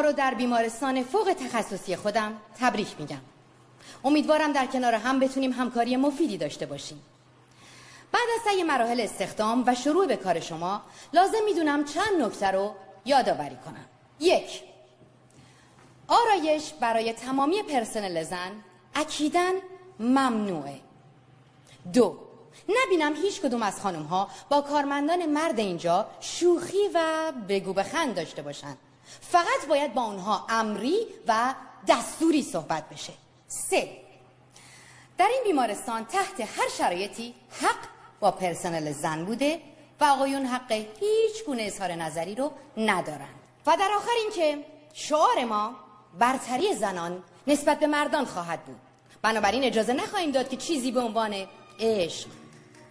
رو 0.00 0.12
در 0.12 0.34
بیمارستان 0.34 1.02
فوق 1.02 1.32
تخصصی 1.32 1.96
خودم 1.96 2.32
تبریک 2.60 2.88
میگم. 2.98 3.20
امیدوارم 4.04 4.52
در 4.52 4.66
کنار 4.66 4.94
هم 4.94 5.20
بتونیم 5.20 5.52
همکاری 5.52 5.96
مفیدی 5.96 6.38
داشته 6.38 6.66
باشیم. 6.66 7.02
بعد 8.12 8.28
از 8.34 8.52
طی 8.52 8.62
مراحل 8.62 9.00
استخدام 9.00 9.64
و 9.66 9.74
شروع 9.74 10.06
به 10.06 10.16
کار 10.16 10.40
شما 10.40 10.82
لازم 11.12 11.44
می‌دونم 11.44 11.84
چند 11.84 12.22
نکته 12.22 12.50
رو 12.50 12.74
یادآوری 13.04 13.56
کنم. 13.64 13.84
یک 14.20 14.62
آرایش 16.08 16.72
برای 16.80 17.12
تمامی 17.12 17.62
پرسنل 17.62 18.22
زن 18.22 18.52
اکیدن 18.94 19.52
ممنوعه. 20.00 20.80
دو 21.92 22.18
نبینم 22.68 23.14
هیچ 23.14 23.40
کدوم 23.40 23.62
از 23.62 23.80
خانم 23.80 24.02
ها 24.02 24.28
با 24.48 24.60
کارمندان 24.60 25.26
مرد 25.26 25.58
اینجا 25.58 26.06
شوخی 26.20 26.88
و 26.94 27.32
بگو 27.48 27.72
بخند 27.72 28.14
داشته 28.14 28.42
باشن 28.42 28.76
فقط 29.20 29.66
باید 29.68 29.94
با 29.94 30.02
اونها 30.02 30.46
امری 30.48 31.06
و 31.28 31.54
دستوری 31.88 32.42
صحبت 32.42 32.88
بشه. 32.88 33.12
سه. 33.48 33.88
در 35.18 35.28
این 35.32 35.42
بیمارستان 35.44 36.04
تحت 36.04 36.40
هر 36.40 36.68
شرایطی 36.78 37.34
حق 37.60 37.88
با 38.20 38.30
پرسنل 38.30 38.92
زن 38.92 39.24
بوده 39.24 39.60
و 40.00 40.04
آقایون 40.04 40.46
حق 40.46 40.72
هیچ 40.72 41.44
گونه 41.46 41.62
اظهار 41.62 41.92
نظری 41.92 42.34
رو 42.34 42.52
ندارن. 42.76 43.34
و 43.66 43.76
در 43.76 43.90
آخر 43.96 44.12
اینکه 44.22 44.64
شعار 44.92 45.44
ما 45.44 45.76
برتری 46.18 46.74
زنان 46.74 47.22
نسبت 47.46 47.80
به 47.80 47.86
مردان 47.86 48.24
خواهد 48.24 48.64
بود. 48.64 48.80
بنابراین 49.22 49.64
اجازه 49.64 49.92
نخواهیم 49.92 50.30
داد 50.30 50.48
که 50.48 50.56
چیزی 50.56 50.92
به 50.92 51.00
عنوان 51.00 51.46
عشق 51.80 52.28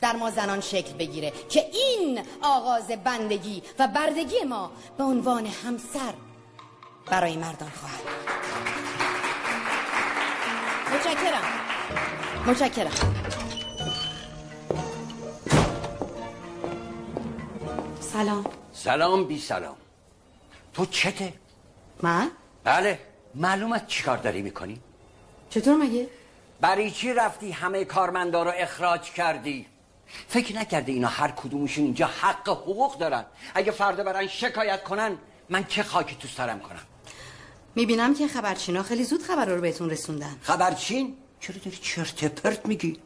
در 0.02 0.16
ما 0.16 0.32
زنان 0.32 0.62
شکل 0.62 0.94
بگیره 0.94 1.34
که 1.50 1.66
این 1.74 2.22
آغاز 2.42 2.88
بندگی 2.88 3.64
و 3.80 3.88
بردگی 3.88 4.44
ما 4.50 4.72
به 4.98 5.04
عنوان 5.04 5.46
همسر 5.46 6.14
برای 7.06 7.38
مردان 7.38 7.70
خواهد 7.70 8.02
متشکرم 10.96 11.44
متشکرم 12.48 12.92
سلام 18.00 18.46
سلام 18.74 19.24
بی 19.24 19.40
سلام 19.40 19.76
تو 20.74 20.86
چته؟ 20.86 21.34
من؟ 22.02 22.32
بله 22.64 23.00
معلومت 23.36 23.88
چیکار 23.88 24.18
داری 24.18 24.42
می‌کنی؟ 24.42 24.80
چطور 25.50 25.76
مگه؟ 25.76 26.08
برای 26.62 26.92
چی 26.92 27.14
رفتی 27.14 27.52
همه 27.52 27.86
کارمندا 27.86 28.44
رو 28.44 28.52
اخراج 28.56 29.02
کردی؟ 29.02 29.66
فکر 30.28 30.56
نکرده 30.56 30.92
اینا 30.92 31.08
هر 31.08 31.32
کدومشون 31.32 31.84
اینجا 31.84 32.08
حق 32.08 32.50
حقوق 32.50 32.98
دارن. 32.98 33.26
اگه 33.56 33.72
فردا 33.72 34.04
برن 34.04 34.28
شکایت 34.28 34.84
کنن 34.84 35.18
من 35.50 35.64
چه 35.64 35.84
خاکی 35.84 36.16
تو 36.16 36.28
سرم 36.28 36.60
کنم؟ 36.60 36.82
می‌بینم 37.76 38.16
که 38.16 38.28
خبرچینا 38.28 38.84
خیلی 38.84 39.04
زود 39.04 39.22
خبر 39.24 39.46
رو 39.46 39.62
بهتون 39.62 39.90
رسوندن. 39.90 40.36
خبرچین؟ 40.42 41.18
چرا 41.40 41.56
داری 41.66 41.78
چرت 41.78 42.26
پرت 42.26 42.66
میگی؟ 42.66 43.00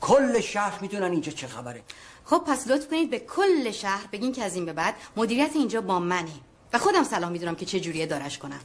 کل 0.00 0.40
شهر 0.40 0.80
می‌دونن 0.80 1.10
اینجا 1.10 1.32
چه 1.32 1.46
خبره. 1.46 1.82
خب 2.24 2.42
پس 2.46 2.68
لطف 2.68 2.88
کنید 2.88 3.10
به 3.10 3.18
کل 3.18 3.70
شهر 3.70 4.06
بگین 4.12 4.32
که 4.32 4.44
از 4.44 4.54
این 4.54 4.64
به 4.64 4.72
بعد 4.72 4.94
مدیریت 5.16 5.50
اینجا 5.54 5.80
با 5.80 5.98
منه. 5.98 6.30
و 6.72 6.78
خودم 6.78 7.04
سلام 7.04 7.32
می‌دونم 7.32 7.54
که 7.54 7.66
چه 7.66 7.80
جوریه 7.80 8.06
دارش 8.06 8.38
کنم. 8.38 8.60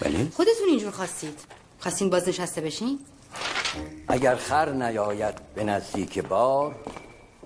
بله. 0.00 0.28
خودتون 0.36 0.68
اینجور 0.68 0.90
خواستید. 0.90 1.40
خواستین 1.78 2.10
بازنشسته 2.10 2.60
بشین؟ 2.60 2.98
اگر 4.08 4.36
خر 4.36 4.72
نیاید 4.72 5.54
به 5.54 5.64
نزدیک 5.64 6.18
بار 6.18 6.74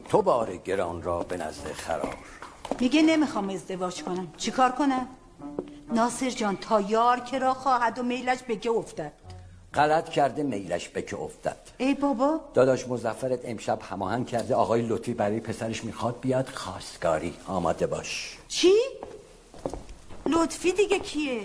تو 0.09 0.23
بار 0.23 0.57
گران 0.57 1.03
را 1.03 1.19
به 1.19 1.37
نزد 1.37 1.73
خرار 1.73 2.17
میگه 2.81 3.03
نمی‌خوام 3.03 3.49
ازدواج 3.49 4.03
کنم. 4.03 4.33
چیکار 4.37 4.73
کنم؟ 4.73 5.09
ناصر 5.93 6.31
جان 6.31 6.57
تا 6.57 6.81
یار 6.81 7.21
که 7.21 7.39
را 7.39 7.55
خواهد 7.55 7.99
و 7.99 8.03
میلش 8.03 8.39
بگه 8.49 8.71
افتد. 8.71 9.13
غلط 9.75 10.09
کرده 10.09 10.43
میلش 10.43 10.89
بکه 10.89 11.17
افتد. 11.17 11.57
ای 11.79 11.95
بابا. 11.95 12.41
داداش 12.55 12.89
مزفرت 12.89 13.41
امشب 13.45 13.79
هماهنگ 13.91 14.27
کرده 14.27 14.55
آقای 14.55 14.83
لطفی 14.83 15.15
برای 15.15 15.41
پسرش 15.41 15.85
می‌خواد 15.85 16.21
بیاد 16.21 16.49
خواستگاری. 16.49 17.35
آماده 17.47 17.87
باش. 17.87 18.39
چی؟ 18.49 18.73
لطفی 20.27 20.73
دیگه 20.73 20.99
کیه؟ 20.99 21.41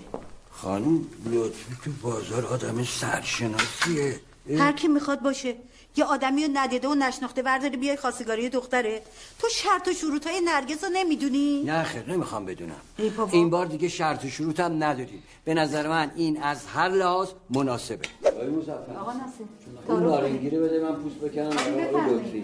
خانم 0.51 1.05
لطفی 1.25 1.77
تو 1.83 1.91
بازار 2.01 2.45
آدم 2.45 2.83
سرشناسیه. 2.83 4.19
هر 4.57 4.71
کی 4.71 4.87
می‌خواد 4.87 5.21
باشه. 5.21 5.55
یه 5.95 6.05
آدمی 6.05 6.45
رو 6.45 6.51
ندیده 6.53 6.87
و 6.87 6.95
نشناخته 6.95 7.41
ورداری 7.41 7.77
بیای 7.77 7.97
خواستگاری 7.97 8.49
دختره. 8.49 9.01
تو 9.39 9.49
شرط 9.49 9.87
و 9.87 9.93
شروط 9.93 10.27
های 10.27 10.41
نرگس 10.41 10.83
رو 10.83 10.89
نمی‌دونی؟ 10.93 11.63
نه 11.63 11.83
خیر 11.83 12.09
نمی‌خوام 12.09 12.45
بدونم. 12.45 12.81
ای. 12.97 13.11
این 13.31 13.49
بار 13.49 13.65
دیگه 13.65 13.89
شرط 13.89 14.25
و 14.25 14.29
شروط 14.29 14.59
هم 14.59 14.83
نداریم. 14.83 15.23
به 15.45 15.53
نظر 15.53 15.87
من 15.87 16.11
این 16.15 16.43
از 16.43 16.65
هر 16.65 16.89
لحاظ 16.89 17.29
مناسبه. 17.49 18.05
آقا 18.99 19.11
ناصر 19.11 19.43
اون 19.87 20.03
نارنگی 20.03 20.49
رو 20.49 20.63
بده 20.63 20.79
من 20.79 20.95
پوست 20.95 21.15
بکنم 21.15 21.47
آقای 21.47 22.15
لطفی 22.15 22.43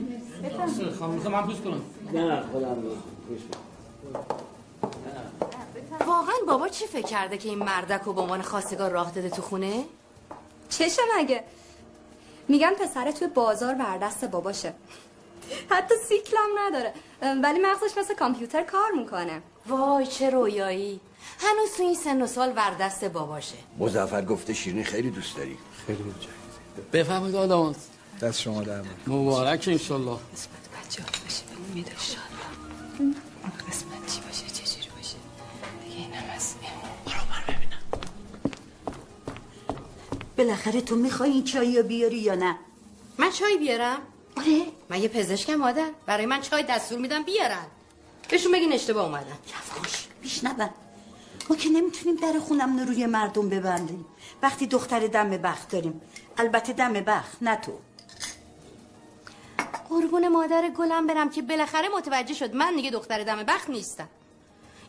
خانم 1.00 1.14
من 1.14 1.46
پوست 1.46 1.64
کنم. 1.64 1.82
نه 2.14 2.44
خودم 2.52 2.76
پوست. 3.28 3.44
واقعا 6.08 6.36
بابا 6.48 6.68
چی 6.68 6.86
فکر 6.86 7.08
کرده 7.08 7.38
که 7.38 7.50
این 7.50 7.60
مردک 7.60 8.02
رو 8.02 8.14
به 8.14 8.22
عنوان 8.22 8.42
خواستگار 8.42 8.92
راه 8.92 9.12
داده 9.12 9.30
تو 9.30 9.42
خونه؟ 9.42 9.86
چشه 10.70 11.02
مگه 11.18 11.44
میگن 12.50 12.74
پسر 12.74 13.12
توی 13.12 13.28
بازار 13.28 13.74
بر 13.74 13.98
دست 13.98 14.26
باباشه. 14.26 14.74
حتی 15.70 15.96
سیکلم 16.08 16.50
نداره. 16.60 16.94
ولی 17.44 17.60
مغزش 17.60 17.98
مثل 17.98 18.14
کامپیوتر 18.14 18.64
کار 18.64 18.92
می‌کنه. 18.92 19.42
وای 19.68 20.08
چه 20.08 20.30
رویایی. 20.30 21.00
هنوز 21.40 21.70
تو 21.78 21.84
این 21.84 21.96
سن 21.96 22.22
و 22.22 22.28
سال 22.28 22.54
وردست 22.56 23.06
باباشه. 23.06 23.56
مزفر 23.78 24.22
گفته 24.26 24.54
شیرینی 24.54 24.84
خیلی 24.84 25.10
دوست 25.10 25.38
داری. 25.38 25.58
خیلی 25.88 26.04
متشکرم 26.04 26.34
بفهمید 26.94 27.36
آدم 27.36 27.76
دست 28.22 28.42
شما 28.42 28.64
در 28.64 28.82
مبارک 29.08 29.66
انشالله. 29.68 30.18
بچه 30.86 31.04
ها 31.04 31.10
باشه 31.24 31.44
میده 31.74 31.92
بالاخره 40.40 40.82
تو 40.82 40.96
می‌خوای 40.96 41.32
این 41.32 41.44
چایی 41.44 41.78
رو 41.78 41.84
بیاری 41.84 42.18
یا 42.18 42.36
نه؟ 42.36 42.56
من 43.18 43.32
چای 43.32 43.58
بیارم. 43.58 44.02
آره. 44.38 44.66
من 44.90 45.02
یه 45.02 45.08
پزشکم 45.08 45.56
مادر. 45.56 45.90
برای 46.06 46.26
من 46.26 46.42
چای 46.42 46.64
دستور 46.64 47.00
میدم 47.00 47.24
بیارن. 47.24 47.66
بهشون 48.30 48.52
بگین 48.52 48.74
اشتباه 48.74 49.06
اومدن 49.06 49.38
یواش 49.78 50.08
بیشنون 50.22 50.70
ما 51.50 51.56
که 51.56 51.70
نمی‌تونیم 51.70 52.16
در 52.16 52.40
خونم 52.40 52.80
رو 52.80 52.86
روی 52.86 53.06
مردم 53.06 53.50
ببندیم. 53.50 54.06
وقتی 54.42 54.68
دختر 54.68 55.08
دم 55.08 55.30
بخت 55.30 55.70
داریم. 55.70 56.02
البته 56.38 56.74
دم 56.74 56.94
بخت 56.94 57.38
نه 57.42 57.56
تو. 57.56 57.72
قربون 59.90 60.28
مادر 60.28 60.70
گلم 60.78 61.08
برم 61.08 61.30
که 61.30 61.42
بالاخره 61.42 61.90
متوجه 61.90 62.34
شد 62.34 62.56
من 62.56 62.76
دیگه 62.76 62.90
دختر 62.92 63.24
دم 63.24 63.44
بخت 63.44 63.70
نیستم. 63.70 64.10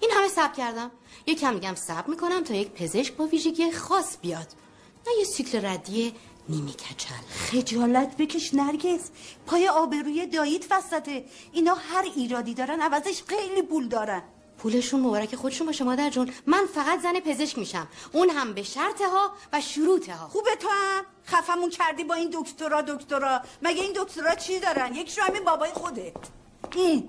این 0.01 0.11
همه 0.17 0.29
صبر 0.29 0.55
کردم. 0.55 0.91
یکم 1.27 1.55
دیگه 1.55 1.69
هم 1.69 1.75
صبر 1.75 2.11
می‌کنم 2.11 2.45
تا 2.45 2.55
یک 2.55 2.71
پزشک 2.71 3.15
با 3.15 3.27
ویژگی 3.27 3.73
خاص 3.73 4.17
بیاد. 4.23 4.47
نه 5.07 5.13
یه 5.19 5.25
سیکل 5.25 5.67
ردی 5.67 6.15
نیمی 6.49 6.73
کچل. 6.73 7.15
خجالت 7.31 8.17
بکش 8.17 8.55
نرگس. 8.55 9.11
پای 9.47 9.69
آبروی 9.69 10.27
داییت 10.27 10.73
وسطه. 10.73 11.25
اینا 11.53 11.75
هر 11.75 12.05
ایرادی 12.17 12.55
دارن 12.55 12.81
عوضش 12.81 13.23
خیلی 13.27 13.63
پول 13.63 13.89
دارن. 13.89 14.23
پولشون 14.59 15.01
مبارک 15.01 15.37
خودشون 15.37 15.67
باشه 15.67 15.85
مادر 15.85 16.11
جون. 16.11 16.33
من 16.47 16.67
فقط 16.75 17.01
زن 17.01 17.21
پزشک 17.21 17.59
میشم. 17.59 17.89
اون 18.13 18.31
هم 18.31 18.53
به 18.53 18.63
شرط 18.63 19.01
ها 19.01 19.33
و 19.53 19.61
شروط 19.61 20.09
ها. 20.09 20.29
خوبه 20.29 20.57
تو 20.61 20.69
هم. 20.69 21.05
خفمون 21.27 21.71
کردی 21.71 22.05
با 22.05 22.15
این 22.15 22.31
دکترا 22.33 22.83
دکترا. 22.83 23.41
مگه 23.63 23.83
این 23.83 23.93
دکترا 23.97 24.35
چی 24.35 24.59
دارن؟ 24.59 24.95
یکیشون 24.95 25.25
همین 25.25 25.45
بابای 25.45 25.71
خوده 25.73 26.13
این 26.75 27.09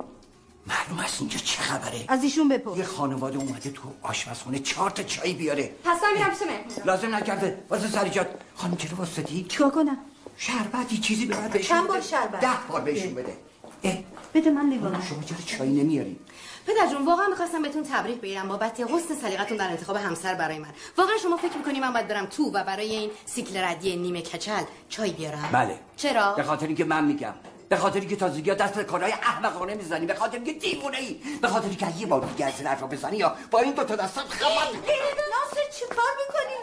معلوم 0.67 0.99
است 1.05 1.21
اینجا 1.21 1.37
چه 1.37 1.61
خبره؟ 1.61 2.05
از 2.07 2.23
ایشون 2.23 2.49
بپرس. 2.49 2.77
یه 2.77 2.83
خانواده 2.83 3.37
اومده 3.37 3.69
تو 3.69 3.81
آشپزخونه 4.01 4.59
چهار 4.59 4.89
تا 4.89 5.03
چای 5.03 5.33
بیاره. 5.33 5.71
پس 5.83 5.97
من 6.03 6.13
میرم 6.17 6.29
پیش 6.29 6.85
لازم 6.85 7.15
نکرده. 7.15 7.63
واسه 7.69 7.87
سریجات. 7.87 8.27
خانم 8.55 8.75
چرا 8.75 8.95
واسطی 8.95 9.43
چیکار 9.43 9.71
کنم؟ 9.71 9.97
شربتی 10.37 10.97
چیزی 10.97 11.25
به 11.25 11.37
من 11.37 11.47
بهشون 11.47 11.77
چند 11.77 11.87
بار 11.87 11.97
بده. 11.97 12.07
شربت؟ 12.07 12.41
ده 12.41 12.47
بار 12.69 12.81
بهشون 12.81 13.13
بده. 13.13 13.37
اه. 13.83 13.97
بده 14.33 14.49
من 14.49 14.69
لیوان. 14.69 15.01
شما 15.09 15.23
چرا 15.23 15.37
چای 15.45 15.69
نمیاری؟ 15.69 16.19
پدر 16.67 16.87
جون 16.91 17.05
واقعا 17.05 17.27
می‌خواستم 17.27 17.61
بهتون 17.61 17.83
تبریک 17.83 18.21
بگیرم 18.21 18.47
بابت 18.47 18.79
حسن 18.79 19.15
سلیقتون 19.21 19.57
در 19.57 19.69
انتخاب 19.69 19.95
همسر 19.95 20.35
برای 20.35 20.59
من. 20.59 20.69
واقعا 20.97 21.17
شما 21.23 21.37
فکر 21.37 21.57
می‌کنی 21.57 21.79
من 21.79 21.93
باید 21.93 22.07
برم 22.07 22.25
تو 22.25 22.43
و 22.43 22.63
برای 22.63 22.89
این 22.89 23.11
سیکل 23.25 23.57
ردی 23.57 23.95
نیمه 23.95 24.21
کچل 24.21 24.63
چای 24.89 25.11
بیارم؟ 25.11 25.49
بله. 25.51 25.79
چرا؟ 25.97 26.33
به 26.33 26.43
خاطر 26.43 26.67
اینکه 26.67 26.85
من 26.85 27.05
میگم. 27.05 27.33
به 27.71 27.77
خاطر 27.77 27.99
که 27.99 28.15
تازگی 28.15 28.49
ها 28.49 28.55
دست 28.55 28.73
به 28.73 28.83
کارهای 28.83 29.11
احمقانه 29.11 29.75
می‌زنی 29.75 30.05
به 30.05 30.13
خاطر 30.15 30.39
که 30.39 30.53
دیوونه 30.53 30.97
ای 30.97 31.13
به 31.41 31.47
خاطر 31.47 31.69
که 31.69 31.87
یه 31.97 32.05
بار 32.05 32.21
دیگه 32.21 32.45
از 32.45 32.53
این 32.57 32.67
حرفا 32.67 32.87
بزنی 32.87 33.17
یا 33.17 33.35
با 33.51 33.59
این 33.59 33.73
دو 33.73 33.83
تا 33.83 33.95
دستات 33.95 34.29
خبر 34.29 34.49
ناصر 34.51 35.71
چی 35.79 35.85
کار 35.85 36.11
می‌کنی؟ 36.21 36.59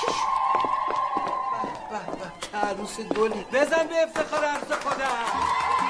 چی 0.00 0.06
شد؟ 0.06 0.34
عروس 2.56 3.00
گلی 3.00 3.44
بزن 3.52 3.86
به 3.86 4.02
افتخار 4.02 4.44
عرض 4.44 4.72
خودم 4.72 5.83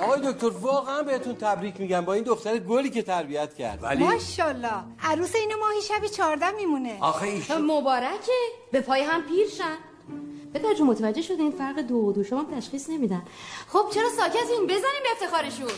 آقای 0.00 0.32
دکتر 0.32 0.48
واقعا 0.48 1.02
بهتون 1.02 1.34
تبریک 1.34 1.80
میگم 1.80 2.00
با 2.04 2.12
این 2.12 2.24
دختر 2.24 2.58
گلی 2.58 2.90
که 2.90 3.02
تربیت 3.02 3.54
کرد. 3.54 3.82
ولی 3.82 4.04
ماشاءالله. 4.04 4.84
عروس 5.02 5.34
اینو 5.34 5.56
ماهی 5.58 5.82
شبی 5.82 6.08
چهارده 6.08 6.50
میمونه. 6.50 6.98
آخه 7.00 7.26
ایشون 7.26 7.62
مبارکه. 7.62 8.32
به 8.72 8.80
پای 8.80 9.02
هم 9.02 9.22
پیر 9.22 9.48
شن. 9.48 9.76
پدر 10.54 10.74
جون 10.74 10.86
متوجه 10.86 11.22
شده 11.22 11.42
این 11.42 11.52
فرق 11.52 11.78
دو 11.78 11.94
و 11.94 12.12
دو 12.12 12.24
شما 12.24 12.46
تشخیص 12.56 12.90
نمیدن. 12.90 13.22
خب 13.68 13.84
چرا 13.94 14.08
ساکتین 14.16 14.64
بزنیم 14.66 15.02
به 15.02 15.24
افتخارشون. 15.24 15.70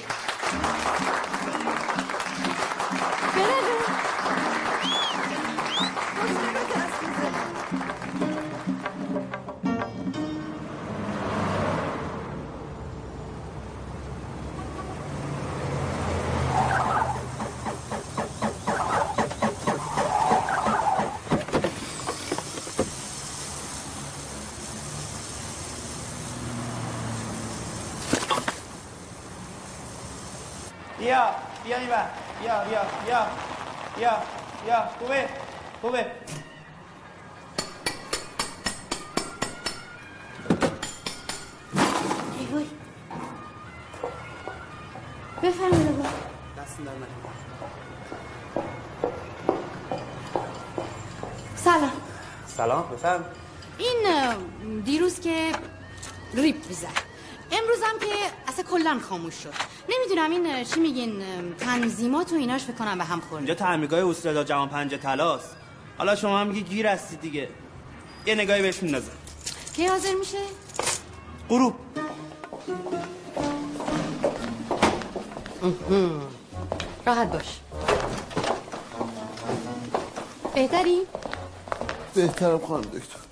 پدر 3.35 3.61
جون 3.61 3.77
خاموش 59.17 59.35
شد. 59.35 59.53
نمی‌دونم 59.89 60.31
این 60.31 60.65
چی 60.65 60.81
میگین 60.81 61.23
تنظیمات 61.59 62.33
و 62.33 62.35
ایناش 62.35 62.65
بکنم 62.65 62.99
به 62.99 63.05
هم 63.05 63.13
اینجا 63.13 63.29
خورده 63.29 63.55
تعمیرگاه 63.55 64.11
استادا 64.11 64.45
جهان 64.45 64.69
پنج 64.69 64.95
تلاست 64.95 65.57
حالا 65.99 66.17
شما 66.17 66.39
هم 66.39 66.47
میگی 66.47 66.63
گیر 66.63 66.87
هستی 66.87 67.17
دیگه. 67.17 67.49
یه 68.27 68.35
نگاهی 68.35 68.63
بهش 68.63 68.83
میندازه 68.83 69.11
کی 69.77 69.87
حاضر 69.87 70.15
میشه؟ 70.15 70.39
غروب. 71.49 71.75
راحت 77.07 77.33
باش. 77.33 77.61
بهتری؟ 80.55 81.01
بهترم 82.15 82.59
خانم 82.59 82.83
دکتر. 82.83 83.26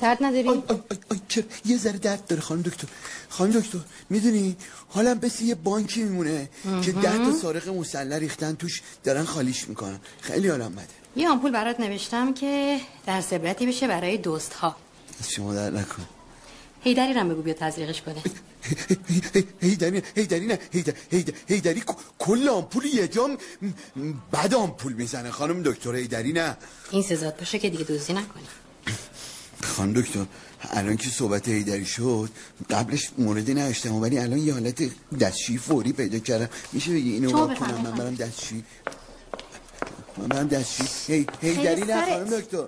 درد 0.00 0.18
نداری؟ 0.20 0.48
آی 0.48 0.62
آی 0.68 0.76
آی, 0.90 0.98
آی 1.10 1.20
چرا 1.28 1.44
یه 1.64 1.76
ذره 1.78 1.98
درد 1.98 2.26
داره 2.26 2.42
خانم 2.42 2.62
دکتر. 2.62 2.88
خانم 3.28 3.52
دکتر 3.52 3.78
می‌دونی 4.10 4.56
حالم 4.88 5.20
مثل 5.22 5.44
یه 5.44 5.54
بانکی 5.54 6.02
میمونه 6.02 6.48
که 6.82 6.92
ده 6.92 7.18
تا 7.18 7.32
سارق 7.32 7.68
مسلح 7.68 8.16
ریختن 8.16 8.54
توش 8.54 8.82
دارن 9.04 9.24
خالیش 9.24 9.68
می‌کنن. 9.68 10.00
خیلی 10.20 10.48
حالم 10.48 10.72
بده. 10.72 10.86
یه 11.16 11.28
آمپول 11.28 11.50
برات 11.50 11.80
نوشتم 11.80 12.34
که 12.34 12.80
در 13.06 13.22
عبرتی 13.32 13.66
بشه 13.66 13.88
برای 13.88 14.16
دوست 14.16 14.52
ها 14.52 14.76
از 15.20 15.30
شما 15.30 15.54
در 15.54 15.70
نکن 15.70 16.02
هیدری 16.80 17.12
رم 17.14 17.28
بگو 17.28 17.42
بیا 17.42 17.54
تزریقش 17.54 18.02
کنه. 18.02 18.22
هیدری 19.60 20.02
هیدری 20.16 20.46
نه 20.46 20.58
هیدری 21.48 21.82
کل 22.18 22.48
آمپول 22.48 22.84
یه 22.84 23.08
جام 23.08 23.38
بعد 24.30 24.54
آمپول 24.54 24.92
می‌زنه 24.92 25.30
خانم 25.30 25.62
دکتر 25.62 25.94
هیدری 25.94 26.32
نه. 26.32 26.56
این 26.90 27.02
سزاد 27.02 27.36
باشه 27.36 27.58
که 27.58 27.70
دیگه 27.70 27.84
دزدی 27.84 28.12
نکنی. 28.12 28.44
خانم 29.64 29.92
دکتر 29.92 30.24
الان 30.70 30.96
که 30.96 31.08
صحبت 31.10 31.48
هیدری 31.48 31.84
شد 31.84 32.28
قبلش 32.70 33.10
موردی 33.18 33.54
نداشتم 33.54 33.94
ولی 33.94 34.18
الان 34.18 34.38
یه 34.38 34.52
حالت 34.52 34.82
دستشویی 35.20 35.58
فوری 35.58 35.92
پیدا 35.92 36.18
کردم. 36.18 36.48
میشه 36.72 36.90
بگی 36.92 37.12
اینو 37.12 37.32
وا 37.32 37.54
کنم؟ 37.54 37.80
من 37.80 37.90
برم. 37.90 38.14
دستشویی. 38.14 38.64
من 40.16 40.26
برم 40.26 40.48
دستشویی. 40.48 41.26
هی 41.40 41.50
هیدری 41.50 41.82
نه. 41.82 42.06
خانم 42.10 42.24
دکتر. 42.40 42.64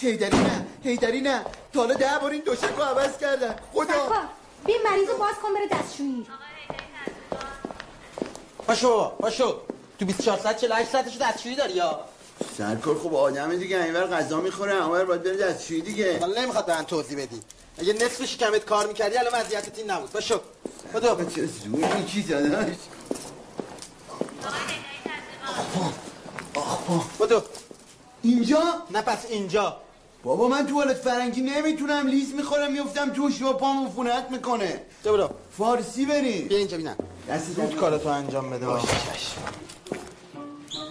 هیدری 0.00 0.36
نه 0.38 0.66
هیدری 0.84 1.20
نه. 1.20 1.44
تا 1.72 1.80
حالا 1.80 1.94
ده 1.94 2.18
بار 2.22 2.30
این 2.30 2.42
دوشکو 2.46 2.82
عوض 2.82 3.18
کردن 3.20 3.54
خدا. 3.72 3.84
صفا 3.84 4.28
بیا 4.66 4.76
مریض 4.90 5.08
رو 5.08 5.16
باز 5.18 5.34
کن 5.42 5.48
بره 5.54 5.80
دستشویی. 5.82 6.26
پاشو 8.66 9.08
پاشو 9.20 9.60
تو 9.98 10.04
24 10.06 10.38
ساعت 10.38 10.56
48 10.60 10.90
ساعتشو 10.90 11.18
دستشویی 11.18 11.56
داری 11.56 11.72
یا؟ 11.72 12.00
سرکار 12.58 12.98
خب 12.98 13.14
آدم 13.14 13.56
دیگه 13.56 13.84
اینور 13.84 14.06
غذا 14.06 14.40
می‌خوره 14.40 14.74
اونور 14.74 15.04
باید 15.04 15.22
بره 15.22 15.36
دستشویی 15.36 15.80
دیگه. 15.80 16.20
حالا 16.20 16.42
نمی‌خواد 16.42 16.66
به 16.66 16.76
من 16.76 16.84
توضیح 16.84 17.18
بدی. 17.18 17.40
اگه 17.78 17.92
نصف 17.92 18.24
شکمت 18.24 18.64
کار 18.64 18.86
می‌کردی 18.86 19.16
الان 19.16 19.40
وضعیتت 19.40 19.78
این 19.78 19.90
نبود. 19.90 20.10
پاشو 20.10 20.40
بدو 20.94 21.24
چه 21.24 21.46
زور 21.46 22.02
چی 22.06 22.22
زدنش 22.22 22.76
بدو 27.20 27.42
اینجا؟ 28.22 28.62
نه 28.90 29.02
پس 29.02 29.26
اینجا. 29.28 29.76
بابا 30.22 30.48
من 30.48 30.66
توالت 30.66 30.96
فرنگی 30.96 31.40
نمی‌تونم. 31.40 32.06
لیز 32.06 32.34
می‌خورم 32.34 32.72
میفتم 32.72 33.10
توش 33.10 33.42
و 33.42 33.52
پام 33.52 33.86
عفونت 33.86 34.26
می‌کنه. 34.30 34.80
تو 35.04 35.12
برو. 35.12 35.30
فارسی 35.58 36.06
بریم 36.06 36.48
بیا 36.48 36.58
اینجا 36.58 36.76
ببینم 36.76 36.96
دستی 37.28 37.52
زود 37.52 37.76
کارتو 37.76 38.08
انجام 38.08 38.50
بده. 38.50 38.66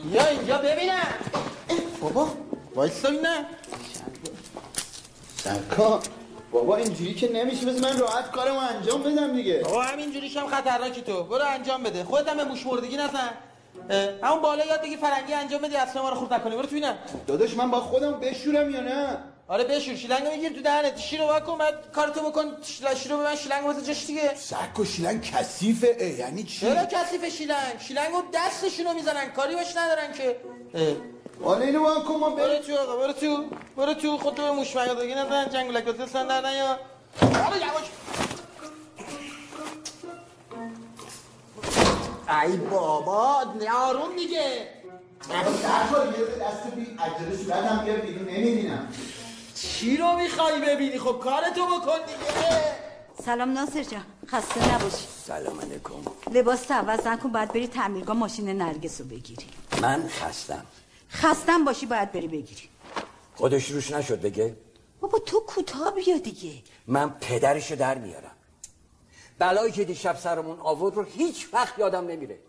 یا 0.06 0.27
اینجا 0.27 0.58
ببینم 0.58 1.13
بابا 2.01 2.27
وایسا 2.75 3.10
نه 3.10 3.46
سرکار 5.38 6.01
بابا 6.51 6.75
اینجوری 6.75 7.13
که 7.13 7.32
نمیشه 7.32 7.65
بذار 7.65 7.91
من 7.91 8.00
راحت 8.00 8.32
کارمو 8.32 8.60
انجام 8.60 9.03
بدم 9.03 9.34
دیگه 9.34 9.62
بابا 9.63 9.84
همینجوریش 9.84 10.38
هم 10.38 10.48
خطرناکی 10.48 11.01
تو 11.01 11.24
برو 11.24 11.46
انجام 11.48 11.84
بده 11.84 12.03
خودت 12.03 12.27
هم 12.29 12.38
به 12.38 12.44
موش 12.44 12.65
مردگی 12.65 12.98
نزن 12.98 13.29
همون 14.24 14.41
بالا 14.41 14.65
یاد 14.65 14.82
بگی 14.82 14.98
فرنگی 14.98 15.34
انجام 15.34 15.62
بدی 15.62 15.75
اصلا 15.75 16.01
ما 16.01 16.10
رو 16.10 16.15
خورد 16.15 16.34
نکنی 16.34 16.56
برو 16.56 16.62
تو 16.65 16.70
ببینم 16.70 16.96
داداش 17.27 17.58
من 17.58 17.72
با 17.72 17.79
خودم 17.79 18.12
بشورم 18.12 18.70
یا 18.70 18.82
نه 18.82 19.18
آره 19.50 19.63
بشور 19.63 19.96
شیلنگو 19.96 20.29
بگیر 20.32 20.53
تو 20.53 20.62
دهنت. 20.62 20.98
شیرو 20.98 21.25
واکن 21.25 21.58
بعد 21.58 21.91
کارتو 21.91 22.29
بکن. 22.29 22.58
شیرو 22.96 23.18
به 23.18 23.24
من 23.24 23.36
شیلنگو 23.36 23.70
بزن 23.70 23.84
جاش 23.84 24.06
دیگه. 24.06 24.36
سرک 24.36 24.79
و 24.79 24.86
شیلن 24.86 25.22
کثیفه 25.22 26.06
یعنی 26.06 26.44
چی؟ 26.44 26.60
چرا 26.60 26.86
کثیف 26.86 27.25
شیلنگ؟ 27.25 27.79
شیلنگو 27.88 28.22
دستشونو 28.34 28.94
می‌زنن. 28.94 29.32
کاری 29.32 29.56
باش 29.56 29.77
ندارن 29.77 30.13
که. 30.13 30.36
حالا 31.44 31.62
اینو 31.62 31.84
با 31.84 32.00
کن 32.00 32.15
ما 32.15 32.29
برو 32.29 32.60
تو 32.60 32.77
آقا 32.77 32.98
برو 32.98 33.13
تو. 33.13 33.46
برو 33.77 33.94
تو. 33.94 34.18
خودتو 34.18 34.41
به 34.41 34.51
موش 34.51 34.75
مگدگی 34.75 35.15
نزن 35.15 35.50
جنگولک 35.50 35.84
بزن 35.84 36.06
سن 36.06 36.27
در 36.27 36.56
یا 36.56 36.79
برو 37.22 37.58
یواش 37.58 37.88
ای 42.44 42.58
بابا 42.58 43.46
آروم 43.75 44.15
دیگه. 44.15 44.68
یه 45.29 45.44
دست 46.41 46.75
بی 46.75 46.82
عجله 47.00 47.38
صورتم 47.44 47.82
بیار 47.86 47.98
بیرون 47.98 48.27
نمی‌بینم. 48.29 48.94
چی 49.62 49.98
رو 49.98 50.16
می‌خوای 50.18 50.62
ببینی؟ 50.62 51.00
خب 51.00 51.20
کارتو 51.24 51.66
بکن 51.66 51.98
دیگه. 52.06 52.75
سلام 53.25 53.51
ناصر 53.51 53.84
جان. 53.84 54.06
خسته 54.28 54.75
نباشی. 54.75 55.08
سلام 55.25 55.62
علیکم. 55.62 55.94
لباس 56.32 56.62
تو 56.62 56.74
عوض 56.74 57.08
نکن 57.08 57.32
باید 57.32 57.50
بری 57.50 57.68
تعمیرگاه 57.68 58.16
ماشین 58.16 58.50
نرگس 58.62 59.01
رو 59.01 59.08
بگیری. 59.08 59.46
من 59.82 60.08
خستم. 60.08 60.66
خستم 61.12 61.66
باشی 61.66 61.86
باید 61.86 62.12
بری 62.12 62.28
بگیری. 62.28 62.70
خودش 63.36 63.72
روش 63.72 63.92
نشد 63.92 64.22
بگه 64.22 64.56
بابا 65.00 65.20
تو 65.20 65.39
کوتاه 65.39 65.96
بیا 65.96 66.18
دیگه. 66.18 66.51
من 66.88 67.10
پدرشو 67.10 67.75
در 67.75 67.98
میارم. 67.98 68.32
بلایی 69.39 69.72
که 69.72 69.84
دیشب 69.84 70.18
سرمون 70.18 70.60
آورد 70.60 70.96
رو 70.96 71.04
هیچ 71.04 71.48
وقت 71.54 71.80
یادم 71.80 72.08
نمیره. 72.08 72.39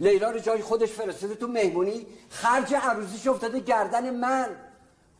لیلا 0.00 0.30
رو 0.30 0.38
جای 0.38 0.62
خودش 0.62 0.88
فرستاده 0.88 1.34
تو 1.34 1.46
مهمونی 1.46 2.06
خرج 2.30 2.74
عروسیش 2.74 3.26
افتاده 3.26 3.60
گردن 3.60 4.10
من. 4.10 4.56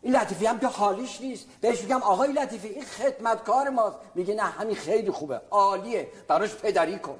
این 0.04 0.16
لطیفی 0.16 0.46
هم 0.46 0.58
که 0.58 0.66
حالیش 0.66 1.20
نیست. 1.20 1.46
بهش 1.60 1.82
میگم 1.82 2.02
آقای 2.02 2.32
لطیفی 2.32 2.68
این 2.68 2.84
خدمتکار 2.84 3.68
ماست. 3.68 3.96
میگه 4.14 4.34
نه 4.34 4.42
همین 4.42 4.76
خیلی 4.76 5.10
خوبه. 5.10 5.40
عالیه. 5.50 6.08
براش 6.28 6.54
پدری 6.54 6.98
کن. 6.98 7.18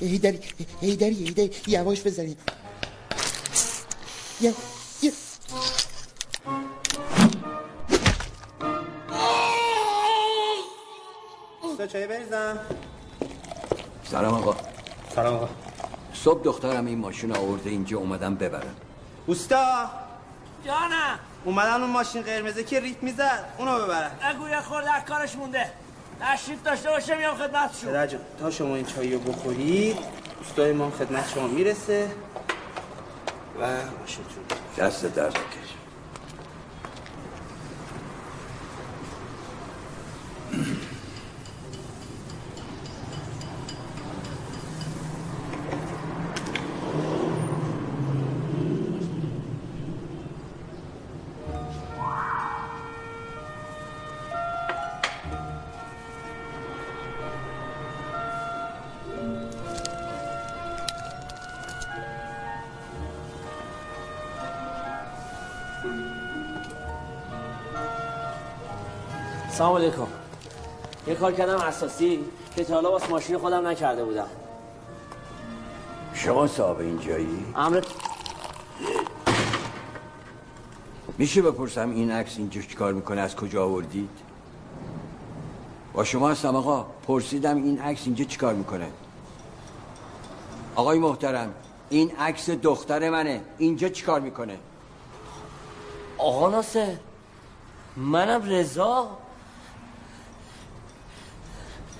هیدری 0.00 0.40
هیدری 0.80 1.14
هیدری 1.14 1.50
یواش 1.66 2.02
یا 4.40 4.52
سه 11.78 11.86
چای 11.86 12.06
بریزم. 12.06 12.58
سلام 14.04 14.34
آقا. 14.34 14.56
سلام 15.14 15.34
آقا. 15.34 15.48
صبح 16.14 16.42
دخترم 16.42 16.86
این 16.86 16.98
ماشین 16.98 17.36
آورده 17.36 17.70
اینجا 17.70 17.98
اومدم 17.98 18.34
ببرم. 18.34 18.76
اوستا. 19.26 20.07
جانم 20.68 21.18
اومدن 21.44 21.82
اون 21.82 21.90
ماشین 21.90 22.22
قرمزه 22.22 22.64
که 22.64 22.80
ریت 22.80 23.02
می‌زد 23.02 23.44
اونو 23.58 23.84
ببرن. 23.84 24.10
نگو 24.24 24.48
یه 24.48 24.60
خورده 24.60 24.92
از 24.92 25.04
کارش 25.04 25.34
مونده. 25.36 25.70
تشریف 26.20 26.62
داشته 26.62 26.90
باشه 26.90 27.14
میام 27.14 27.36
خدمتشون 27.36 27.90
پدر 27.90 28.06
جان 28.06 28.20
تا 28.40 28.50
شما 28.50 28.74
این 28.74 28.86
چایی 28.86 29.12
رو 29.12 29.18
بخورید 29.18 29.96
اوستای 30.38 30.72
ما 30.72 30.84
هم 30.84 30.90
خدمت 30.90 31.28
شما 31.34 31.46
می‌رسه. 31.46 32.10
و 33.60 33.66
ماشینتون. 34.00 34.44
دست 34.78 35.06
درد 35.06 35.32
بکش 35.32 35.77
سلام 69.58 69.76
علیکم. 69.76 70.06
یه 71.06 71.14
کار 71.14 71.32
کردم 71.32 71.56
اساسی 71.56 72.24
که 72.56 72.64
تا 72.64 72.74
حالا 72.74 72.90
واسه 72.90 73.10
ماشین 73.10 73.38
خودم 73.38 73.66
نکرده 73.66 74.04
بودم. 74.04 74.26
شما 76.14 76.46
صاحب 76.46 76.80
اینجایی 76.80 77.46
امرت 77.56 77.86
میشه 81.18 81.42
بپرسم 81.42 81.90
این 81.90 82.10
عکس 82.10 82.38
اینجا 82.38 82.62
چیکار 82.62 82.92
می‌کنه؟ 82.92 83.20
از 83.20 83.36
کجا 83.36 83.64
آوردید؟ 83.64 84.10
با 85.92 86.04
شما 86.04 86.30
هستم 86.30 86.56
آقا. 86.56 86.86
پرسیدم 87.06 87.56
این 87.56 87.80
عکس 87.80 88.02
اینجا 88.04 88.24
چیکار 88.24 88.54
می‌کنه؟ 88.54 88.90
آقای 90.74 90.98
محترم 90.98 91.54
این 91.90 92.16
عکس 92.16 92.50
دختر 92.50 93.10
منه. 93.10 93.40
اینجا 93.58 93.88
چیکار 93.88 94.20
می‌کنه؟ 94.20 94.58
آقا 96.18 96.50
ناصر 96.50 96.96
منم 97.96 98.42
رضا. 98.42 99.08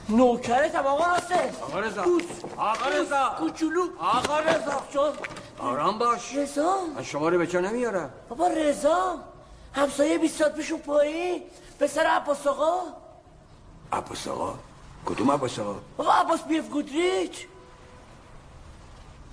نوکرتم 0.08 0.86
آقا 0.86 1.06
ناصر 1.06 1.50
آقا 1.62 1.80
رضا. 1.80 2.04
آقا 2.56 2.88
رضا. 2.90 3.34
کوچولو. 3.38 3.82
آقا 3.98 4.38
رضا. 4.40 4.82
شد. 4.92 5.14
آرام 5.58 5.98
باش. 5.98 6.34
رضا. 6.36 6.76
من 6.96 7.02
شما 7.02 7.28
رو 7.28 7.38
به 7.38 7.46
جا 7.46 7.60
نمیارم 7.60 8.10
بابا 8.28 8.46
رضا. 8.48 9.18
همسایه 9.74 10.18
20 10.18 10.38
ساعت 10.38 10.54
پیشون 10.54 10.78
پایین 10.78 11.42
پسر 11.80 12.00
عباس 12.06 12.46
آقا. 12.46 12.80
عباس 13.92 14.28
آقا؟ 14.28 14.54
کدوم 15.06 15.30
عباس 15.30 15.58
آقا؟ 15.58 15.74
بابا 15.96 16.12
عباس 16.12 16.42
بیف 16.42 16.68
گودریچ. 16.68 17.46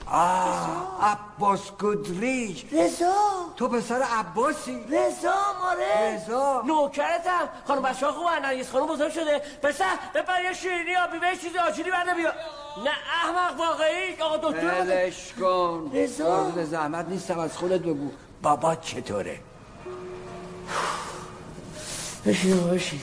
آه 0.08 0.98
عباس 1.02 1.72
گودریچ. 1.80 2.66
رضا. 2.72 3.14
تو 3.58 3.68
پسر 3.68 4.02
عباسی. 4.02 4.84
رضا 4.90 5.34
ماره. 5.62 6.16
رضا. 6.16 6.62
نوکرتم 6.68 7.50
خانم 7.68 7.82
بچه 7.82 8.06
ها 8.06 8.12
خوبه 8.12 8.40
نرگس 8.40 8.72
خانم 8.72 8.88
بزرگ 8.88 9.12
شده. 9.12 9.42
پسر 9.64 9.86
بپر 10.16 10.44
یه 10.44 10.54
شیرینی 10.54 10.96
آبی 10.96 11.20
به 11.20 11.28
چیزی 11.42 11.58
آجیلی 11.58 11.92
برده 11.92 12.14
بیا. 12.14 12.32
نه 12.86 12.92
احمق 13.24 13.60
واقعی. 13.60 14.22
آقا 14.22 14.38
دکتر 14.38 14.82
بده. 14.82 15.06
ولش 15.06 15.34
کن. 15.34 15.92
رضا. 15.94 16.52
زحمت 16.64 17.06
نیستم. 17.10 17.40
از 17.40 17.58
خودت 17.58 17.82
بگو. 17.82 18.12
بابا 18.42 18.76
چطوره؟ 18.76 19.40
بشین 22.26 22.70
بشین. 22.70 23.02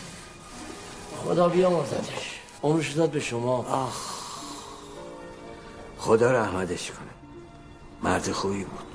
خدا 1.25 1.49
بیامرزدش. 1.49 2.41
عمرش 2.63 2.93
داد 2.93 3.11
به 3.11 3.21
شما. 3.21 3.89
خدا 6.03 6.33
رحمتش 6.33 6.91
کنه. 6.91 7.09
مرد 8.03 8.33
خوبی 8.33 8.65
بود. 8.65 8.87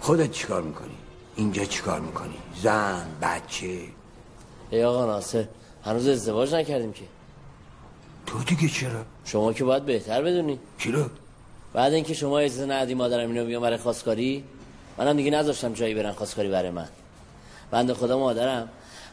خودت 0.00 0.30
چیکار 0.30 0.62
می‌کنی؟ 0.62 0.96
اینجا 1.36 1.64
چیکار 1.64 2.00
می‌کنی؟ 2.00 2.34
زن 2.62 3.06
بچه؟ 3.22 3.80
ای 4.70 4.84
آقا 4.84 5.06
ناصر 5.06 5.44
هنوز 5.84 6.08
ازدواج 6.08 6.54
نکردیم 6.54 6.92
که. 6.92 7.04
تو 8.26 8.38
دیگه 8.38 8.68
چرا؟ 8.68 9.04
شما 9.24 9.52
که 9.52 9.64
باید 9.64 9.84
بهتر 9.84 10.22
بدونی. 10.22 10.58
چرا 10.78 11.10
بعد 11.72 11.92
اینکه 11.92 12.14
شما 12.14 12.38
اجازه 12.38 12.66
ندی 12.66 12.94
مادرم 12.94 13.30
اینو 13.30 13.44
بیام 13.44 13.62
برای 13.62 13.78
خواستگاری 13.78 14.44
منم 14.98 15.16
دیگه 15.16 15.30
نذاشتم 15.30 15.72
جایی 15.72 15.94
برن 15.94 16.12
خواستگاری 16.12 16.48
برای 16.48 16.70
من. 16.70 16.88
بنده 17.70 17.94
خدا 17.94 18.18
مادرم 18.18 18.68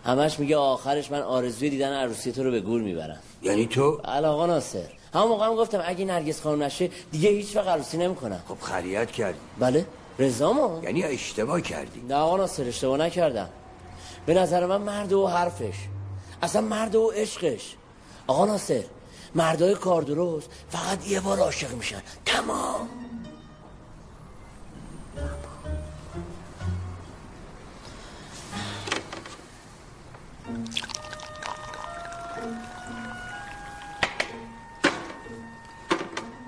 همش 0.06 0.40
میگه 0.40 0.58
آخرش 0.58 1.12
من 1.12 1.22
آرزوی 1.22 1.70
دیدن 1.70 1.94
عروسی 1.94 2.32
تو 2.32 2.44
رو 2.44 2.52
به 2.52 2.60
گور 2.62 2.82
می‌برم. 2.82 3.20
یعنی 3.42 3.66
تو؟ 3.66 4.02
آقا 4.06 4.46
ناصر. 4.46 4.86
همون 5.14 5.28
موقع 5.28 5.46
هم 5.46 5.56
گفتم 5.56 5.84
اگه 5.86 6.06
نرگس 6.06 6.42
خانم 6.42 6.64
نشه 6.64 6.90
دیگه 7.12 7.30
هیچ 7.30 7.56
وقت 7.56 7.68
عروسی 7.68 7.98
نمی‌کنم. 7.98 8.44
خب 8.48 8.58
خریت 8.62 9.12
کردی. 9.12 9.40
بله. 9.60 9.86
رضا 10.20 10.54
ما 10.54 10.80
یعنی 10.84 11.04
اشتباه 11.04 11.62
کردی. 11.62 12.02
نه 12.10 12.16
آقا 12.16 12.38
ناصر 12.38 12.64
اشتباه 12.64 12.98
نکردم. 12.98 13.50
به 14.26 14.34
نظر 14.34 14.66
من 14.66 14.82
مرد 14.82 15.14
و 15.14 15.28
حرفش. 15.28 15.76
اصلا 16.42 16.62
مرد 16.62 16.96
و 16.96 17.08
عشقش. 17.08 17.76
آقا 18.28 18.46
ناصر 18.46 18.84
مردای 19.36 19.76
کار 19.76 20.02
درست 20.02 20.50
فقط 20.70 21.08
یه 21.08 21.20
بار 21.20 21.40
عاشق 21.40 21.74
میشن. 21.74 22.02
تمام. 22.26 22.90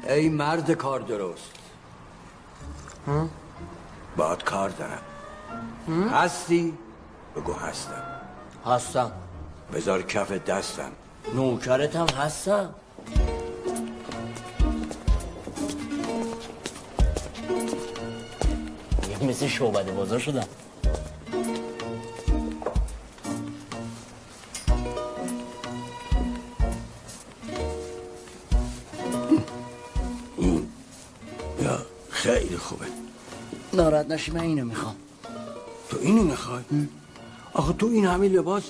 ای 0.07 0.29
مرد 0.29 0.71
کار 0.71 0.99
درست. 0.99 1.51
باید 4.17 4.43
کار 4.43 4.69
دارم. 4.69 5.01
هستی؟ 6.11 6.77
بگو 7.35 7.53
هستم. 7.53 8.03
هستم. 8.65 9.11
بذار 9.73 10.01
کف 10.01 10.31
دستم. 10.31 10.91
نوکرتم 11.35 12.05
هستم. 12.05 12.69
یه 19.09 19.23
مثل 19.23 19.47
شعبده 19.47 19.91
بازار 19.91 20.19
شدم. 20.19 20.47
خیلی 32.23 32.57
خوبه. 32.57 32.85
ناراحت 33.73 34.07
نشی 34.11 34.31
من 34.31 34.39
اینو 34.39 34.65
می‌خوام. 34.65 34.95
تو 35.89 35.97
اینو 36.01 36.23
می‌خوای؟ 36.23 36.63
آخه 37.53 37.73
تو 37.73 37.85
این 37.85 38.05
همه 38.05 38.27
لباس 38.27 38.63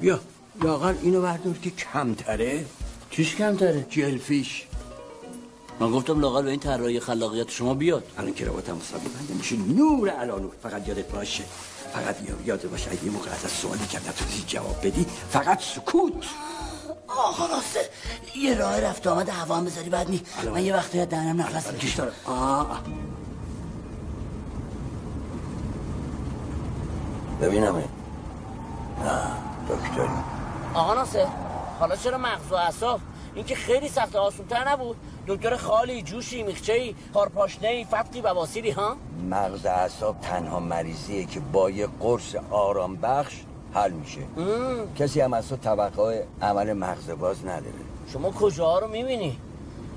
بیا. 0.00 0.20
لاغر 0.62 0.94
اینو 1.02 1.22
بردار 1.22 1.54
که 1.54 1.70
کمتره. 1.70 2.64
چیش 3.10 3.36
کمتره؟ 3.36 3.86
جلفیش 3.90 4.66
من 5.80 5.90
گفتم 5.90 6.20
لاقل 6.20 6.42
به 6.42 6.50
این 6.50 6.60
طراحی 6.60 7.00
خلاقیت 7.00 7.50
شما 7.50 7.74
بیاد. 7.74 8.04
الان 8.18 8.34
کراواتم 8.34 8.76
مسابقه 8.76 9.08
بنده 9.08 9.34
میشه 9.34 9.56
نور 9.56 10.10
الانو 10.10 10.48
فقط 10.62 10.88
یادت 10.88 11.08
باشه. 11.08 11.44
فقط 11.92 12.16
یاد 12.46 12.70
باشه 12.70 12.90
اگه 12.90 13.04
یه 13.04 13.10
موقع 13.10 13.30
از 13.30 13.52
سوالی 13.52 13.86
که 13.90 13.98
نتونی 13.98 14.44
جواب 14.46 14.86
بدی 14.86 15.06
فقط 15.30 15.60
سکوت. 15.62 16.24
آقا 17.08 17.46
راسته 17.46 17.80
یه 18.36 18.58
راه 18.58 18.80
رفت 18.80 19.06
آمد 19.06 19.28
هوا 19.28 19.56
هم 19.56 19.64
بذاری 19.64 19.90
بعد 19.90 20.10
نی. 20.10 20.22
من 20.54 20.64
یه 20.64 20.74
وقتی 20.76 21.06
دهنم 21.06 21.40
نفس 21.40 21.72
می‌کشم 21.72 22.08
آه. 22.26 22.80
ببینم 27.40 27.76
نه 27.76 27.84
دکتری 29.68 30.08
آقا 30.74 30.94
ناصر 30.94 31.26
حالا 31.80 31.96
چرا 31.96 32.18
مغز 32.18 32.52
و 32.52 32.54
اعصاب؟ 32.54 33.00
این 33.34 33.44
که 33.44 33.54
خیلی 33.54 33.88
سخت 33.88 34.16
آسونتر 34.16 34.68
نبود. 34.68 34.96
دکتر 35.26 35.56
خالی 35.56 36.02
جوشی 36.02 36.42
میخچهی 36.42 36.94
هارپاشنه 37.14 37.84
فتقی 37.84 38.20
و 38.20 38.28
واسیری 38.28 38.70
ها؟ 38.70 38.96
مغز 39.30 39.66
اعصاب 39.66 40.20
تنها 40.20 40.60
مریضیه 40.60 41.24
که 41.24 41.40
با 41.40 41.70
یه 41.70 41.88
قرص 42.00 42.34
آرام 42.50 42.96
بخش 42.96 43.34
حل 43.74 43.90
میشه. 43.90 44.20
کسی 44.98 45.20
هم 45.20 45.32
از 45.32 45.48
تو 45.48 46.12
عمل 46.42 46.72
مغز 46.72 47.10
باز 47.10 47.44
نداره. 47.44 47.72
شما 48.12 48.30
کجاها 48.30 48.78
رو 48.78 48.88
می‌بینی؟ 48.88 49.38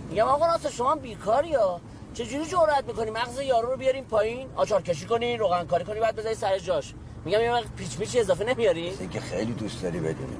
میگم 0.09 0.27
آقا 0.27 0.47
ناصر 0.47 0.69
شما 0.69 0.95
بیکاری 0.95 1.53
ها. 1.53 1.81
چجوری 2.13 2.45
جرأت 2.45 2.85
می‌کنی 2.87 3.11
مغز 3.11 3.39
یارو 3.39 3.71
رو 3.71 3.77
بیاریم 3.77 4.03
پایین؟ 4.03 4.47
آچار 4.55 4.81
کشی 4.81 5.05
کنی 5.05 5.37
روغن 5.37 5.65
کاری 5.65 5.83
کنی 5.83 5.99
بعد 5.99 6.15
بذاری 6.15 6.35
سر 6.35 6.59
جاش. 6.59 6.93
میگم 7.25 7.41
یه 7.41 7.51
وقت 7.51 7.75
پیچ 7.75 7.97
پیچ 7.97 8.15
اضافه 8.15 8.45
نمیاری؟ 8.45 9.09
که 9.11 9.19
خیلی 9.19 9.53
دوست 9.53 9.83
داری 9.83 9.99
بدونی. 9.99 10.37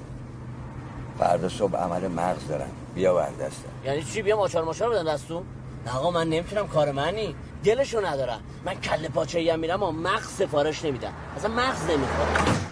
فردا 1.19 1.49
صبح 1.49 1.75
عمل 1.75 2.07
مغز 2.07 2.47
دارن. 2.47 2.69
بیا 2.95 3.13
بر 3.13 3.29
دستم 3.29 3.69
یعنی 3.85 4.03
چی؟ 4.03 4.21
بیام 4.21 4.39
آچار 4.39 4.63
ماشار 4.63 4.89
بدن 4.89 5.13
دستون؟ 5.13 5.43
نه 5.85 5.97
آقا 5.97 6.11
من 6.11 6.27
نمی‌تونم 6.27 6.67
کار 6.67 6.91
منی. 6.91 7.35
دلشو 7.63 8.05
ندارم. 8.05 8.39
من 8.65 8.75
کله 8.75 9.09
پاچه 9.09 9.39
ای 9.39 9.57
میرم 9.57 9.83
و 9.83 9.91
مغز 9.91 10.27
سفارش 10.27 10.85
نمیدم. 10.85 11.13
اصلا 11.37 11.51
مغز 11.51 11.83
نمی‌خورم 11.83 12.70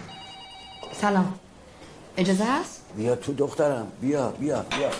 سلام. 0.92 1.38
اجازه 2.16 2.44
هست؟ 2.44 2.80
بیا 2.96 3.16
تو 3.16 3.32
دخترم. 3.32 3.92
بیا 4.00 4.28
بیا 4.28 4.64
بیا. 4.78 4.90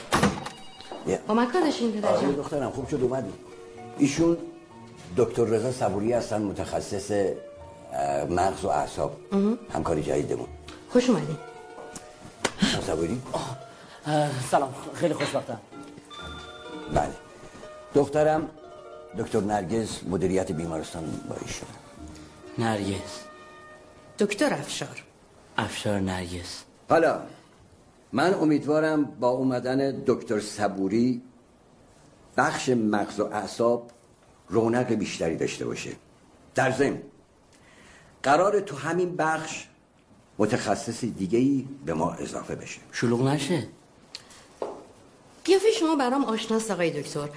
بیا 1.07 1.19
با 1.27 1.35
من 1.35 1.53
کار 1.53 1.63
داشتین 1.63 1.93
پدر 1.93 2.09
آره 2.09 2.33
دخترم. 2.33 2.71
خوب 2.71 2.89
شد 2.89 3.03
اومدی. 3.03 3.33
ایشون 3.99 4.37
دکتر 5.17 5.45
رضا 5.45 5.73
صبوری 5.73 6.13
هستن 6.13 6.43
متخصص 6.43 7.11
مغز 8.31 8.65
و 8.65 8.69
اعصاب. 8.69 9.17
همکاری 9.75 10.03
جدیدمون. 10.03 10.49
خوش 10.93 11.11
اومدین. 11.11 11.37
خانم 12.61 12.83
صبوری؟ 12.87 13.23
سلام. 14.51 14.75
خیلی 14.95 15.15
خوشبختم. 15.15 15.61
بله. 16.95 17.13
دخترم 17.95 18.49
دکتر 19.19 19.41
نرگز 19.41 19.89
مدیریت 20.09 20.53
بیمارستان 20.53 21.21
با 21.29 21.37
ایشون. 21.47 21.69
نرگس. 22.59 23.21
دکتر 24.19 24.55
افشار. 24.55 25.03
افشار 25.61 26.01
نرگس. 26.01 26.63
حالا 26.89 27.23
من 28.13 28.35
امیدوارم 28.35 29.05
با 29.05 29.29
اومدن 29.29 30.03
دکتر 30.07 30.41
صبوری 30.41 31.23
بخش 32.37 32.69
مغز 32.69 33.21
و 33.21 33.25
اعصاب 33.25 33.91
رونق 34.49 34.93
بیشتری 34.93 35.37
داشته 35.37 35.65
باشه. 35.65 35.91
در 36.55 36.71
ضمن 36.71 37.03
قرار 38.23 38.61
تو 38.61 38.77
همین 38.77 39.17
بخش 39.17 39.67
متخصص 40.39 41.05
دیگه 41.05 41.39
ای 41.39 41.69
به 41.87 41.95
ما 41.95 42.13
اضافه 42.13 42.55
بشه. 42.55 42.81
شلوغ 42.93 43.29
نشه. 43.29 43.69
قیافه 45.45 45.71
شما 45.81 45.97
برام 45.97 46.25
آشناست 46.25 46.71
آقای 46.71 47.03
دکتر. 47.03 47.29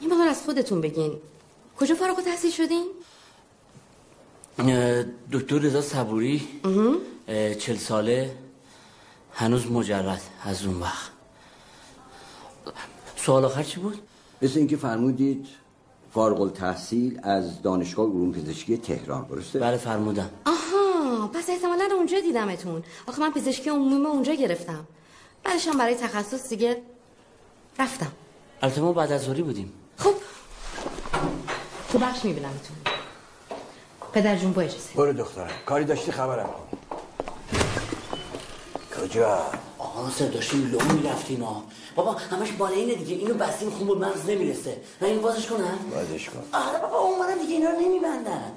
این 0.00 0.10
مقدار 0.10 0.28
از 0.28 0.42
خودتون 0.42 0.80
بگین. 0.80 1.12
کجا 1.78 1.94
فارغ 1.94 2.18
التحصیل 2.18 2.50
شدین؟ 2.50 2.86
دکتر 5.32 5.58
رضا 5.58 5.82
صبوری 5.82 6.48
چل 7.58 7.76
ساله 7.76 8.36
هنوز 9.32 9.70
مجرد 9.70 10.22
از 10.44 10.66
اون 10.66 10.80
وقت. 10.80 11.10
سوال 13.16 13.44
آخر 13.44 13.62
چی 13.62 13.80
بود؟ 13.80 13.98
مثل 14.42 14.58
اینکه 14.58 14.76
فرمودید 14.76 15.46
فارغ 16.14 16.40
التحصیل 16.40 17.20
از 17.22 17.62
دانشگاه 17.62 18.06
علوم 18.06 18.32
پزشکی 18.32 18.76
تهران 18.76 19.26
درسته؟ 19.30 19.58
بله 19.58 19.76
فرمودم. 19.76 20.30
آها 20.46 21.26
پس 21.28 21.50
احتمالا 21.50 21.88
اونجا 21.94 22.20
دیدمتون. 22.20 22.82
آخه 23.06 23.20
من 23.20 23.32
پزشکی 23.32 23.70
عمومی 23.70 24.06
اونجا 24.06 24.34
گرفتم. 24.34 24.86
بعدش 25.44 25.68
هم 25.68 25.78
برای 25.78 25.94
تخصص 25.94 26.48
دیگه 26.48 26.82
رفتم. 27.78 28.12
البته 28.62 28.80
ما 28.80 28.92
بعد 28.92 29.12
از 29.12 29.28
بودیم. 29.28 29.72
خب. 29.96 30.14
تو 31.92 31.98
بخش 31.98 32.24
میبینمتون. 32.24 32.75
پدر 34.12 34.36
جون 34.36 34.52
با 34.52 34.62
اجازه. 34.62 34.94
برو 34.96 35.12
دخترم. 35.12 35.50
کاری 35.66 35.84
داشتی 35.84 36.12
خبرم 36.12 36.46
کن 36.46 36.78
کجا؟ 39.02 39.42
آقا 39.78 40.02
ناصر 40.02 40.26
داشتیم 40.26 40.70
لو 40.72 40.94
می‌رفتیم 40.94 41.42
ها. 41.42 41.64
بابا 41.94 42.12
همش 42.12 42.52
بالا 42.52 42.74
اینه 42.74 42.94
دیگه. 42.94 43.16
اینو 43.16 43.34
بستیم 43.34 43.70
خون 43.70 43.88
به 43.88 43.94
مغز 43.94 44.30
نمی‌رسه. 44.30 44.76
من 45.00 45.08
این 45.08 45.20
بازش 45.22 45.46
کنم؟ 45.46 45.78
بازش 45.94 46.28
کن. 46.28 46.42
آره 46.52 46.78
بابا 46.78 46.98
اون 46.98 47.38
دیگه 47.38 47.54
اینا 47.54 47.70
رو 47.70 47.80
نمیبندن؟ 47.80 48.52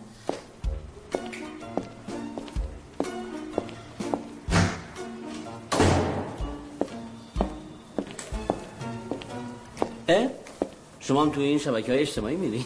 شما 10.99 11.21
هم 11.21 11.29
توی 11.29 11.43
این 11.43 11.59
شبکه 11.59 11.91
های 11.91 12.01
اجتماعی 12.01 12.35
میری؟ 12.35 12.65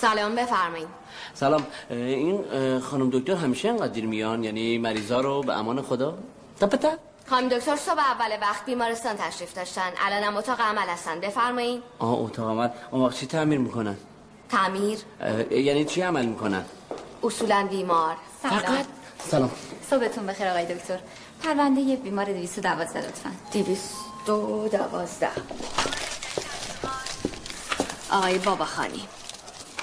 سلام 0.00 0.34
بفرمایید. 0.34 0.88
سلام. 1.40 1.66
این 1.90 2.44
خانم 2.80 3.10
دکتر 3.10 3.34
همیشه 3.34 3.68
انقدر 3.68 3.92
دیر 3.92 4.06
میان؟ 4.06 4.44
یعنی 4.44 4.78
مریضا 4.78 5.20
رو 5.20 5.42
به 5.42 5.58
امان 5.58 5.82
خدا؟ 5.82 6.18
تپتا 6.60 6.90
خانم 7.30 7.48
دکتر 7.48 7.76
صبح 7.76 8.00
اول 8.00 8.30
وقت 8.42 8.64
بیمارستان 8.64 9.16
تشریف 9.16 9.54
داشتن. 9.54 9.90
الانم 10.06 10.36
اتاق 10.36 10.60
عمل 10.60 10.88
هستن. 10.88 11.20
بفرمایید 11.20 11.82
آه 11.98 12.18
اتاق 12.20 12.50
عمل. 12.50 12.68
اون 12.90 13.04
وقت 13.04 13.16
چی 13.16 13.26
تعمیر 13.26 13.58
می‌کنن؟ 13.58 13.96
تعمیر؟ 14.48 14.98
یعنی 15.50 15.84
چی 15.84 16.02
عمل 16.02 16.26
می‌کنن؟ 16.26 16.64
اصولا 17.22 17.66
بیمار. 17.70 18.16
فقط؟ 18.42 18.86
سلام. 19.30 19.50
صبحتون 19.90 20.26
بخیر 20.26 20.48
آقای 20.48 20.74
دکتر. 20.74 20.98
پرونده 21.42 21.80
یه 21.80 21.96
بیمار 21.96 22.24
212 22.24 22.98
لطفا. 22.98 23.30
212 23.52 25.28
آقای 28.10 28.38
بابا 28.38 28.64
خانی 28.64 29.02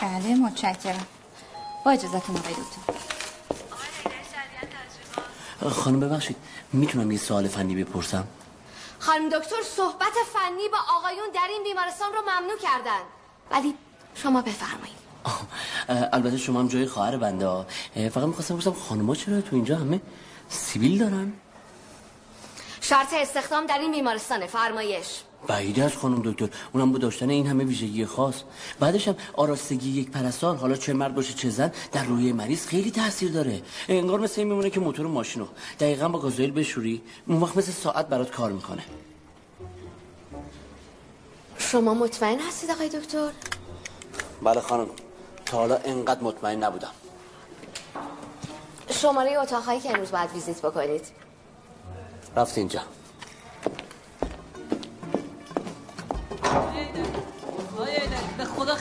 بله 0.01 0.35
متشکرم. 0.35 1.07
با 1.85 1.91
اجازتون 1.91 2.37
آقای 2.37 2.53
دکتر. 2.53 2.81
خانم 5.69 5.99
ببخشید 5.99 6.35
می‌تونم 6.73 7.11
یه 7.11 7.17
سوال 7.17 7.47
فنی 7.47 7.83
بپرسم؟ 7.83 8.27
خانم 8.99 9.29
دکتر 9.29 9.55
صحبت 9.75 10.13
فنی 10.33 10.69
با 10.71 10.77
آقایون 10.97 11.27
در 11.33 11.47
این 11.49 11.63
بیمارستان 11.63 12.13
رو 12.13 12.21
ممنوع 12.21 12.57
کردن. 12.57 13.01
ولی 13.51 13.75
شما 14.15 14.41
بفرمایید. 14.41 14.95
البته 15.87 16.37
شما 16.37 16.59
هم 16.59 16.67
جای 16.67 16.85
خواهر 16.85 17.17
بنده 17.17 17.65
فقط 17.95 18.23
می‌خواستم 18.23 18.55
بپرسم 18.55 18.73
خانم‌ها 18.73 19.15
چرا 19.15 19.41
تو 19.41 19.55
اینجا 19.55 19.75
همه 19.77 20.01
سیبیل 20.49 20.97
دارن؟ 20.99 21.33
شرط 22.81 23.13
استخدام 23.13 23.65
در 23.65 23.79
این 23.79 23.91
بیمارستان 23.91 24.47
فرمایش. 24.47 25.21
بعیده 25.47 25.83
از 25.83 25.95
خانم 25.95 26.21
دکتر. 26.21 26.49
اونم 26.73 26.91
با 26.91 26.97
داشتن 26.97 27.29
این 27.29 27.47
همه 27.47 27.63
ویژگی 27.63 28.05
خاص. 28.05 28.35
بعدش 28.79 29.07
هم 29.07 29.15
آراستگی 29.33 29.89
یک 29.89 30.11
پرستار 30.11 30.55
حالا 30.55 30.75
چه 30.75 30.93
مرد 30.93 31.15
باشه 31.15 31.33
چه 31.33 31.49
زن 31.49 31.71
در 31.91 32.03
روی 32.03 32.31
مریض 32.31 32.65
خیلی 32.65 32.91
تاثیر 32.91 33.31
داره. 33.31 33.61
انگار 33.87 34.19
مثل 34.19 34.41
این 34.41 34.47
میمونه 34.47 34.69
که 34.69 34.79
موتور 34.79 35.07
ماشینو 35.07 35.45
دقیقا 35.79 36.09
با 36.09 36.19
گازوئیل 36.19 36.51
بشوری 36.51 37.01
اون 37.27 37.41
وقت 37.41 37.57
مثل 37.57 37.71
ساعت 37.71 38.07
برات 38.07 38.31
کار 38.31 38.51
می‌کنه. 38.51 38.83
شما 41.57 41.93
مطمئن 41.93 42.39
هستید 42.39 42.71
آقای 42.71 42.89
دکتر؟ 42.89 43.29
بله 44.43 44.61
خانم. 44.61 44.87
تا 45.45 45.57
حالا 45.57 45.77
انقدر 45.77 46.23
مطمئن 46.23 46.63
نبودم. 46.63 46.91
شماره 48.89 49.39
اتاقهایی 49.39 49.79
که 49.79 49.89
امروز 49.89 50.11
باید 50.11 50.29
ویزیت 50.33 50.61
بکنید. 50.61 51.01
رفت 52.35 52.57
اینجا. 52.57 52.81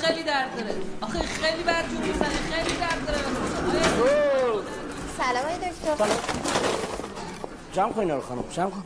خیلی 0.05 0.23
درد 0.23 0.57
داره. 0.57 0.75
آخه 1.01 1.19
خیلی 1.19 1.63
برجون 1.63 2.03
می‌زنه. 2.03 2.29
خیلی 2.29 2.77
درد 2.77 3.07
داره. 3.07 3.19
سلام 5.19 5.45
آقای 5.45 5.57
دکتر. 5.57 6.07
جمع 7.73 7.93
کن 7.93 8.01
اینا 8.01 8.15
رو 8.15 8.21
خانم. 8.21 8.45
جمع 8.51 8.71
کن. 8.71 8.83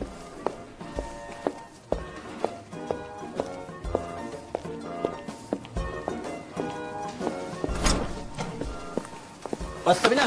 بس 9.87 9.99
ببینم. 9.99 10.21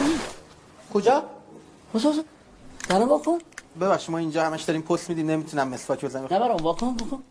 کجا؟ 0.95 1.23
واسه 1.95 2.09
واسه. 2.09 2.25
درم 2.89 3.09
واکن. 3.09 3.39
ببخش 3.81 4.11
ما 4.11 4.19
اینجا 4.19 4.45
همش 4.45 4.63
داریم 4.63 4.83
پست 4.83 5.09
میدیم. 5.09 5.31
نمی‌تونم 5.31 5.69
مسواک 5.69 6.05
بزنم. 6.05 6.29
نه 6.31 6.39
برام 6.39 6.57
واکن 6.63 6.87
واکن. 6.87 7.23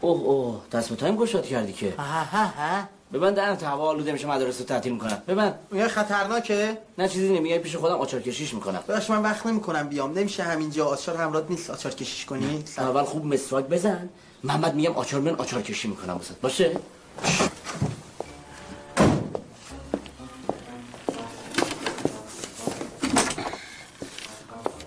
اوه 0.00 0.20
اوه 0.20 0.62
دست 0.72 0.88
به 0.90 0.96
تایم 0.96 1.16
گشاد 1.16 1.46
کردی 1.46 1.72
که. 1.72 1.94
ها 1.98 2.04
ها 2.04 2.44
ها 2.44 2.82
ببند 3.12 3.34
دهنت 3.36 3.64
هوا 3.64 3.88
آلوده 3.88 4.12
میشه 4.12 4.26
مدارس 4.26 4.58
رو 4.60 4.66
تعطیل 4.66 4.92
می‌کنم. 4.92 5.22
ببند 5.28 5.58
میگه 5.70 5.88
خطرناکه؟ 5.88 6.78
نه 6.98 7.08
چیزی 7.08 7.38
نمیگه. 7.38 7.58
پیش 7.58 7.76
خودم 7.76 7.94
آچار 7.94 8.20
کشیش 8.22 8.54
می‌کنم. 8.54 8.82
باش 8.88 9.10
من 9.10 9.22
وقت 9.22 9.46
نمی‌کنم 9.46 9.88
بیام. 9.88 10.18
نمیشه 10.18 10.42
همینجا. 10.42 10.86
آچار 10.86 11.16
همراه 11.16 11.42
نیست 11.48 11.70
آچار 11.70 11.92
کشیش 11.92 12.24
کنی؟ 12.24 12.64
اول 12.78 13.02
خوب 13.02 13.26
مسواک 13.26 13.64
بزن. 13.64 14.08
محمد 14.44 14.74
میگم 14.74 14.92
آچار 14.92 15.20
من 15.20 15.34
آچار 15.34 15.62
کشی 15.62 15.88
می‌کنم 15.88 16.12
واسه. 16.12 16.34
باشه؟ 16.42 16.76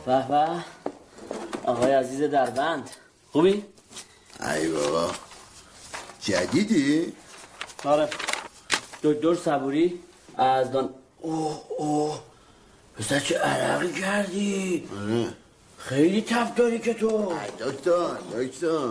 به 0.05 0.27
به. 0.27 0.47
آقای 1.65 1.91
عزیز 1.91 2.21
دربند. 2.21 2.89
خوبی؟ 3.31 3.65
ای 4.39 4.67
بابا. 4.71 5.11
جدیدی؟ 6.21 7.13
آره. 7.83 8.09
دکتر 9.03 9.35
صبوری 9.35 9.99
از 10.37 10.71
دان 10.71 10.89
اوه 11.21 11.61
اوه. 11.77 12.19
پسر 12.97 13.19
چه 13.19 13.37
عرقی 13.37 13.93
کردی؟ 14.01 14.89
آره. 15.01 15.33
خیلی 15.77 16.21
تف 16.21 16.55
داری 16.55 16.79
که 16.79 16.93
تو. 16.93 17.07
ای 17.07 17.71
دکتر 17.71 18.07
دکتر. 18.37 18.89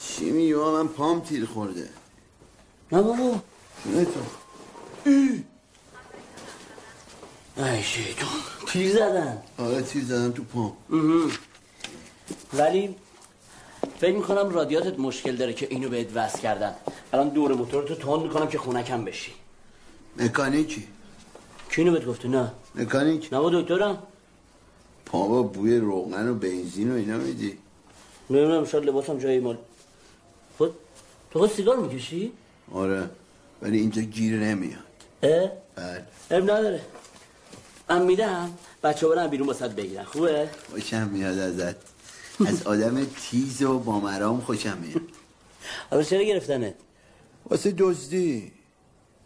چی 0.00 0.30
میگی؟ 0.30 0.54
من 0.54 0.88
پام 0.88 1.20
تیر 1.20 1.46
خورده. 1.46 1.88
نه 2.92 3.02
بابا. 3.02 3.40
نه 3.86 4.04
تو. 4.04 4.20
ای. 7.56 7.82
شیطون 7.82 8.28
تیر 8.68 8.92
زدن. 8.92 9.42
آره 9.58 9.82
تیر 9.82 10.04
زدم 10.04 10.32
تو 10.32 10.44
پام. 10.44 10.72
ولی 12.52 12.96
فکر 13.98 14.16
می‌کنم 14.16 14.50
رادیاتت 14.50 14.98
مشکل 14.98 15.36
داره 15.36 15.52
که 15.52 15.66
اینو 15.70 15.88
بهت 15.88 16.16
وصل 16.16 16.38
کردن. 16.38 16.74
الان 17.12 17.28
دور 17.28 17.54
موتورتو 17.54 17.94
تون 17.94 18.22
می‌کنم 18.22 18.48
که 18.48 18.58
خونکم 18.58 19.04
بشی. 19.04 19.32
مکانیکی؟ 20.16 20.88
کی 21.70 21.80
اینو 21.80 21.92
بهت 21.92 22.06
گفته 22.06 22.28
نه. 22.28 22.52
مکانیک 22.74 23.28
نه 23.32 23.38
با 23.38 23.50
دکترم. 23.50 24.02
بابا 25.12 25.42
بوی 25.42 25.78
روغن 25.78 26.28
و 26.28 26.34
بنزین 26.34 26.92
و 26.92 26.94
اینا 26.94 27.16
میدی. 27.16 27.58
نمی‌دونم 28.30 28.64
شاید 28.64 28.84
لباسم 28.84 29.18
جایی 29.18 29.40
مال. 29.40 29.58
خود 30.58 30.74
تو 31.30 31.38
خود 31.38 31.50
سیگار 31.50 31.76
می‌کشی؟ 31.76 32.32
آره 32.72 33.10
ولی 33.62 33.78
اینجا 33.78 34.02
گیر 34.02 34.38
نمیاد. 34.38 34.78
اه؟ 35.22 35.50
بله. 35.76 36.04
اب 36.30 36.42
نداره. 36.42 36.80
من 37.88 38.02
میدم. 38.02 38.50
بچه 38.82 39.08
برن 39.08 39.26
بیرون 39.26 39.46
با 39.46 39.52
بگیرن. 39.52 40.04
خوبه؟ 40.04 40.48
خوشم 40.70 41.08
میاد 41.08 41.38
ازت. 41.38 41.93
از 42.46 42.62
آدم 42.66 43.04
تیز 43.04 43.62
و 43.62 43.78
با 43.78 44.00
مرام 44.00 44.40
خوشم 44.40 44.78
میاد 44.78 45.02
حالا 45.90 46.02
چرا 46.02 46.22
گرفتنت؟ 46.22 46.74
واسه 47.50 47.74
دزدی. 47.78 48.52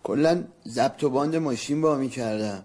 کلا 0.02 0.44
ضبط 0.68 1.04
و 1.04 1.10
باند 1.10 1.36
ماشین 1.36 1.80
با 1.80 1.94
می‌کردم 1.94 2.64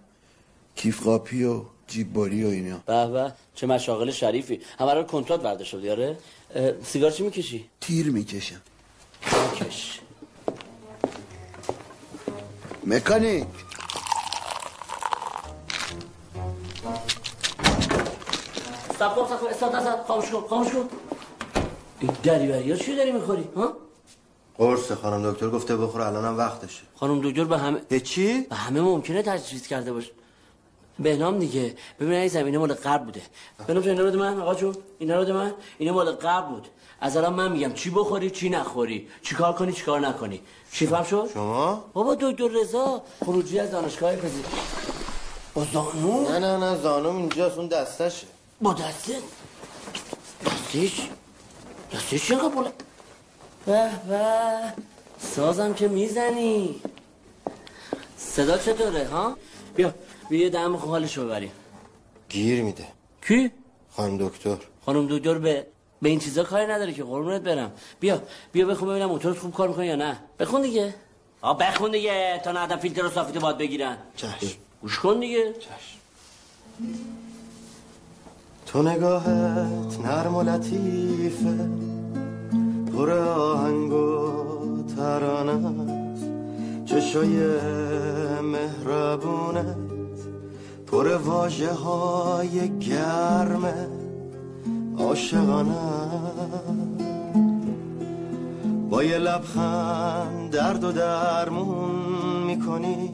کیف 0.75 1.03
قاپی 1.03 1.43
و 1.43 1.61
جیب 1.87 2.13
باری 2.13 2.43
و 2.43 2.47
اینا. 2.47 2.77
به 2.85 3.07
به 3.07 3.33
چه 3.55 3.67
مشاغل 3.67 4.11
شریفی. 4.11 4.61
همه 4.79 4.93
رو 4.93 5.03
کنترات 5.03 5.71
بودی 5.71 5.89
آره 5.89 6.17
اه، 6.55 6.83
سیگار 6.83 7.11
چی 7.11 7.23
می‌کشی؟ 7.23 7.65
تیر 7.81 8.11
می‌کشم. 8.11 8.61
کش 9.55 9.99
مکانیک. 12.85 13.47
سب 19.03 19.15
کن 19.15 19.27
سب 19.27 19.41
کن 19.41 19.47
استاد 19.47 19.75
نزد 19.75 20.03
خاموش 20.07 20.29
کن 20.31 20.41
خاموش 20.49 20.67
کن. 20.67 20.89
این 21.99 22.11
دریوری 22.23 22.71
ها 22.71 22.77
چی 22.77 22.95
داری 22.95 23.11
می‌خوری؟ 23.11 23.47
ها؟ 23.55 23.73
قرص 24.57 24.91
خانم 24.91 25.31
دکتر 25.31 25.49
گفته 25.49 25.77
بخور 25.77 26.01
الانم 26.01 26.37
وقتشه. 26.37 26.81
خانم 26.95 27.21
دکتر 27.21 27.43
به 27.43 27.57
همه 27.57 27.81
به 27.89 27.99
چی؟ 27.99 28.41
به 28.41 28.55
همه 28.55 28.81
ممکنه 28.81 29.21
تجویز 29.21 29.67
کرده 29.67 29.93
باشه. 29.93 30.11
بهنام 30.99 31.39
دیگه. 31.39 31.75
ببین 31.99 32.13
این 32.13 32.27
زمینه 32.27 32.57
مال 32.57 32.73
قبل 32.73 33.05
بوده. 33.05 33.21
بهنام 33.67 33.83
اینا 33.83 34.01
رو 34.01 34.07
بده 34.07 34.17
من 34.17 34.41
آقا 34.41 34.55
جون. 34.55 34.75
اینا 34.99 35.15
رو 35.15 35.21
بده 35.21 35.33
من. 35.33 35.53
اینا 35.77 35.93
مال 35.93 36.11
قبل 36.11 36.47
بود. 36.49 36.67
از 37.01 37.17
الان 37.17 37.33
من 37.33 37.51
میگم 37.51 37.73
چی 37.73 37.89
بخوری 37.89 38.29
چی 38.29 38.49
نخوری؟ 38.49 39.07
چی 39.21 39.35
کار 39.35 39.53
کنی 39.53 39.73
چی 39.73 39.83
کار 39.83 39.99
نکنی؟ 39.99 40.41
چی 40.71 40.87
فهم 40.87 41.03
شد؟ 41.03 41.29
شما؟ 41.33 41.85
بابا 41.93 42.15
دکتر 42.15 42.47
رضا 42.47 43.01
خروجی 43.25 43.59
از 43.59 43.71
دانشگاه 43.71 44.15
پزشکی. 44.15 44.43
با 45.53 45.65
زانو؟ 45.73 46.29
نه 46.29 46.39
نه 46.39 46.57
نه 46.57 46.77
زانوم 46.77 47.15
اینجاست 47.17 47.57
اون 47.57 47.67
دستشه. 47.67 48.27
با 48.61 48.73
دسته 48.73 49.15
دستش 50.45 51.09
دستش 51.93 52.27
چقدر 52.27 52.49
بالا 52.49 52.71
به 53.65 53.89
به. 54.07 54.73
سازم 55.19 55.73
که 55.73 55.87
می‌زنی. 55.87 56.81
صدا 58.17 58.57
چطوره 58.57 59.07
ها؟ 59.07 59.37
بیا 59.75 59.93
بیا 60.29 60.39
یه 60.39 60.49
دم 60.49 60.75
حالشو 60.75 61.25
ببریم. 61.25 61.51
گیر 62.29 62.63
میده. 62.63 62.87
کی؟ 63.27 63.51
خانم 63.91 64.27
دکتر. 64.27 64.57
خانم 64.85 65.07
دکتر 65.17 65.33
به 65.33 65.67
به 66.01 66.09
این 66.09 66.19
چیزا 66.19 66.43
کاری 66.43 66.65
نداره 66.65 66.93
که 66.93 67.03
قربونت 67.03 67.41
برم. 67.41 67.71
بیا 67.99 68.21
بیا 68.51 68.65
بخون 68.65 68.89
ببینم 68.89 69.05
موتورت 69.05 69.37
خوب 69.37 69.53
کار 69.53 69.67
می‌کنه 69.67 69.87
یا 69.87 69.95
نه. 69.95 70.19
بخون 70.39 70.61
دیگه. 70.61 70.95
آ 71.41 71.53
بخون 71.53 71.91
دیگه. 71.91 72.41
تا 72.43 72.51
نه 72.51 72.77
فیلتر 72.77 73.05
و 73.05 73.09
صافیتو 73.09 73.39
باید 73.39 73.57
بگیرن. 73.57 73.97
چشم. 74.15 74.57
گوش 74.81 74.99
کن 74.99 75.19
دیگه. 75.19 75.53
تو 78.73 78.81
نگاهت 78.81 79.99
نرم 80.05 80.35
و 80.35 80.43
لطیفه. 80.43 81.69
پر 82.93 83.11
آهنگ 83.11 83.93
و 83.93 84.33
ترانه 84.97 85.87
چشای 86.85 87.37
مهربونت. 88.41 89.75
پر 90.87 91.17
واجه 91.17 91.73
های 91.73 92.79
گرمه 92.79 93.87
عاشقانه. 94.99 95.75
با 98.89 99.03
یه 99.03 99.17
لبخند 99.17 100.49
درد 100.51 100.83
و 100.83 100.91
درمون 100.91 101.95
می‌کنی. 102.45 103.11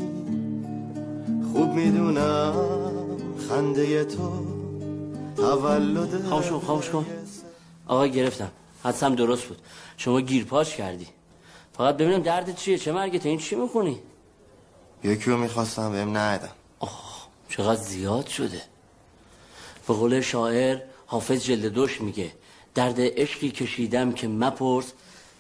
خوب 1.54 1.74
می‌دونم 1.74 2.54
خنده 3.50 4.04
تو. 4.04 4.49
تولد 5.42 6.30
خاموش 6.30 6.48
کن 6.48 6.60
خاموش 6.60 6.90
کن. 6.90 7.06
آقا 7.88 8.08
گرفتم. 8.08 8.52
حدسم 8.84 9.16
درست 9.16 9.44
بود. 9.44 9.58
شما 9.98 10.22
گیرپاش 10.22 10.76
کردی. 10.76 11.08
فقط 11.78 11.98
ببینم 11.98 12.22
دردت 12.22 12.56
چیه. 12.56 12.78
چه 12.78 12.92
مرگت 12.92 13.26
این 13.26 13.38
چی 13.38 13.56
می‌کنی 13.56 14.00
یکی 15.04 15.32
رو 15.32 15.38
می‌خواستم 15.38 15.92
بهم 15.92 16.18
ندادم 16.18 16.54
چقدر 17.50 17.82
زیاد 17.82 18.28
شده. 18.28 18.62
به 19.88 19.94
قول 19.94 20.22
شاعر 20.22 20.78
حافظ 21.06 21.44
جلد 21.44 21.66
دوش 21.66 22.02
میگه 22.02 22.32
درد 22.76 22.96
عشقی 23.00 23.52
کشیدم 23.52 24.12
که 24.12 24.28
مپرس 24.28 24.86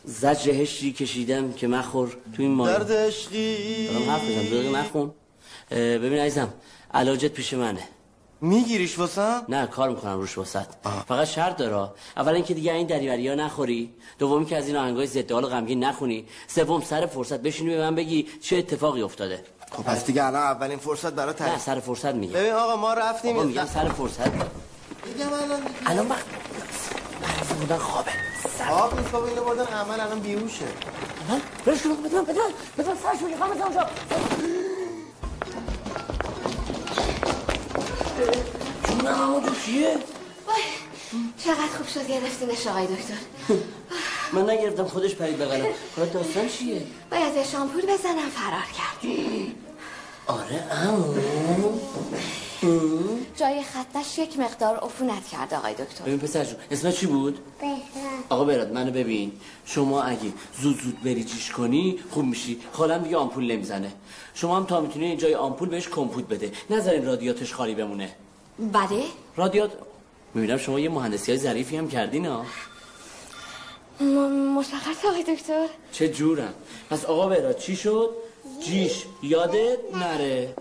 زجر 0.05 0.51
هشتی 0.51 0.93
کشیدم 0.93 1.53
که 1.53 1.67
مخور 1.67 2.17
تو 2.35 2.41
این 2.41 2.51
مایه. 2.51 2.77
درد 2.77 2.91
عشقی. 2.91 3.87
دارم 3.87 4.09
حرف 4.09 4.21
بزن 4.21 4.75
نخون. 4.75 5.11
ببین 5.71 6.19
عزیزم 6.19 6.53
علاجت 6.93 7.31
پیش 7.31 7.53
منه. 7.53 7.83
میگیریش 8.41 8.99
واسم 8.99 9.45
نه 9.49 9.67
کار 9.67 9.89
می‌کنم 9.89 10.19
روش 10.19 10.37
واسط 10.37 10.65
فقط 11.07 11.27
شرط 11.27 11.57
داره. 11.57 11.89
اول 12.17 12.33
اینکه 12.33 12.53
دیگه 12.53 12.73
این 12.73 12.87
دریوری 12.87 13.27
ها 13.27 13.35
نخوری. 13.35 13.93
دومی 14.19 14.45
که 14.45 14.57
از 14.57 14.67
این 14.67 14.75
آهنگای 14.75 15.07
ضد 15.07 15.31
حال 15.31 15.45
غمگین 15.45 15.83
نخونی. 15.83 16.25
سوم 16.47 16.81
سر 16.81 17.05
فرصت 17.05 17.39
بشینی 17.39 17.69
به 17.69 17.81
من 17.81 17.95
بگی 17.95 18.27
چه 18.41 18.57
اتفاقی 18.57 19.01
افتاده. 19.01 19.43
خب 19.71 19.83
پس 19.83 20.05
دیگه 20.05 20.23
الان 20.23 20.41
اولین 20.41 20.77
فرصت 20.77 21.13
برای 21.13 21.27
نه 21.27 21.33
تعریف 21.33 21.61
سر 21.61 21.79
فرصت 21.79 22.15
میگم. 22.15 22.33
ببین 22.33 22.51
آقا 22.51 22.75
ما 22.75 22.93
رفتیم 22.93 23.35
آقا 23.35 23.45
میگم 23.45 23.65
سر 23.65 23.89
فرصت. 23.89 24.27
میگم 24.27 25.33
الان 25.43 25.61
الان 25.85 26.07
وقت 26.07 26.25
بودن 27.59 27.77
خوابه. 27.77 28.11
خواب 28.67 28.99
نیست 28.99 29.11
بابا 29.11 29.27
اینو 29.27 29.43
بردن 29.43 29.65
عمل 29.65 29.99
الان 29.99 30.19
بیهوشه. 30.19 30.65
من 31.29 31.41
برش 31.65 31.81
کنم 31.81 31.95
بده 31.95 32.15
من 32.15 32.23
بده 32.23 32.39
من 32.39 32.53
بده 32.77 32.89
من 32.89 32.95
سرش 32.95 33.23
بگی 33.23 33.35
خواهم 33.35 33.61
اونجا 33.61 33.85
جونم 38.87 39.21
اونجا 39.33 39.51
چیه؟ 39.65 39.97
وای 40.47 40.63
چقدر 41.43 41.67
خوب 41.77 41.87
شد 41.87 42.07
گرفتینش 42.07 42.67
آقای 42.67 42.87
دکتر 42.87 43.13
من 44.33 44.49
نگرفتم 44.49 44.85
خودش 44.87 45.15
پرید 45.15 45.37
بغلم 45.37 45.65
کار 45.95 46.05
داستان 46.05 46.49
چیه؟ 46.49 46.81
باید 47.11 47.35
یه 47.35 47.43
شامپول 47.43 47.81
بزنم 47.81 48.29
فرار 48.29 48.67
کرد 48.77 49.11
آره 50.37 50.63
امو 50.71 51.13
جای 53.35 53.63
خطش 53.63 54.17
یک 54.17 54.39
مقدار 54.39 54.77
عفونت 54.77 55.27
کرد 55.27 55.53
آقای 55.53 55.73
دکتر. 55.73 56.03
ببین 56.05 56.19
پسر 56.19 56.45
جون 56.45 56.55
اسمت 56.71 56.95
چی 56.95 57.05
بود؟ 57.05 57.39
آقا 58.29 58.43
براد 58.45 58.71
منو 58.71 58.91
ببین. 58.91 59.31
شما 59.65 60.01
اگه 60.01 60.31
زود 60.61 60.81
زود 60.81 61.03
بری 61.03 61.23
جیش 61.23 61.51
کنی 61.51 61.99
خوب 62.11 62.25
میشی. 62.25 62.59
خالم 62.71 63.03
دیگه 63.03 63.17
آمپول 63.17 63.51
نمی‌زنه. 63.51 63.91
شما 64.33 64.57
هم 64.57 64.65
تا 64.65 64.81
می‌تونی 64.81 65.17
جای 65.17 65.35
آمپول 65.35 65.69
بهش 65.69 65.87
کمپوت 65.87 66.27
بده. 66.27 66.51
نذارین 66.69 67.05
رادیاتش 67.05 67.53
خالی 67.53 67.75
بمونه. 67.75 68.15
بله. 68.59 69.03
رادیات؟ 69.35 69.71
می‌بینم 70.33 70.57
شما 70.57 70.79
یه 70.79 70.89
مهندسی 70.89 71.31
های 71.31 71.39
ظریفی 71.41 71.77
هم 71.77 71.89
کردین 71.89 72.25
ها 72.25 72.45
م- 74.01 74.05
مشخص 74.59 75.05
آقای 75.05 75.23
دکتر؟ 75.23 75.67
چه 75.91 76.09
جورم؟ 76.09 76.53
پس 76.89 77.05
آقا 77.05 77.27
برا 77.27 77.53
چی 77.53 77.75
شد؟ 77.75 78.09
جیش 78.63 79.05
یادت 79.23 79.77
نره. 79.95 80.53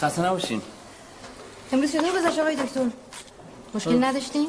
خسته 0.00 0.22
نباشین. 0.22 0.62
امروز 1.72 1.92
چطور 1.92 2.10
گذشت 2.20 2.38
آقای 2.38 2.56
دکتر؟ 2.56 2.86
مشکلی 3.74 3.98
نداشتین؟ 3.98 4.48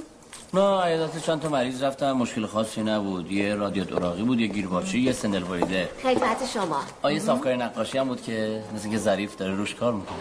نه 0.53 0.81
عیادت 0.81 1.25
چند 1.25 1.41
تا 1.41 1.49
مریض 1.49 1.83
رفتم 1.83 2.11
مشکل 2.11 2.45
خاصی 2.45 2.81
نبود. 2.83 3.31
یه 3.31 3.55
رادیات 3.55 3.91
اوراقی 3.91 4.23
بود 4.23 4.39
یه 4.39 4.47
گیرباچی 4.47 4.99
یه 4.99 5.11
سندل 5.11 5.43
بریده. 5.43 5.89
خدمت 6.03 6.49
شما. 6.53 6.81
آیه 7.01 7.19
صافکار 7.19 7.55
نقاشی 7.55 7.97
هم 7.97 8.07
بود 8.07 8.21
که 8.21 8.63
مثل 8.75 8.83
اینکه 8.83 8.97
ظریف 8.97 9.35
داره 9.35 9.55
روش 9.55 9.75
کار 9.75 9.93
می‌کنه. 9.93 10.17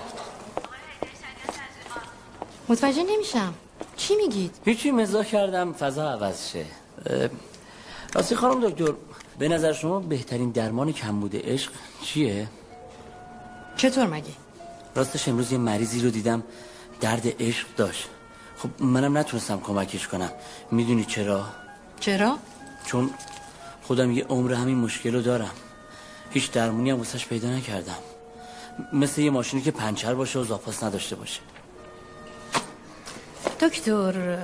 متوجه 2.69 3.03
نمیشم. 3.03 3.55
چی 3.97 4.17
میگید؟ 4.17 4.57
هیچی 4.65 4.91
مزاح 4.91 5.25
کردم 5.25 5.73
فضا 5.73 6.11
عوض 6.11 6.51
شه. 6.51 6.65
راستی 8.15 8.37
خانم 8.37 8.69
دکتر 8.69 8.95
به 9.39 9.49
نظر 9.49 9.73
شما 9.73 10.01
بهترین 10.01 10.51
درمان 10.51 10.93
کمبود 10.93 11.37
عشق 11.37 11.73
چیه؟ 12.03 12.49
چطور 13.77 14.07
مگه؟ 14.07 14.44
راستش 14.95 15.29
امروز 15.29 15.53
یه 15.53 15.59
مریضی 15.59 16.01
رو 16.01 16.11
دیدم 16.11 16.43
درد 17.01 17.43
عشق 17.43 17.67
داشت. 17.77 18.09
خب 18.57 18.83
منم 18.83 19.19
نتونستم 19.19 19.61
کمکش 19.61 20.09
کنم. 20.09 20.31
می‌دونی 20.71 21.05
چرا؟ 21.05 21.47
چرا؟ 22.01 22.39
چون 22.87 23.11
خودم 23.83 24.11
یه 24.13 24.25
عمر 24.25 24.53
همین 24.53 24.79
مشکل 24.79 25.15
رو 25.15 25.23
دارم. 25.23 25.51
هیچ 26.31 26.51
درمونی 26.51 26.91
هم 26.91 26.99
واسش 26.99 27.27
پیدا 27.27 27.49
نکردم. 27.49 27.99
مثل 28.93 29.21
یه 29.21 29.31
ماشینی 29.31 29.63
که 29.63 29.71
پنچر 29.71 30.15
باشه 30.15 30.39
و 30.39 30.45
زاپاس 30.45 30.83
نداشته 30.83 31.17
باشه. 31.17 31.41
دکتر 33.61 34.39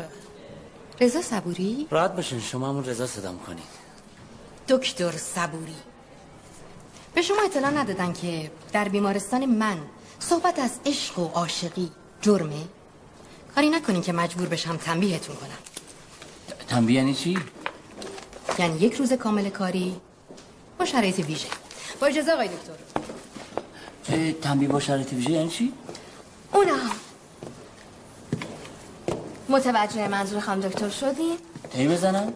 رضا 1.00 1.22
صبوری؟ 1.22 1.86
راحت 1.90 2.16
باشین 2.16 2.40
شما 2.40 2.68
همون 2.68 2.84
رضا 2.84 3.06
صدام 3.06 3.38
کنید. 3.38 3.80
دکتر 4.68 5.12
صبوری. 5.12 5.76
به 7.14 7.22
شما 7.22 7.36
اطلاع 7.44 7.70
ندادن 7.70 8.12
که 8.12 8.50
در 8.72 8.88
بیمارستان 8.88 9.46
من 9.46 9.78
صحبت 10.20 10.58
از 10.58 10.70
عشق 10.86 11.18
و 11.18 11.24
عاشقی 11.24 11.90
جرمه 12.22 12.64
کاری 13.54 13.70
نکنین 13.70 14.02
که 14.02 14.12
مجبور 14.12 14.48
بشم 14.48 14.76
تنبیهتون 14.76 15.36
کنم 15.36 15.58
تنبیه 16.68 16.96
یعنی 16.96 17.14
چی؟ 17.14 17.38
یعنی 18.58 18.78
یک 18.78 18.94
روز 18.94 19.12
کامل 19.12 19.48
کاری 19.48 20.00
با 20.78 20.84
شرایط 20.84 21.18
ویژه 21.18 21.48
با 22.00 22.06
اجازه 22.06 22.32
آقای 22.32 22.48
دکتر 22.48 22.72
تنبیه 24.42 24.68
با 24.68 24.80
شرایط 24.80 25.12
ویژه 25.12 25.30
یعنی 25.30 25.48
چی؟ 25.48 25.72
اونا 26.52 26.78
متوجه 29.48 30.08
منظور 30.08 30.40
خانم 30.40 30.60
دکتر 30.60 30.88
شدی؟ 30.88 31.36
تی 31.72 31.88
بزنم؟ 31.88 32.32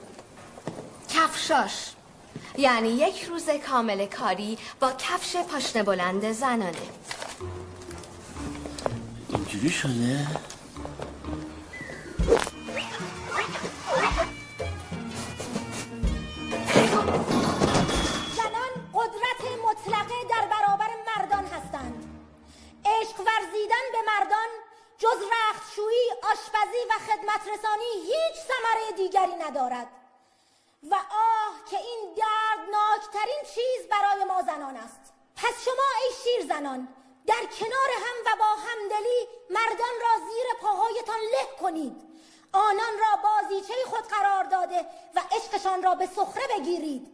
کفشاش 1.09 1.73
یعنی 2.59 2.89
یک 2.89 3.23
روز 3.23 3.51
کامل 3.71 4.07
کاری 4.07 4.59
با 4.81 4.93
کفش 4.93 5.37
پاشنه 5.37 5.83
بلند 5.83 6.33
زنانه 6.33 6.73
اینجوری 9.35 9.71
شده؟ 9.71 10.27
زنان 18.37 18.73
قدرت 18.95 19.43
مطلقه 19.65 20.15
در 37.27 37.45
کنار 37.59 37.91
هم 38.05 38.17
و 38.27 38.37
با 38.39 38.45
همدلی 38.45 39.29
مردان 39.51 39.97
را 40.03 40.27
زیر 40.29 40.47
پاهایتان 40.61 41.21
له 41.21 41.59
کنید. 41.61 41.97
آنان 42.53 42.95
را 43.01 43.23
بازیچه 43.23 43.75
خود 43.87 44.09
قرار 44.09 44.45
داده 44.45 44.87
و 45.15 45.21
عشقشان 45.37 45.83
را 45.83 45.95
به 45.95 46.07
سخره 46.07 46.59
بگیرید. 46.59 47.07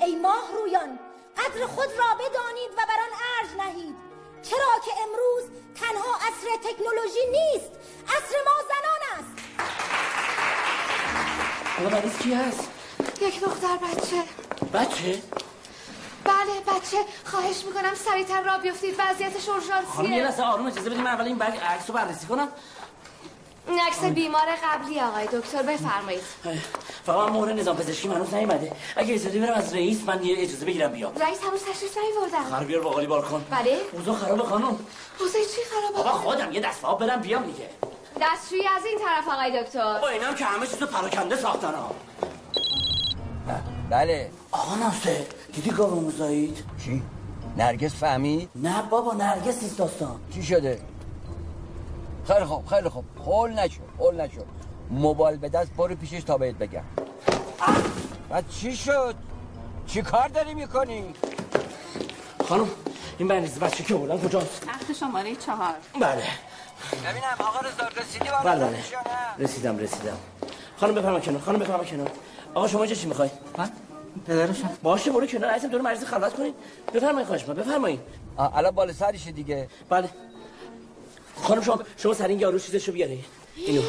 ای 0.00 0.16
ماه 0.16 0.52
رویان 0.52 0.98
قدر 1.36 1.66
خود 1.66 1.88
را 1.98 2.14
بدانید 2.14 2.70
و 2.72 2.76
بر 2.76 3.00
آن 3.00 3.14
ارج 3.38 3.50
نهید. 3.58 3.96
چرا 4.42 4.78
که 4.84 4.92
امروز 5.02 5.44
تنها 5.80 6.14
عصر 6.16 6.70
تکنولوژی 6.70 7.26
نیست 7.30 7.70
عصر 8.06 8.36
ما 8.46 8.62
زنان 8.68 9.02
است. 9.18 9.58
آقا 11.78 11.88
مریض 11.88 12.18
کی 12.18 12.34
هست؟ 12.34 12.68
یک 13.20 13.40
دختر 13.40 13.76
بچه. 13.76 14.24
بچه؟ 14.74 15.22
بله 16.48 16.60
بچه 16.60 16.96
خواهش 17.24 17.64
می‌کنم 17.66 17.94
سریعتر 17.94 18.42
را 18.42 18.58
بیفتید. 18.58 18.94
وضعیتش 18.98 19.48
خانم 19.48 19.60
یه 19.60 19.74
اورژانسیه 19.78 20.24
لحظه 20.24 20.42
آروم 20.42 20.66
اجازه 20.66 20.90
بدیم 20.90 21.02
من 21.02 21.10
اول 21.10 21.24
این 21.24 21.38
بگ 21.38 21.56
عکس 21.56 21.90
رو 21.90 21.94
بررسی 21.94 22.26
کنم. 22.26 22.48
این 23.68 23.80
عکس 23.80 24.04
بیمار 24.04 24.46
قبلی 24.64 25.00
آقای 25.00 25.26
دکتر 25.26 25.62
بفرمایید. 25.62 26.22
فقط 27.06 27.30
من 27.30 27.40
مهر 27.40 27.52
نظام 27.52 27.76
پزشکی 27.76 28.08
هنوز 28.08 28.34
نیومده. 28.34 28.72
اگه 28.96 29.14
اجازه 29.14 29.40
برم 29.40 29.54
از 29.54 29.74
رئیس 29.74 30.02
من 30.06 30.24
یه 30.24 30.36
اجازه 30.38 30.66
بگیرم 30.66 30.92
بیام. 30.92 31.14
رئیس 31.14 31.38
هنوز 31.44 31.64
تشریف 31.64 31.98
نیوردن. 31.98 32.50
خر 32.50 32.64
بیار 32.64 32.80
باقالی 32.80 33.06
بار 33.06 33.22
کن. 33.22 33.44
بله. 33.50 33.80
اوضاع 33.92 34.14
خرابه 34.14 34.42
خانم. 34.42 34.86
حوزه 35.18 35.38
چی 35.38 35.60
خرابه؟ 35.70 35.96
بابا 35.96 36.10
خودم 36.10 36.52
یه 36.52 36.60
دست 36.60 36.84
آب 36.84 37.00
برم 37.00 37.20
بیام 37.20 37.42
دیگه. 37.42 37.68
دستشویی 38.20 38.66
از 38.76 38.84
این 38.84 38.98
طرف 38.98 39.28
آقای 39.28 39.62
دکتر. 39.62 39.94
بابا 39.94 40.08
اینم 40.08 40.34
که 40.34 40.44
همه 40.44 40.66
چیزو 40.66 40.86
پراکنده 40.86 41.36
ساختن 41.36 41.74
ها. 41.74 41.94
بله. 43.90 44.30
آقا 44.52 44.74
ناصر. 44.74 45.24
دیدی 45.52 45.70
گاو 45.70 46.00
موزایید 46.00 46.64
چی؟ 46.84 47.02
نرگس 47.56 47.94
فهمید؟ 47.94 48.50
نه 48.54 48.82
بابا 48.82 49.14
نرگس 49.14 49.62
نیست 49.62 49.78
داستان. 49.78 50.20
چی 50.34 50.42
شده؟ 50.42 50.80
خیلی 52.26 52.44
خوب 52.44 52.66
خیلی 52.66 52.88
خوب. 52.88 53.04
خول 53.18 53.50
نشو 53.52 53.80
خول 53.98 54.20
نشو. 54.20 54.40
موبایل 54.90 55.36
به 55.36 55.48
دست 55.48 55.70
برو 55.76 55.94
پیشش 55.94 56.22
تا 56.22 56.38
بهت 56.38 56.54
بگم. 56.54 56.82
و 58.30 58.42
چی 58.42 58.76
شد؟ 58.76 59.14
چی 59.86 60.02
کار 60.02 60.28
داری 60.28 60.54
می‌کنی؟ 60.54 61.04
خانم 62.48 62.68
این 63.18 63.28
بنریز 63.28 63.58
بچه 63.58 63.84
که 63.84 63.94
بردن 63.94 64.18
کجاست؟ 64.18 64.66
تخت 64.66 64.92
شماره 64.92 65.36
چهار. 65.36 65.74
بله. 66.00 66.22
ببینم 67.04 67.36
آقا 67.38 67.60
رضا 67.60 68.02
رسیدی 68.02 68.28
بله 68.44 68.64
بله. 68.64 68.78
رسیدم 69.38 69.78
رسیدم. 69.78 70.16
خانم 70.76 70.94
بفرما 70.94 71.20
کنار 71.20 71.40
خانم 71.40 71.58
بفرما 71.58 71.84
کنار. 71.84 72.10
آقا 72.54 72.68
شما 72.68 72.86
چه 72.86 72.96
چی 72.96 73.06
می‌خوای؟ 73.06 73.30
من؟ 73.58 73.70
پدرشم 74.26 74.70
باشه 74.82 75.10
برو 75.10 75.26
کنار. 75.26 75.50
عزیزم 75.50 75.68
دور 75.68 75.80
مریض 75.80 76.04
خلوت 76.04 76.34
کنین. 76.34 76.54
بفرمایید 76.94 77.26
خواهش 77.26 77.42
می‌کنم 77.42 77.56
بفرمایید. 77.56 78.00
الان 78.38 78.70
بالا 78.70 78.92
سرشه 78.92 79.32
دیگه. 79.32 79.68
بله. 79.88 80.08
خانم 81.42 81.62
شما 81.62 81.78
شما 81.96 82.14
سر 82.14 82.28
این 82.28 82.40
یارو 82.40 82.58
چیزشو 82.58 82.92
بیاری 82.92 83.24
اینو. 83.56 83.82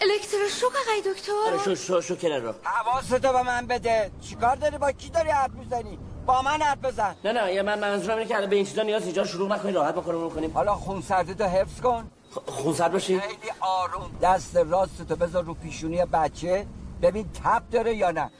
الکتروشوک 0.00 0.72
آقای 0.86 1.14
دکتر. 1.14 1.32
آره 1.46 1.58
شو 1.58 1.74
شو 1.74 2.00
شو 2.00 2.16
کنار 2.16 2.40
رو. 2.40 2.52
حواستو 2.62 3.32
به 3.32 3.42
من 3.42 3.66
بده. 3.66 4.10
چیکار 4.20 4.56
داری؟ 4.56 4.78
با 4.78 4.92
کی 4.92 5.10
داری 5.10 5.30
حرف 5.30 5.50
می‌زنی؟ 5.50 5.98
با 6.26 6.42
من 6.42 6.62
حرف 6.62 6.78
بزن. 6.78 7.16
نه 7.24 7.32
نه 7.32 7.54
یه 7.54 7.62
من 7.62 7.78
منظورم 7.78 8.16
اینه 8.16 8.28
که 8.28 8.36
الان 8.36 8.50
به 8.50 8.56
این 8.56 8.64
چیزا 8.64 8.82
نیاز 8.82 9.04
اینجا 9.04 9.24
شروع 9.24 9.48
نکنین 9.48 9.74
راحت 9.74 9.94
بکنیم 9.94 10.30
کنیم. 10.30 10.50
حالا 10.50 10.74
خون 10.74 11.02
سردتو 11.02 11.44
حفظ 11.44 11.80
کن. 11.80 12.10
خون 12.46 12.74
سرد 12.74 12.92
باشی؟ 12.92 13.20
خیلی 13.20 13.52
آروم. 13.60 14.10
دست 14.22 14.56
راستتو 14.56 15.16
بذار 15.16 15.44
رو 15.44 15.54
پیشونی 15.54 16.04
بچه. 16.04 16.66
ببین 17.02 17.28
تپ 17.44 17.62
داره 17.70 17.96
یا 17.96 18.10
نه. 18.10 18.30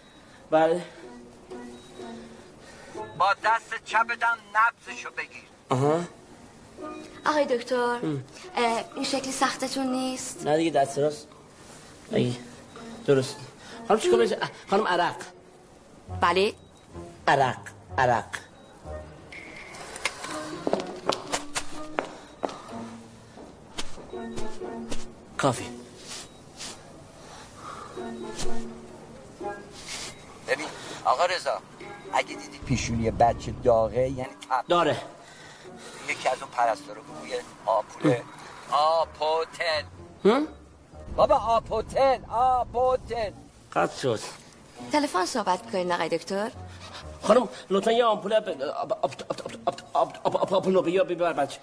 بله. 0.50 0.82
با 3.18 3.34
دست 3.44 3.74
چپتم 3.84 4.38
نبزشو 4.54 5.10
بگیر. 5.10 5.42
آها. 5.70 6.00
آقای 7.26 7.44
دکتر 7.44 7.98
اه، 8.56 8.84
این 8.94 9.04
شکلی 9.04 9.32
سختتون 9.32 9.86
نیست؟ 9.86 10.46
نه 10.46 10.56
دیگه 10.56 10.70
دست 10.70 10.98
راست. 10.98 11.28
ای 12.12 12.36
درست. 13.06 13.36
خانم 13.88 14.00
چیکار 14.00 14.20
بشه 14.20 14.38
خانم 14.70 14.86
عرق. 14.86 15.16
بله. 16.20 16.54
عرق 17.28 17.58
عرق. 17.98 18.24
کافی. 25.38 25.77
آقا 31.08 31.24
رضا 31.26 31.60
اگه 32.12 32.34
دیدی 32.34 32.58
پیشونی 32.58 33.10
بچه 33.10 33.54
داغه 33.64 34.00
یعنی 34.00 34.24
تپ 34.50 34.66
داره 34.68 34.96
یکی 36.08 36.28
از 36.28 36.42
اون 36.42 36.50
پرستارو 36.50 37.00
روی 37.20 37.34
آپوله 37.66 38.22
آپوتل 38.70 39.82
هم؟ 40.24 40.48
بابا 41.16 41.34
آپوتل 41.34 42.18
آپوتل 42.30 43.30
قطع 43.72 43.96
شد 43.96 44.20
تلفن 44.92 45.26
صحبت 45.26 45.64
می‌کنین 45.64 45.92
آقای 45.92 46.08
دکتر 46.08 46.50
خانم 47.22 47.48
لطفا 47.70 47.92
یه 47.92 48.04
آمپول 48.04 48.34
آپولو 50.50 50.82
بیا 50.82 51.04
ببر 51.04 51.32
بچه 51.32 51.58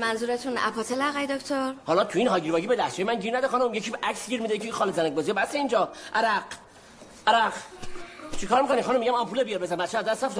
منظورتون 0.00 0.58
اپاتل 0.58 1.02
آقای 1.02 1.26
دکتر 1.26 1.74
حالا 1.86 2.04
تو 2.04 2.18
این 2.18 2.28
هاگیر 2.28 2.52
واگیر 2.52 2.68
به 2.68 2.76
دستشوی 2.76 3.04
من 3.04 3.14
گیر 3.14 3.36
نده 3.36 3.48
خانم 3.48 3.74
یکی 3.74 3.92
عکس 4.02 4.28
گیر 4.28 4.42
میده 4.42 4.54
یکی 4.54 4.72
خاله 4.72 4.92
زنک 4.92 5.12
بازی 5.12 5.32
بس 5.32 5.54
اینجا 5.54 5.88
عرق 6.14 6.42
عرق 7.26 7.52
چیکار 8.38 8.62
می‌کنی 8.62 8.82
خانم؟ 8.82 9.00
میگم 9.00 9.14
آمپول 9.14 9.44
بیار 9.44 9.60
بزن. 9.60 9.76
بچه 9.76 9.98
از 9.98 10.04
دست 10.04 10.24
رفت. 10.24 10.38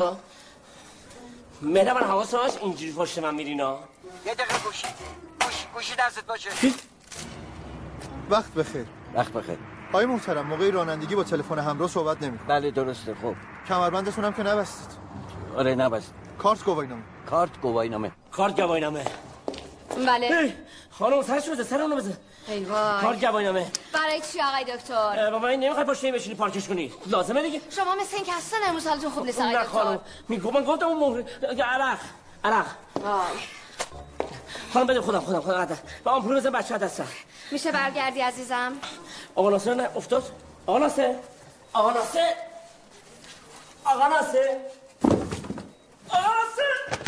مهرم 1.63 1.95
من 1.97 2.07
حواس 2.07 2.35
هاش 2.35 2.53
اینجوری 2.63 2.93
پشت 2.93 3.19
من 3.19 3.35
میرینا 3.35 3.79
یه 4.27 4.35
دقیقه 4.35 4.59
گوشی. 4.65 4.87
گوشی 5.45 5.67
گوشی 5.75 5.95
دستت 5.99 6.27
باشه. 6.27 6.51
وقت 8.31 8.55
بخیر. 8.55 8.87
وقت 9.15 9.33
بخیر. 9.33 9.59
آقای 9.89 10.07
محترم 10.07 10.47
موقع 10.47 10.71
رانندگی 10.71 11.15
با 11.15 11.25
تلفن 11.25 11.59
همراه 11.59 11.89
صحبت 11.89 12.23
نمی 12.23 12.39
بله 12.49 12.71
درسته. 12.71 13.15
خب. 13.15 13.35
کمربندتون 13.69 14.25
هم 14.25 14.33
که 14.33 14.43
نبستید. 14.43 14.91
آره 15.57 15.75
نبست. 15.75 16.15
کارت 16.39 16.65
گواهینامه. 16.65 17.03
کارت 17.27 17.61
گواهینامه. 17.61 18.13
کارت 18.33 18.61
گواهینامه. 18.61 19.05
بله. 20.07 20.57
خانم 20.91 21.23
سرش 21.23 21.49
بزن 21.49 21.63
سر 21.63 21.81
اونو 21.83 21.97
بزن. 21.97 22.17
ای 22.51 22.65
وای. 22.65 23.01
کارت 23.01 23.21
گواهینامه 23.21 23.67
برای 23.93 24.21
چی 24.33 24.41
آقای 24.41 24.65
دکتر؟ 24.65 25.31
بابا 25.31 25.49
این 25.49 25.61
نمی‌خواد 25.61 25.87
پشت 25.87 26.05
بشینی 26.07 26.35
پارکش 26.35 26.69
کنی. 26.69 26.93
لازمه 27.07 27.43
دیگه. 27.43 27.61
شما 27.71 27.95
مثل 27.95 28.17
این 28.17 28.25
که 28.25 28.33
اصلا 28.33 28.59
امروز 28.69 28.87
حالتون 28.87 29.11
خوب 29.11 29.27
نیست 29.27 29.41
آقای 29.41 29.53
نه 29.53 29.65
خانم 29.65 29.97
دکتر 29.97 30.07
میگم 30.29 30.51
من 30.53 30.65
گفتم 30.65 30.87
اون 30.87 30.99
مهر 31.43 31.63
عرق. 31.63 31.99
عرق. 32.45 32.67
وای. 33.03 33.21
خانم 34.75 34.87
بده 34.87 35.01
خودم 35.01 35.21
خودم 35.21 35.41
خودم. 35.41 35.65
قدر 35.65 35.77
با 36.05 36.13
آمپول 36.13 36.37
بزن 36.37 36.51
بچه 36.51 36.79
دستم 36.79 37.07
میشه 37.51 37.73
برگردی 37.73 38.21
عزیزم؟ 38.21 38.73
آقا 39.35 39.51
ناصر 39.51 39.75
نه 39.75 39.89
افتاد. 39.97 40.23
آقا 40.67 40.79
ناصر. 40.79 41.15
آقا 41.73 41.91
ناصر. 41.91 42.33
آقا 43.85 44.09
ناصر. 44.09 44.57
آقا 46.09 46.21
ناصر. 46.21 47.01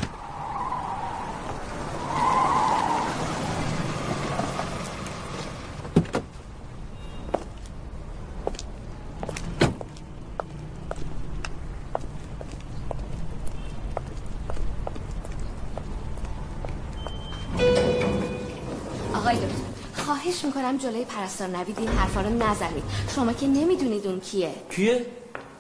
خواهش 20.42 20.56
می‌کنم 20.56 20.76
جلوی 20.76 21.04
پرستار 21.04 21.48
نوید 21.48 21.78
این 21.78 21.88
حرفا 21.88 22.20
رو 22.20 22.28
نزنید 22.28 22.84
شما 23.14 23.32
که 23.32 23.46
نمی‌دونید 23.46 24.06
اون 24.06 24.20
کیه 24.20 24.50
کیه؟ 24.70 25.06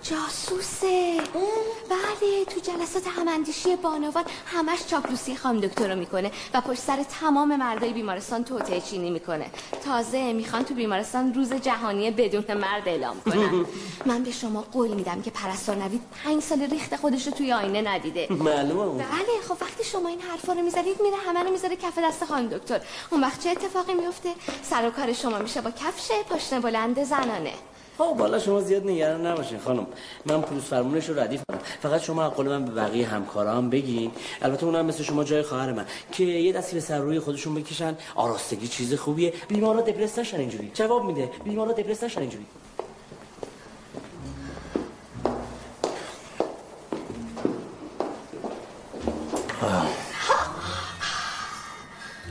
جاسوسه. 0.02 1.20
بله 1.90 2.44
تو 2.44 2.60
جلسات 2.60 3.06
هماندیشی 3.06 3.76
بانوان 3.76 4.24
همش 4.46 4.86
چاپلوسی 4.86 5.36
خام 5.36 5.60
دکتر 5.60 5.88
رو 5.88 5.98
می‌کنه 5.98 6.30
و 6.54 6.60
پشت 6.60 6.80
سر 6.80 7.02
تمام 7.20 7.56
مردای 7.56 7.92
بیمارستان 7.92 8.44
توطئه 8.44 8.80
چینی 8.80 9.10
می‌کنه. 9.10 9.50
تازه 9.84 10.32
می‌خوان 10.32 10.64
تو 10.64 10.74
بیمارستان 10.74 11.34
روز 11.34 11.52
جهانی 11.52 12.10
بدون 12.10 12.54
مرد 12.54 12.88
اعلام 12.88 13.20
کنن. 13.20 13.66
من 14.06 14.22
به 14.22 14.30
شما 14.30 14.64
قول 14.72 14.90
میدم 14.90 15.22
که 15.22 15.30
پرستار 15.30 15.76
نوید 15.76 16.02
پنج 16.24 16.42
سال 16.42 16.62
ریخت 16.62 16.96
خودش 16.96 17.26
رو 17.26 17.32
توی 17.32 17.52
آینه 17.52 17.82
ندیده. 17.92 18.26
معلومه 18.30 19.04
بله 19.04 19.40
خب 19.48 19.56
وقتی 19.60 19.84
شما 19.84 20.08
این 20.08 20.20
حرفا 20.20 20.52
رو 20.52 20.62
می‌زنید 20.62 21.02
میره 21.02 21.16
همه 21.16 21.40
رو 21.42 21.50
می‌ذاره 21.50 21.76
کف 21.76 21.98
دست 21.98 22.24
خانم 22.24 22.48
دکتر. 22.48 22.80
اون 23.10 23.20
وقت 23.20 23.44
چه 23.44 23.50
اتفاقی 23.50 23.94
میفته 23.94 24.30
سر 24.62 24.88
و 24.88 24.90
کار 24.90 25.12
شما 25.12 25.38
میشه 25.38 25.60
با 25.60 25.70
کفش 25.70 26.10
پاشنه 26.30 26.60
بلند 26.60 27.04
زنانه. 27.04 27.52
خب 27.98 28.14
بالا 28.18 28.38
شما 28.38 28.60
زیاد 28.60 28.86
نگران 28.86 29.26
نباشین 29.26 29.58
خانم. 29.58 29.86
من 30.26 30.42
پلیس 30.42 30.62
فرمونش 30.64 31.08
رو 31.08 31.20
ردیف 31.20 31.42
کنم 31.48 31.58
فقط 31.82 32.00
شما 32.00 32.30
قول 32.30 32.48
من 32.48 32.64
به 32.64 32.70
بقیه 32.70 33.08
همکارام 33.08 33.70
بگین. 33.70 34.12
البته 34.42 34.66
اونم 34.66 34.86
مثل 34.86 35.02
شما 35.02 35.24
جای 35.24 35.42
خواهر 35.42 35.72
من 35.72 35.86
که 36.12 36.24
یه 36.24 36.52
دستی 36.52 36.74
به 36.74 36.80
سر 36.80 36.98
روی 36.98 37.20
خودشون 37.20 37.54
بکشن. 37.54 37.96
آراستگی 38.14 38.68
چیز 38.68 38.94
خوبیه. 38.94 39.32
بیمارا 39.48 39.80
دپرس 39.80 40.18
نشن 40.18 40.36
اینجوری. 40.36 40.70
جواب 40.74 41.04
میده. 41.04 41.30
بیمارا 41.44 41.72
دپرس 41.72 42.02
نشن 42.02 42.20
اینجوری. 42.20 42.46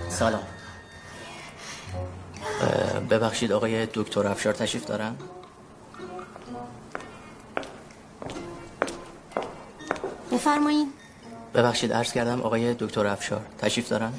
سلام. 0.09 0.43
ببخشید 3.09 3.51
آقای 3.51 3.85
دکتر 3.93 4.27
افشار 4.27 4.53
تشریف 4.53 4.85
دارن؟ 4.85 5.15
بفرمایین. 10.31 10.93
ببخشید 11.53 11.93
عرض 11.93 12.13
کردم 12.13 12.41
آقای 12.41 12.73
دکتر 12.73 13.07
افشار. 13.07 13.45
تشریف 13.59 13.89
دارن؟ 13.89 14.13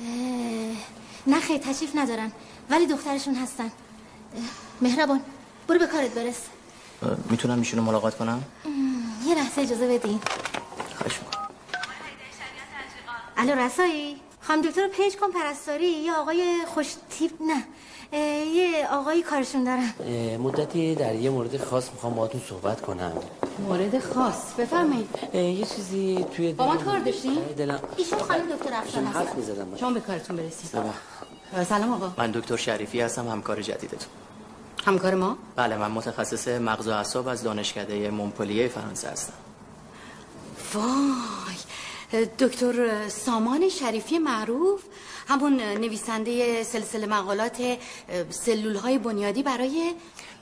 نه 1.27 1.40
خیر 1.40 1.59
تشریف 1.59 1.96
ندارن. 1.96 2.33
ولی 2.70 2.87
دخترشون 2.87 3.35
هستن. 3.35 3.72
مهربان 4.81 5.20
برو 5.68 5.79
به 5.79 5.87
کارت 5.87 6.11
برس. 6.14 6.40
می‌تونم 7.31 7.59
ایشون 7.59 7.79
رو 7.79 7.85
ملاقات 7.85 8.16
کنم؟ 8.16 8.44
یه 9.27 9.35
لحظه 9.35 9.61
اجازه 9.62 9.98
بدین. 9.98 10.20
خواهش 10.96 11.18
می‌کنم. 11.18 11.48
الو 13.37 13.55
رسایی 13.55 14.20
خانم 14.40 14.62
دکتر 14.62 14.83
رو 14.83 14.88
پیج 14.88 15.16
کن 15.16 15.31
پرستاری 15.31 15.87
یه 15.87 16.12
آقای 16.12 16.59
خوش 16.66 16.94
تیپ؟ 17.11 17.33
نه. 17.40 17.64
یه 18.12 18.88
آقایی 18.90 19.22
کارشون 19.22 19.64
دارن. 19.64 19.92
مدتی 20.37 20.94
در 20.94 21.14
یه 21.14 21.31
مورد 21.31 21.64
خاص 21.64 21.90
می‌خوام 21.92 22.14
باهاتون 22.14 22.40
صحبت 22.48 22.81
کنم. 22.81 23.12
مورد 23.59 23.98
خاص؟ 23.98 24.55
بفرمایید. 24.59 25.09
یه 25.35 25.66
چیزی 25.66 26.27
توی 26.37 26.53
با 26.53 26.66
من 26.66 26.77
دلم- 26.77 26.85
کار 26.85 26.98
داشتین؟ 26.98 27.35
دلم 27.35 27.81
ایشون 27.96 28.18
خانم 28.18 28.57
دکتر 28.57 28.75
افشار 28.75 29.05
حرف 29.05 29.27
هستن. 29.27 29.37
می‌زدم 29.37 29.77
شما 29.77 29.90
به 29.90 30.01
کارتون 30.01 30.37
برسید. 30.37 30.70
سلام. 30.70 30.94
سلام 31.64 31.92
آقا. 31.92 32.12
من 32.18 32.31
دکتر 32.31 32.57
شریفی 32.57 33.01
هستم 33.01 33.29
همکار 33.29 33.62
جدیدتون. 33.62 34.09
همکار 34.85 35.14
ما؟ 35.14 35.37
بله 35.57 35.77
من 35.77 35.90
متخصص 35.90 36.48
مغز 36.48 36.88
و 36.88 36.90
اعصاب 36.90 37.29
از 37.29 37.42
دانشکده 37.42 38.11
مونپلیه 38.11 38.68
فرانسه 38.68 39.09
هستم. 39.09 39.33
وای 40.75 42.27
دکتر 42.38 43.09
سامان 43.09 43.68
شریفی 43.68 44.18
معروف. 44.18 44.81
همون 45.29 45.61
نویسنده 45.63 46.63
سلسله 46.63 47.07
مقالات 47.07 47.79
سلول 48.31 48.77
های 48.77 48.99
بنیادی 48.99 49.43
برای 49.43 49.95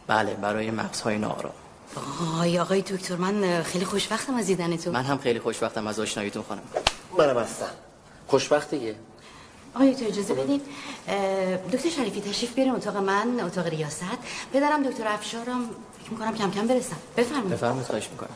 بله 0.07 0.35
برای 0.35 0.71
مغزهای 0.71 1.19
ناآرام. 1.19 1.53
آی 2.40 2.59
آقای 2.59 2.83
دکتر 2.83 3.16
من 3.16 3.62
خیلی 3.62 3.85
خوشبختم 3.85 4.35
از 4.35 4.47
دیدنتون 4.47 4.93
من 4.93 5.03
هم 5.03 5.19
خیلی 5.19 5.40
خوشبختم 5.40 5.87
از 5.87 6.01
آشناییتون 6.01 6.43
خانم. 6.43 6.62
منم 7.19 7.38
هستم. 7.38 7.71
خوشبخت 8.27 8.71
دیگه 8.71 8.95
آقای 9.75 9.95
تو 9.95 10.05
اجازه 10.05 10.35
بدین 10.35 10.61
دکتر 11.73 11.88
شریفی 11.88 12.21
تشریف 12.21 12.55
بیارین 12.55 12.75
اتاق 12.75 12.97
من 12.97 13.40
اتاق 13.40 13.66
ریاست. 13.66 14.05
بدارم 14.55 14.83
دکتر 14.83 15.09
افشارم 15.09 15.71
فکر 16.03 16.11
می‌کنم 16.11 16.35
کم 16.35 16.51
کم 16.51 16.66
برسم 16.66 16.97
بفرمایید. 17.16 17.51
بفرمایید 17.51 17.87
خواهش 17.87 18.09
می‌کنم. 18.11 18.31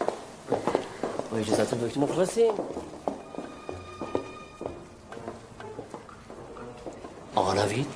با 1.31 1.37
اجازتون 1.39 1.79
دکتر. 1.79 2.01
مخلصیم. 2.01 2.53
آقا 7.35 7.55
نوید؟ 7.55 7.87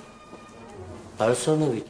پرستار 1.18 1.56
نوید. 1.56 1.86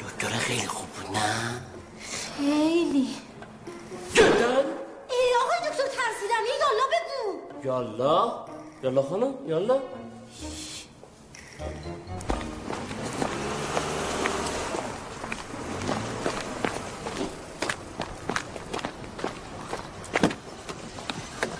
دکتر 0.00 0.28
خیلی 0.28 0.66
خوب 0.66 0.88
بود 0.88 1.16
نه؟ 1.16 1.62
خیلی. 2.36 3.08
جدا 4.14 4.48
ای 5.10 5.34
آقای 5.44 5.58
دکتر 5.70 5.82
ترسیدم. 5.82 6.44
یه 6.46 6.54
یالا 6.60 6.86
بگو. 6.92 7.40
یالا؟ 7.64 8.44
یالا 8.82 9.02
خانم؟ 9.02 9.34
یالا؟ 9.46 9.78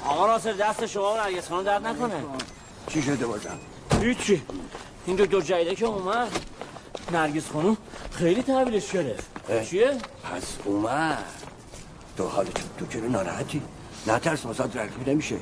آقا 0.04 0.26
ناصر 0.26 0.52
دست 0.52 0.86
شما 0.86 1.14
و 1.14 1.16
نرگس 1.16 1.48
خانم 1.48 1.62
درد 1.62 1.86
نکنه. 1.86 2.24
چی 2.88 3.02
شده 3.02 3.26
بازم؟ 3.26 3.58
هیچی. 4.00 4.42
این 5.06 5.16
دکتر 5.16 5.40
جایده 5.40 5.74
که 5.74 5.86
اومد. 5.86 6.46
نرگس 7.12 7.50
خانم 7.50 7.76
خیلی 8.12 8.42
تحویلش 8.42 8.92
گرفت. 8.92 9.30
چیه؟ 9.68 9.98
پس 10.24 10.56
اومد. 10.64 11.24
تو 12.16 12.28
حالت 12.28 12.76
تو 12.78 12.86
چرا 12.86 13.06
ناراحتی. 13.06 13.62
نترس 14.06 14.46
واسات 14.46 14.76
رقیب 14.76 15.08
نمیشه. 15.08 15.36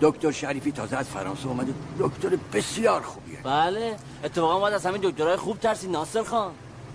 دکتر 0.00 0.30
شریفی 0.30 0.72
تازه 0.72 0.96
از 0.96 1.08
فرانسه 1.08 1.46
اومده. 1.46 1.74
دکتر 1.98 2.38
بسیار 2.52 3.02
خوبیه. 3.02 3.38
بله. 3.44 3.96
اتفاقا 4.24 4.58
باید 4.58 4.74
از 4.74 4.86
همین 4.86 5.00
دکترهای 5.04 5.36
خوب 5.36 5.60
ترسی 5.60 5.88
ناصر 5.88 6.22
خان. 6.22 6.52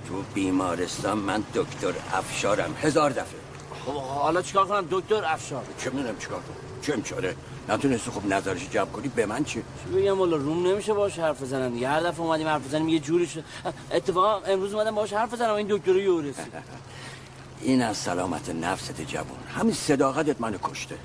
تو 0.08 0.24
بیمارستان 0.34 1.18
من 1.18 1.44
دکتر 1.54 1.94
افشارم 2.14 2.76
هزار 2.82 3.10
دفعه. 3.10 3.42
خب 3.86 3.92
حالا 3.94 4.42
چیکار 4.42 4.68
کنم؟ 4.68 4.88
دکتر 4.92 5.26
افشار. 5.26 5.64
چه 5.78 5.90
می‌دونم 5.90 6.18
چیکار 6.18 6.40
کنم؟ 6.40 7.02
چه 7.04 7.36
نتونستی 7.70 8.12
خوب 8.12 8.34
نظرش 8.34 8.70
جمع 8.70 8.86
کنی 8.86 9.08
به 9.08 9.26
من 9.26 9.44
چه 9.44 9.54
چی 9.54 9.96
بگم 9.96 10.20
والا 10.20 10.36
روم 10.36 10.68
نمیشه 10.68 10.94
باش 10.94 11.20
حرف 11.20 11.42
بزنم 11.42 11.74
دیگه. 11.74 11.90
هر 11.90 12.00
دفعه 12.00 12.22
اومدیم 12.22 12.48
حرف 12.48 12.68
بزنیم 12.68 12.90
یه 12.90 13.00
جوری 13.00 13.28
شد. 13.28 13.44
اتفاقا 13.92 14.40
امروز 14.46 14.74
اومدم 14.74 14.96
باش 14.96 15.14
حرف 15.14 15.34
بزنم 15.34 15.54
این 15.54 15.68
دکتر 15.70 15.96
یو 15.96 16.22
رسید. 16.22 16.54
این 17.62 17.82
از 17.82 17.98
سلامت 17.98 18.50
نفست 18.50 19.02
جوان. 19.02 19.28
همین 19.56 19.74
صداقتت 19.74 20.42
منو 20.42 20.58
کشته. 20.64 20.96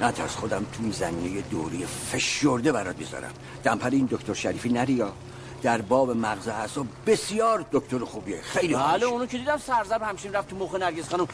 نترس 0.00 0.36
خودم 0.36 0.66
تو 0.72 0.82
این 0.82 0.92
زمینه 0.92 1.40
دوری 1.40 1.86
فشرده 1.86 2.72
برات 2.72 2.98
می‌ذارم. 2.98 3.32
دمپر 3.64 3.90
این 3.90 4.08
دکتر 4.10 4.34
شریفی 4.34 4.68
نریا 4.68 5.12
در 5.62 5.80
باب 5.80 6.10
مغز 6.10 6.48
اعصاب 6.48 6.86
بسیار 7.06 7.64
دکتر 7.72 7.98
خوبیه. 7.98 8.40
خیلی 8.42 8.74
بله 8.74 9.06
اونو 9.06 9.26
که 9.26 9.38
دیدم 9.38 9.58
سرزب 9.58 10.02
همچین 10.02 10.32
رفت 10.32 10.50
تو 10.50 10.56
مخ 10.56 10.74
نرگس 10.74 11.08
خانم. 11.08 11.28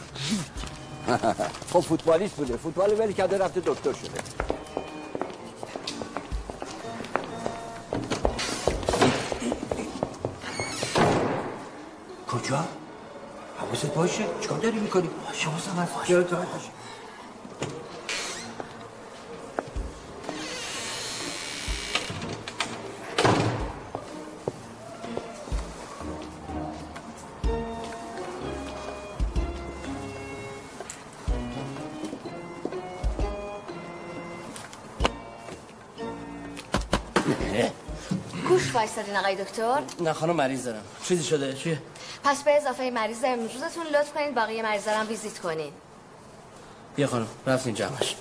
خب 1.72 1.80
فوتبالیست 1.80 2.34
بوده 2.36 2.57
فوتبال 2.57 3.00
ولی 3.00 3.14
کرده 3.14 3.38
رفته 3.38 3.61
دکتر 3.61 3.92
شده 3.92 4.20
کجا؟ 12.28 12.64
حواست 13.59 13.86
باشه 13.86 14.24
چیکار 14.40 14.59
داری 14.59 14.78
می‌کنی؟ 14.78 15.11
باشه 15.26 15.48
حواسم 15.48 15.70
هست 15.70 15.92
باشه 15.94 16.76
گوش 38.49 38.74
وایستادین 38.74 39.16
آقای 39.16 39.37
دکتر. 39.37 39.83
نه 40.01 40.12
خانم 40.12 40.37
مریض 40.37 40.64
دارم. 40.64 40.83
چیزی 41.05 41.24
شده؟ 41.24 41.53
چیه؟ 41.55 41.79
پس 42.24 42.43
به 42.43 42.51
اضافه 42.57 42.91
مریض 42.91 43.24
امروزتون 43.24 43.87
لطف 43.87 44.12
کنید 44.12 44.35
باقی 44.35 44.62
مریضا 44.62 44.91
رو 44.93 44.99
هم 44.99 45.09
ویزیت 45.09 45.39
کنین. 45.39 45.72
بیا 46.97 47.07
خانم 47.07 47.27
رفتین 47.47 47.74
جمعش. 47.74 48.16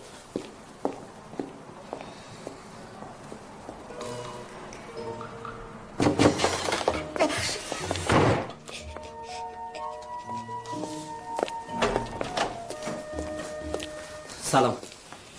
سلام. 14.43 14.77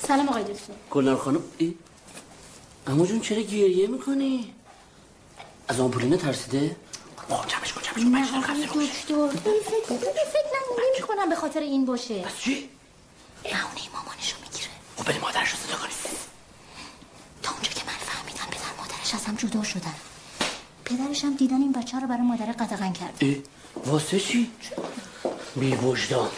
سلام 0.06 0.28
آقای 0.28 0.42
دکتر. 0.42 0.72
گلنار 0.90 1.16
خانم 1.16 1.40
ای؟ 1.58 1.74
اما 2.86 3.06
جون 3.06 3.20
چرا 3.20 3.40
گریه 3.40 3.86
می‌کنی؟ 3.86 4.54
از 5.68 5.80
آمپولینه 5.80 6.16
ترسیده؟ 6.16 6.76
آه 7.30 7.46
جمعش 7.46 7.72
کن 7.72 7.82
جمعش 7.82 8.02
کن 8.02 8.08
نه 8.08 8.66
دکتر 8.66 8.78
این 8.78 8.88
فکر 10.32 10.50
نمی 10.78 11.06
کنم 11.08 11.28
به 11.28 11.36
خاطر 11.36 11.60
این 11.60 11.86
باشه. 11.86 12.22
پس 12.22 12.38
چی؟ 12.38 12.68
بهونه 13.42 13.80
مامانشو 13.94 14.36
می‌گیره. 14.42 14.70
خب 14.96 15.04
بریم 15.04 15.20
مادرش 15.20 15.50
رو 15.50 15.56
صدا 15.56 15.76
کنیم. 15.76 16.18
تا 17.42 17.52
اونجا 17.52 17.70
که 17.70 17.82
من 17.86 17.92
فهمیدم 17.92 18.46
پدر 18.50 18.72
مادرش 18.78 19.14
از 19.14 19.24
هم 19.24 19.34
جدا 19.34 19.62
شدن. 19.62 19.94
پدرش 20.84 21.24
هم 21.24 21.34
دیدن 21.36 21.60
این 21.60 21.72
بچه 21.72 22.00
رو 22.00 22.06
برای 22.06 22.22
مادر 22.22 22.52
قدغن 22.52 22.92
کرد. 22.92 23.14
ای 23.18 23.42
واسه 23.86 24.20
چی؟ 24.20 24.50
بی 25.56 25.74
وجدان. 25.74 26.28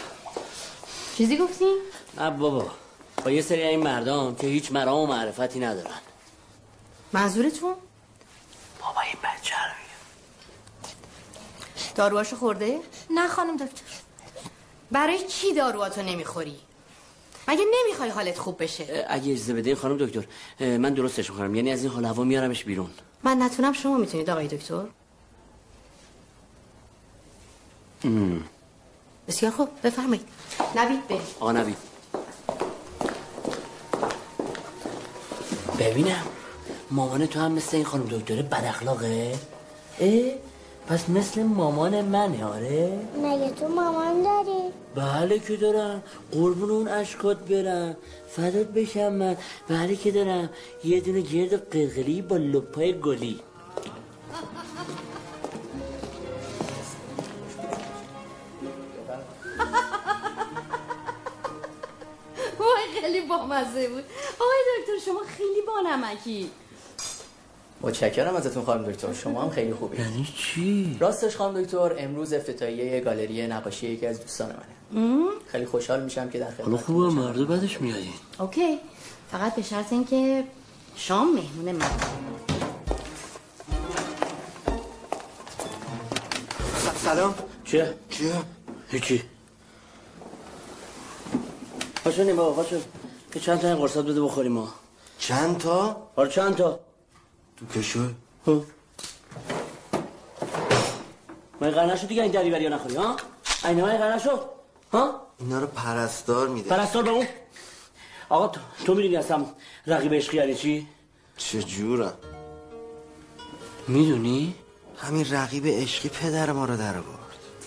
چیزی 1.17 1.37
گفتین؟ 1.37 1.77
نه 2.17 2.29
بابا 2.29 2.71
با 3.25 3.31
یه 3.31 3.41
سری 3.41 3.61
این 3.61 3.83
مردم 3.83 4.35
که 4.35 4.47
هیچ 4.47 4.71
مرام 4.71 4.99
و 4.99 5.07
معرفتی 5.07 5.59
ندارن. 5.59 5.99
منظورتون؟ 7.13 7.75
بابا 8.81 9.01
این 9.01 9.15
بچه 9.23 9.55
رو 9.55 9.71
داروهاشو 11.95 12.35
خورده؟ 12.35 12.79
نه 13.09 13.27
خانم 13.27 13.57
دکتر 13.57 13.83
برای 14.91 15.27
چی 15.27 15.53
داروهاتو 15.53 16.01
نمی‌خوری؟ 16.01 16.59
مگه 17.47 17.63
نمی‌خوای 17.73 18.09
حالت 18.09 18.37
خوب 18.37 18.63
بشه؟ 18.63 19.05
اگه 19.09 19.31
اجازه 19.31 19.53
بده 19.53 19.75
خانم 19.75 19.97
دکتر 19.97 20.25
من 20.59 20.93
درستش 20.93 21.29
می‌کنم 21.29 21.55
یعنی 21.55 21.71
از 21.71 21.83
این 21.83 21.91
حال 21.91 22.05
هوا 22.05 22.23
میارمش 22.23 22.63
بیرون 22.63 22.89
من 23.23 23.41
نتونم 23.41 23.73
شما 23.73 23.97
می‌تونید 23.97 24.29
آقای 24.29 24.47
دکتر؟ 24.47 24.83
ام. 28.03 28.43
بسیار 29.27 29.51
خوب 29.51 29.69
بفرمایید 29.83 30.27
نوید 30.75 31.07
بریم 31.07 31.21
آقا 31.39 31.51
نبی 31.51 31.75
ببینم 35.79 36.23
مامان 36.91 37.25
تو 37.25 37.39
هم 37.39 37.51
مثل 37.51 37.75
این 37.75 37.85
خانم 37.85 38.03
دکتره 38.03 38.41
بد 38.41 38.65
اخلاقه 38.65 39.39
اه؟ 39.99 40.31
پس 40.87 41.09
مثل 41.09 41.43
مامان 41.43 42.01
منه 42.01 42.45
آره؟ 42.45 42.99
مگه 43.17 43.49
تو 43.49 43.67
مامان 43.67 44.23
داری؟ 44.23 44.59
بله 44.95 45.39
که 45.39 45.57
دارم. 45.57 46.03
قربون 46.31 46.69
اون 46.69 46.87
اشکات 46.87 47.37
برم. 47.37 47.97
فدات 48.29 48.67
بشم 48.67 49.13
من. 49.13 49.37
بله 49.67 49.95
که 49.95 50.11
دارم. 50.11 50.49
یه 50.83 50.99
دونه 50.99 51.21
گرد 51.21 51.69
قلقلی 51.71 52.21
با 52.21 52.37
لپای 52.37 52.99
گلی. 52.99 53.39
وای 62.59 63.01
خیلی 63.01 63.21
بامزه 63.21 63.89
بود. 63.89 64.03
آقای 64.39 64.59
دکتر 64.79 65.05
شما 65.05 65.19
خیلی 65.37 65.61
بانمکی. 65.67 66.51
متشکرم 67.81 68.35
ازتون 68.35 68.65
خانم 68.65 68.91
دکتر. 68.91 69.13
شما 69.13 69.41
هم 69.41 69.49
خیلی 69.49 69.73
خوبی 69.73 69.97
یعنی 69.97 70.27
چی؟ 70.37 70.97
راستش 70.99 71.35
خانم 71.35 71.61
دکتر 71.61 71.95
امروز 71.97 72.33
افتتاحیه 72.33 72.99
گالری 72.99 73.47
نقاشی 73.47 73.87
یکی 73.87 74.05
از 74.07 74.21
دوستان 74.21 74.47
منه. 74.47 75.29
خیلی 75.47 75.65
خوشحال 75.65 76.03
میشم 76.03 76.29
که 76.29 76.39
در 76.39 76.51
خدمت 76.51 76.81
خوبه 76.81 77.09
مرده 77.09 77.45
بعدش 77.45 77.81
میادین 77.81 78.13
اوکی. 78.39 78.79
فقط 79.31 79.55
به 79.55 79.61
شرط 79.61 79.93
اینکه 79.93 80.43
شام 80.95 81.33
مهمون 81.33 81.71
من. 81.75 81.85
سلام. 86.95 87.35
چیه؟ 87.65 87.93
چیه؟ 88.09 88.33
هیچی 88.87 89.23
پاشو 92.03 92.23
نیم 92.23 92.35
بابا 92.35 92.63
پاشو 92.63 92.75
که 93.33 93.39
چند 93.39 93.59
تا 93.59 93.67
این 93.67 93.75
قرصات 93.75 94.05
بده 94.05 94.21
بخوریم 94.21 94.51
ما. 94.51 94.73
چند 95.19 95.57
تا؟ 95.57 96.07
آره 96.15 96.29
چند 96.29 96.55
تا. 96.55 96.79
تو 97.59 97.79
کشوی 97.79 98.15
ها 98.45 98.63
من 101.61 101.71
قرار 101.71 101.93
نشد 101.93 102.07
دیگه 102.07 102.23
این 102.23 102.31
دری 102.31 102.49
بریا 102.49 102.69
نخوری 102.69 102.95
ها؟ 102.95 103.17
اینه 103.65 103.81
من 103.81 103.97
قرار 103.97 104.15
نشد؟ 104.15 104.41
ها؟ 104.93 105.21
اینا 105.39 105.59
رو 105.59 105.67
پرستار 105.67 106.47
میده. 106.47 106.69
پرستار 106.69 107.03
به 107.03 107.09
اون؟ 107.09 107.25
آقا 108.29 108.47
تو, 108.47 108.59
تو 108.85 108.95
می‌دونی 108.95 109.15
اصلا 109.15 109.45
رقیب 109.87 110.13
عشقی 110.13 110.37
یعنی 110.37 110.55
چی؟ 110.55 110.87
چه 111.37 111.63
جورم 111.63 112.13
می‌دونی؟ 113.87 114.55
همین 114.97 115.25
رقیب 115.31 115.67
عشقی 115.67 116.09
پدر 116.09 116.51
ما 116.51 116.65
رو 116.65 116.77
در 116.77 116.97
آورد. 116.97 117.19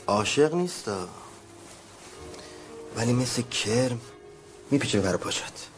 عاشق 0.07 0.55
نیستا. 0.55 1.09
ولی 2.97 3.13
مثل 3.13 3.43
کرم 3.43 4.01
میپیچه 4.71 5.01
برای 5.01 5.17
پاچت 5.17 5.72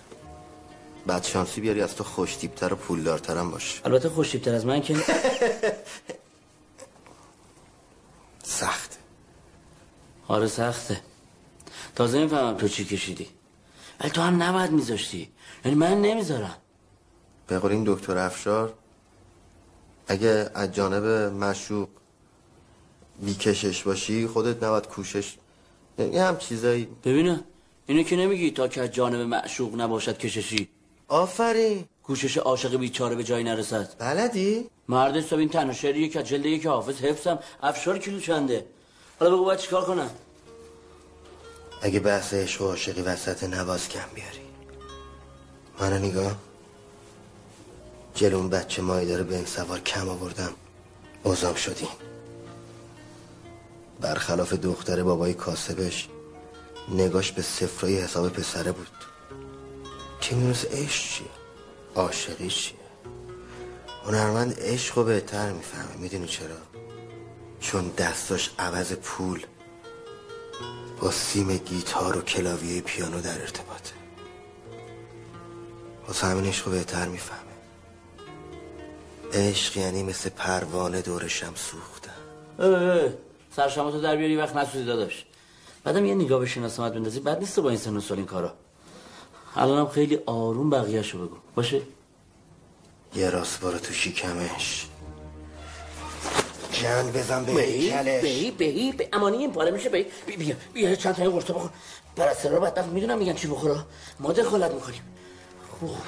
بعد 1.06 1.24
شانسی 1.24 1.60
بیاری 1.60 1.82
از 1.82 1.96
تو 1.96 2.04
خوشتیبتر 2.04 2.72
و 2.72 2.76
پولدارترم 2.76 3.50
باشه. 3.50 3.80
البته 3.84 4.08
خوشتیبتر 4.08 4.54
از 4.54 4.66
من 4.66 4.82
که 4.82 4.96
سخت 8.42 8.98
آره 10.28 10.46
سخته. 10.46 11.00
تازه 11.96 12.18
می‌فهمم 12.18 12.56
تو 12.56 12.68
چی 12.68 12.84
کشیدی. 12.84 13.28
ولی 14.00 14.10
تو 14.10 14.20
هم 14.20 14.42
نباید 14.42 14.70
میذاشتی. 14.70 15.28
یعنی 15.64 15.76
من 15.76 16.00
نمی‌ذارم. 16.00 16.56
به 17.46 17.58
قول 17.58 17.72
این 17.72 17.84
دکتر 17.86 18.18
افشار 18.18 18.74
اگه 20.08 20.50
از 20.54 20.72
جانب 20.72 21.04
مشوق 21.44 21.88
بیکشش 23.20 23.82
باشی 23.82 24.26
خودت 24.26 24.62
نباید 24.62 24.86
کوشش 24.86 25.36
یه 25.98 26.22
هم 26.22 26.38
چیزایی 26.38 26.88
ببینم 27.04 27.44
اینو 27.86 28.02
که 28.02 28.16
نمیگی 28.16 28.50
تا 28.50 28.68
که 28.68 28.82
از 28.82 28.90
جانب 28.90 29.20
معشوق 29.20 29.80
نباشد 29.80 30.18
کششی. 30.18 30.68
آفرین. 31.08 31.84
کوشش 32.02 32.36
عاشق 32.38 32.76
بیچاره 32.76 33.14
به 33.14 33.24
جایی 33.24 33.44
نرسد. 33.44 33.94
بلدی؟ 33.98 34.70
مرد 34.88 35.16
حساب 35.16 35.38
این 35.38 35.48
تنها 35.48 35.72
شعریه 35.72 36.08
که 36.08 36.18
از 36.18 36.28
جلد 36.28 36.46
یک 36.46 36.66
حافظ 36.66 37.00
حفظم. 37.00 37.38
افشار 37.62 37.98
کیلو 37.98 38.20
چنده؟ 38.20 38.66
حالا 39.20 39.36
بگو 39.36 39.44
باید 39.44 39.58
چیکار 39.58 39.84
کنم؟ 39.84 40.10
اگه 41.82 42.00
بحث 42.00 42.34
عشق 42.34 42.62
و 42.62 42.64
عاشقی 42.64 43.02
وسط 43.02 43.44
نواز 43.44 43.88
کم 43.88 44.08
بیاری. 44.14 44.40
منو 45.80 45.98
نگاه. 45.98 46.36
جلو 48.14 48.36
اون 48.36 48.48
بچه 48.48 48.82
مایی 48.82 49.08
داره 49.08 49.22
به 49.22 49.36
این 49.36 49.46
سوار 49.46 49.80
کم 49.80 50.08
آوردم. 50.08 50.52
اوزام 51.22 51.54
شدیم 51.54 51.88
برخلاف 54.00 54.52
دختر 54.52 55.02
بابای 55.02 55.34
کاسبش 55.34 56.08
نگاش 56.88 57.32
به 57.32 57.42
صفرای 57.42 57.98
حساب 57.98 58.28
پسره 58.28 58.72
بود. 58.72 58.88
میرس 60.32 60.64
عشق 60.64 61.02
چیه؟ 61.02 61.26
عاشقی 61.94 62.48
چیه؟ 62.48 62.78
هنرمند 64.04 64.56
عشق 64.60 64.98
رو 64.98 65.04
بهتر 65.04 65.52
می‌فهمه. 65.52 65.96
می‌دونی 65.96 66.26
چرا؟ 66.26 66.56
چون 67.60 67.88
دستاش 67.88 68.50
عوض 68.58 68.92
پول 68.92 69.46
با 71.00 71.10
سیم 71.10 71.56
گیتار 71.56 72.18
و 72.18 72.22
کلاویه 72.22 72.80
پیانو 72.80 73.20
در 73.20 73.40
ارتباطه. 73.40 73.92
واسه 76.08 76.26
همین 76.26 76.46
عشق 76.46 76.66
رو 76.66 76.72
بهتر 76.72 77.08
می‌فهمه. 77.08 77.40
عشق 79.32 79.76
یعنی 79.76 80.02
مثل 80.02 80.30
پروانه 80.30 81.02
دور 81.02 81.28
شم 81.28 81.52
سوختن 81.54 82.10
سرشماتو 83.56 84.00
در 84.00 84.16
بیاری 84.16 84.36
وقت 84.36 84.56
نسوزی 84.56 84.84
داداش. 84.84 85.24
بعدم 85.84 86.04
یه 86.04 86.14
نگاه 86.14 86.40
به 86.40 86.46
شناسمت 86.46 86.92
بندازی. 86.92 87.20
بعد 87.20 87.38
نیست 87.38 87.60
با 87.60 87.68
این 87.68 87.78
سن 87.78 87.96
و 87.96 88.00
سال 88.00 88.18
این 88.18 88.26
کارا. 88.26 88.54
الانم 89.56 89.88
خیلی 89.88 90.18
آروم 90.26 90.70
بقیهشو 90.70 91.26
بگو. 91.26 91.36
باشه؟ 91.54 91.80
یه 93.14 93.30
راست 93.30 93.60
بارو 93.60 93.78
تو 93.78 93.92
شیکمش 93.92 94.86
جن 96.72 97.12
بزن 97.12 97.44
به 97.44 97.54
بهی 97.54 97.90
هیکلش. 97.90 98.22
بهی 98.22 98.50
بهی 98.50 98.92
به 98.92 99.08
امانی 99.12 99.36
این 99.36 99.52
پاره 99.52 99.70
میشه 99.70 99.88
بهی 99.88 100.06
بی- 100.26 100.36
بیا 100.36 100.56
بیا 100.72 100.94
چند 100.94 101.14
تا 101.14 101.30
قرصه 101.30 101.52
بخور 101.52 101.70
پرستار 102.16 102.52
رو 102.52 102.60
بدبخت 102.60 102.88
می‌دونم 102.88 103.18
میگن 103.18 103.34
چی 103.34 103.46
بخوره 103.48 103.84
ما 104.20 104.32
دخالت 104.32 104.70
می‌کنیم. 104.72 105.02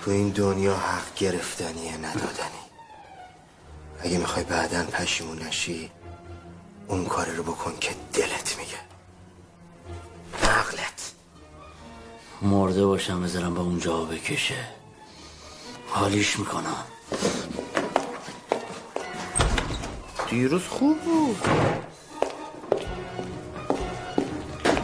تو 0.05 0.11
این 0.11 0.29
دنیا 0.29 0.75
حق 0.77 1.15
گرفتنیه 1.17 1.97
ندادنی. 1.97 2.63
اگه 4.01 4.19
می‌خوای 4.19 4.45
بعدا 4.45 4.85
پشیمون 4.85 5.39
نشی 5.43 5.91
اون 6.89 7.05
کار 7.05 7.27
رو 7.27 7.43
بکن 7.43 7.73
که 7.81 7.91
دلت 8.13 8.57
میگه. 8.59 8.79
عقلت. 10.43 10.96
مرده 12.43 12.87
باشم 12.87 13.23
بذارم 13.23 13.55
به 13.55 13.61
اونجا 13.61 13.97
بکشه. 13.97 14.55
حالیش 15.89 16.39
می‌کنم. 16.39 16.85
دیروز 20.31 20.69
خوب 20.69 20.99
بود. 21.01 21.37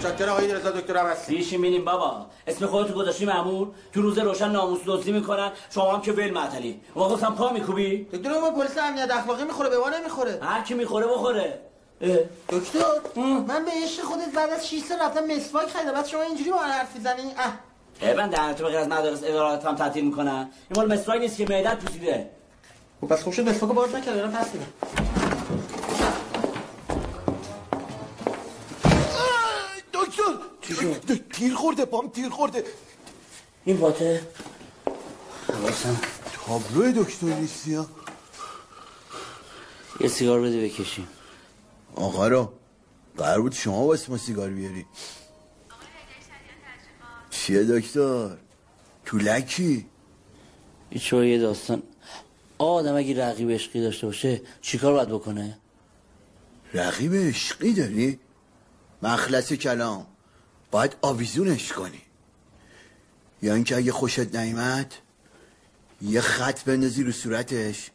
چاکر 0.02 0.28
آقای 0.28 0.52
رضا 0.52 0.70
دکتر 0.70 0.96
عباسی 0.96 1.36
پیش 1.36 1.52
می‌بینیم 1.52 1.84
بابا؟ 1.84 2.26
اسم 2.46 2.66
خودتو 2.66 2.94
گذاشتی 2.94 3.24
مامور 3.24 3.68
تو 3.92 4.02
روز 4.02 4.18
روشن 4.18 4.50
ناموس 4.50 4.80
دزدی 4.86 5.12
می‌کنن 5.12 5.52
شما 5.70 5.94
هم 5.94 6.00
که 6.00 6.12
ول 6.12 6.30
معطلی. 6.30 6.80
واقعا 6.94 7.14
گفتم 7.14 7.34
پا 7.34 7.52
میکوبی؟ 7.52 8.04
دکتر 8.04 8.40
ما 8.40 8.50
پلیس 8.50 8.78
امنیت 8.78 9.10
اخلاقی 9.10 9.44
می‌خوره 9.44 9.68
به 9.68 9.78
ما 9.78 9.88
نمی‌خوره. 9.88 10.38
هر 10.42 10.62
کی 10.62 10.74
می‌خوره 10.74 11.06
بخوره. 11.06 11.60
دکتر 12.48 12.78
من 13.48 13.64
به 13.64 13.70
عشق 13.84 14.02
خودت 14.02 14.32
بعد 14.34 14.50
از 14.50 14.68
6 14.68 14.78
سال 14.88 14.98
رفتم 15.00 15.24
مسواک 15.26 15.68
خریدم. 15.68 15.92
بعد 15.92 16.06
شما 16.06 16.22
اینجوری 16.22 16.50
با 16.50 16.56
من 16.56 16.68
حرف 16.68 16.96
می‌زنی؟ 16.96 17.22
اه. 18.02 18.14
من 18.14 18.30
دهنتو 18.30 18.64
بغیر 18.64 18.78
از 18.78 18.88
مدارس 18.88 19.22
ادارات 19.24 19.64
هم 19.64 19.76
تعطیل 19.76 20.04
می‌کنن 20.04 20.50
این 20.70 20.76
مال 20.76 20.92
مسواک 20.92 21.20
نیست 21.20 21.36
که 21.36 21.46
معدت 21.50 21.78
پوسیده 21.78 22.30
خب 23.00 23.06
پس 23.06 23.22
خوب 23.22 23.32
شد 23.32 23.48
مسواک 23.48 23.72
باز 23.72 23.94
نکرد 23.94 24.14
دارم 24.14 24.32
پس 24.32 24.46
میدم. 24.54 24.66
دکتر 29.92 31.14
تیر 31.32 31.54
خورده 31.54 31.84
پام 31.84 32.08
تیر 32.08 32.28
خورده. 32.28 32.64
این 33.64 33.80
باته 33.80 34.20
حواسم. 35.48 36.00
تابلو 36.46 37.04
دکتر 37.04 37.26
نیستی 37.26 37.74
ها 37.74 37.86
یه 40.00 40.08
سیگار 40.08 40.40
بده 40.40 40.64
بکشیم. 40.64 41.08
آقا 41.94 42.28
رو 42.28 42.52
قرار 43.16 43.40
بود 43.40 43.52
شما 43.52 43.86
واسه 43.86 44.10
ما 44.10 44.18
سیگار 44.18 44.50
بیاری. 44.50 44.86
چیه 47.30 47.64
دکتر؟ 47.64 48.36
تو 49.04 49.18
لکی؟ 49.18 49.86
هیچ 50.90 51.12
یه 51.12 51.38
داستان. 51.38 51.82
آدم 52.58 52.96
اگه 52.96 53.26
رقیب 53.26 53.50
عشقی 53.50 53.80
داشته 53.80 54.06
باشه 54.06 54.42
چیکار 54.60 54.92
باید 54.92 55.08
بکنه؟ 55.08 55.58
رقیب 56.74 57.14
عشقی 57.14 57.72
داری؟ 57.72 58.20
مخلص 59.02 59.52
کلام. 59.52 60.06
باید 60.70 60.96
آویزونش 61.02 61.72
کنی. 61.72 62.02
یا 63.42 63.54
اینکه 63.54 63.76
اگه 63.76 63.92
خوشت 63.92 64.36
نیمد 64.36 64.94
یه 66.02 66.20
خط 66.20 66.64
بندازی 66.64 67.02
رو 67.02 67.12
صورتش 67.12 67.90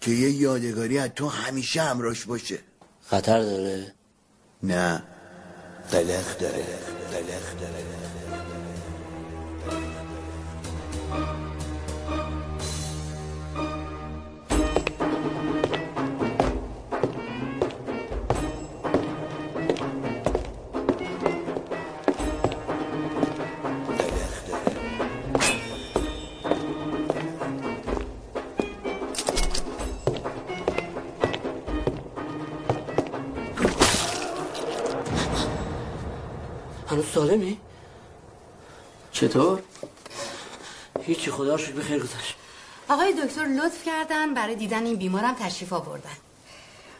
که 0.00 0.10
یه 0.10 0.30
یادگاری 0.30 0.98
از 0.98 1.10
تو 1.10 1.28
همیشه 1.28 1.82
همراش 1.82 2.24
باشه. 2.24 2.58
خطر 3.06 3.42
داره؟ 3.42 3.92
نه. 4.62 5.02
قلق 5.92 6.38
داره. 6.38 6.64
قلق 7.12 7.60
داره. 7.60 8.03
سالمی؟ 37.26 37.58
چطور؟ 39.12 39.62
هیچی 41.02 41.30
خدا 41.30 41.52
رو 41.54 41.58
شکر 41.58 41.72
بخیر 41.72 41.98
گذشت. 41.98 42.34
آقای 42.88 43.12
دکتر 43.12 43.44
لطف 43.44 43.84
کردن 43.84 44.34
برای 44.34 44.54
دیدن 44.54 44.86
این 44.86 44.96
بیمارم 44.96 45.34
تشریف 45.34 45.72
آوردن. 45.72 46.10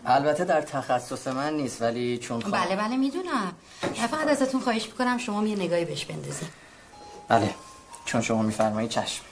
البته 0.07 0.45
در 0.45 0.61
تخصص 0.61 1.27
من 1.27 1.55
نیست 1.55 1.83
ولی 1.83 2.19
چون 2.19 2.41
خواهم- 2.41 2.67
بله 2.67 2.77
بله 2.77 2.97
می‌دونم. 2.97 3.53
فقط 4.11 4.29
ازتون 4.29 4.61
خواهش 4.61 4.87
می‌کنم 4.87 5.19
شما 5.19 5.47
یه 5.47 5.57
نگاهی 5.57 5.85
بهش 5.85 6.05
بندازین. 6.05 6.49
بله 7.29 7.55
چون 8.05 8.21
شما 8.21 8.43
میفرمایید 8.43 8.91
چشم. 8.91 9.23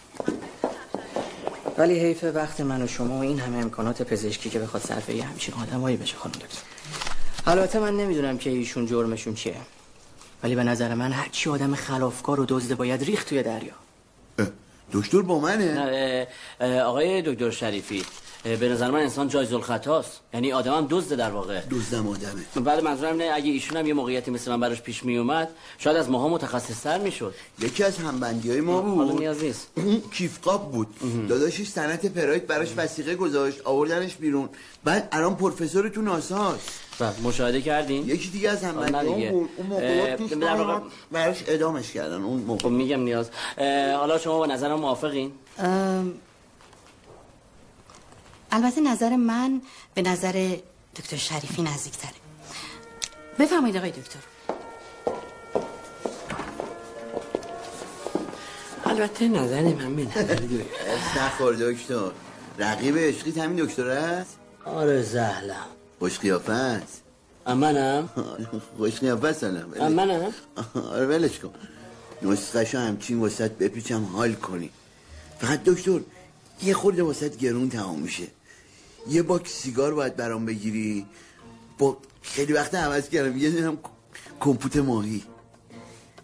ولی 1.79 2.01
حیف 2.01 2.25
وقت 2.25 2.61
من 2.61 2.83
و 2.83 2.87
شما 2.87 3.19
و 3.19 3.21
این 3.21 3.41
همه 3.41 3.59
امکانات 3.59 4.03
پزشکی 4.03 4.51
که 4.51 4.59
بخواد 4.59 4.83
صرفه 4.83 5.15
یه 5.15 5.25
همچین 5.25 5.55
آدمایی 5.55 5.97
بشه 5.97 6.17
خانم 6.17 6.33
دکتر. 6.35 6.63
البته 7.47 7.79
من 7.79 7.97
نمی‌دونم 7.97 8.39
که 8.39 8.51
ایشون 8.51 8.87
جرمشون 8.87 9.35
چیه. 9.35 9.57
ولی 10.43 10.55
به 10.55 10.65
نظر 10.65 10.95
من 10.95 11.13
هر 11.13 11.29
چی 11.33 11.51
آدم 11.51 11.75
خلافکار 11.75 12.41
و 12.41 12.47
دزده 12.49 12.75
باید 12.75 13.03
ریخت 13.03 13.29
توی 13.29 13.43
دریا. 13.43 13.73
دکتر 14.93 15.23
با 15.23 15.39
منه؟ 15.39 15.75
نه 15.75 16.27
اه، 16.61 16.69
اه، 16.69 16.81
آقای 16.81 17.23
دکتر 17.23 17.51
شریفی 17.51 18.03
به 18.43 18.69
نظر 18.69 18.91
من 18.91 19.01
انسان 19.01 19.29
جایز 19.29 19.53
الخطاست. 19.53 20.21
یعنی 20.35 20.53
آدم 20.53 20.75
هم 20.75 20.87
دزده 20.91 21.17
در 21.17 21.31
واقع. 21.31 21.61
دزدم 21.71 22.09
آدمه 22.09 22.65
بعد 22.65 22.85
منظورم 22.85 23.13
اینه 23.13 23.31
اگه 23.35 23.51
ایشون 23.51 23.77
هم 23.77 23.87
یه 23.87 23.95
موقعیتی 23.95 24.31
مثل 24.31 24.51
من 24.51 24.61
براش 24.61 24.81
پیش 24.83 25.05
می 25.05 25.19
اومد 25.19 25.49
شاید 25.79 25.97
از 25.97 26.11
ماها 26.11 26.29
متخصصتر 26.29 26.99
می‌شد. 26.99 27.35
یکی 27.59 27.85
از 27.85 27.99
همبندی 27.99 28.51
های 28.51 28.61
ما 28.61 28.83
حالا 28.83 29.13
بود. 29.13 29.21
نیاز 29.21 29.43
نیست. 29.45 29.69
اون 29.75 30.03
کیف 30.13 30.39
قاب 30.41 30.73
بود 30.73 30.89
داداشش 31.29 31.69
سنت 31.69 32.07
پراید 32.07 32.47
براش 32.47 32.69
وسیقه 32.77 33.15
گذاشت 33.15 33.61
آوردنش 33.65 34.15
بیرون. 34.15 34.49
بعد 34.85 35.09
الان 35.13 35.37
پروفسور 35.37 35.89
تو 35.89 36.03
ناساست 36.03 36.82
بله 36.99 37.21
مشاهده 37.23 37.61
کردین؟ 37.63 38.09
یکی 38.09 38.29
دیگه 38.29 38.51
از 38.51 38.65
دیگه. 38.65 39.31
بود 39.31 39.51
اون 39.57 39.67
موقع 39.67 40.17
در 40.17 40.55
واقع- 40.57 40.81
براش 41.13 41.45
ادامش 41.47 41.93
کردن 41.93 42.23
اون 42.23 42.41
موقع. 42.41 42.63
خب 42.63 42.69
میگم 42.69 43.01
نیاز. 43.01 43.31
حالا 43.97 44.19
شما 44.19 44.39
با 44.39 44.47
نظرم 44.47 44.81
موافقین؟ 44.81 45.33
ام، 45.59 46.15
البته 48.51 48.81
نظر 48.81 49.17
من 49.17 49.61
به 49.95 50.03
نظر 50.03 50.57
دکتر 50.97 51.17
شریفی 51.17 51.63
نزدیکتره. 51.63 52.11
بفرمایید 53.39 53.77
آقای 53.77 53.91
دکتر. 53.91 54.19
البته 58.85 59.29
نظر 59.29 59.63
من 59.63 59.97
به 59.97 60.03
نخور 61.17 61.55
دکتر. 61.55 62.11
رقیب 62.59 62.99
عشقیت 62.99 63.39
همین 63.39 63.65
دکتر 63.65 63.89
است؟ 63.89 64.37
آره 64.65 65.03
زهلم 65.03 65.67
خوش 66.03 66.19
قیافه 66.19 66.53
است 66.53 67.03
منم 67.47 68.09
خوش 68.77 69.01
قیافه 69.01 69.29
است 69.29 69.45
الان 69.45 69.93
منم 69.93 70.33
آره 70.93 71.07
ولش 71.07 71.39
کن. 71.39 71.51
نسخهشو 72.23 72.79
همچین 72.79 73.21
وسط 73.21 73.51
بپیچم 73.51 74.05
حال 74.05 74.33
کنی. 74.33 74.71
فقط 75.39 75.65
دکتر 75.65 76.01
یه 76.63 76.75
خورده 76.75 77.03
وسط 77.03 77.37
گرون 77.37 77.69
تمام 77.69 77.99
میشه. 77.99 78.27
یه 79.09 79.23
باک 79.23 79.49
سیگار 79.49 79.95
باید 79.95 80.17
برام 80.17 80.47
بگیری. 80.47 81.07
با 81.79 81.97
خیلی 82.23 82.53
وقت 82.53 82.75
عوض 82.75 83.09
کردم. 83.09 83.39
یه 83.39 83.51
دونم 83.51 83.79
کمپوت 84.41 84.77
ماهی. 84.77 85.23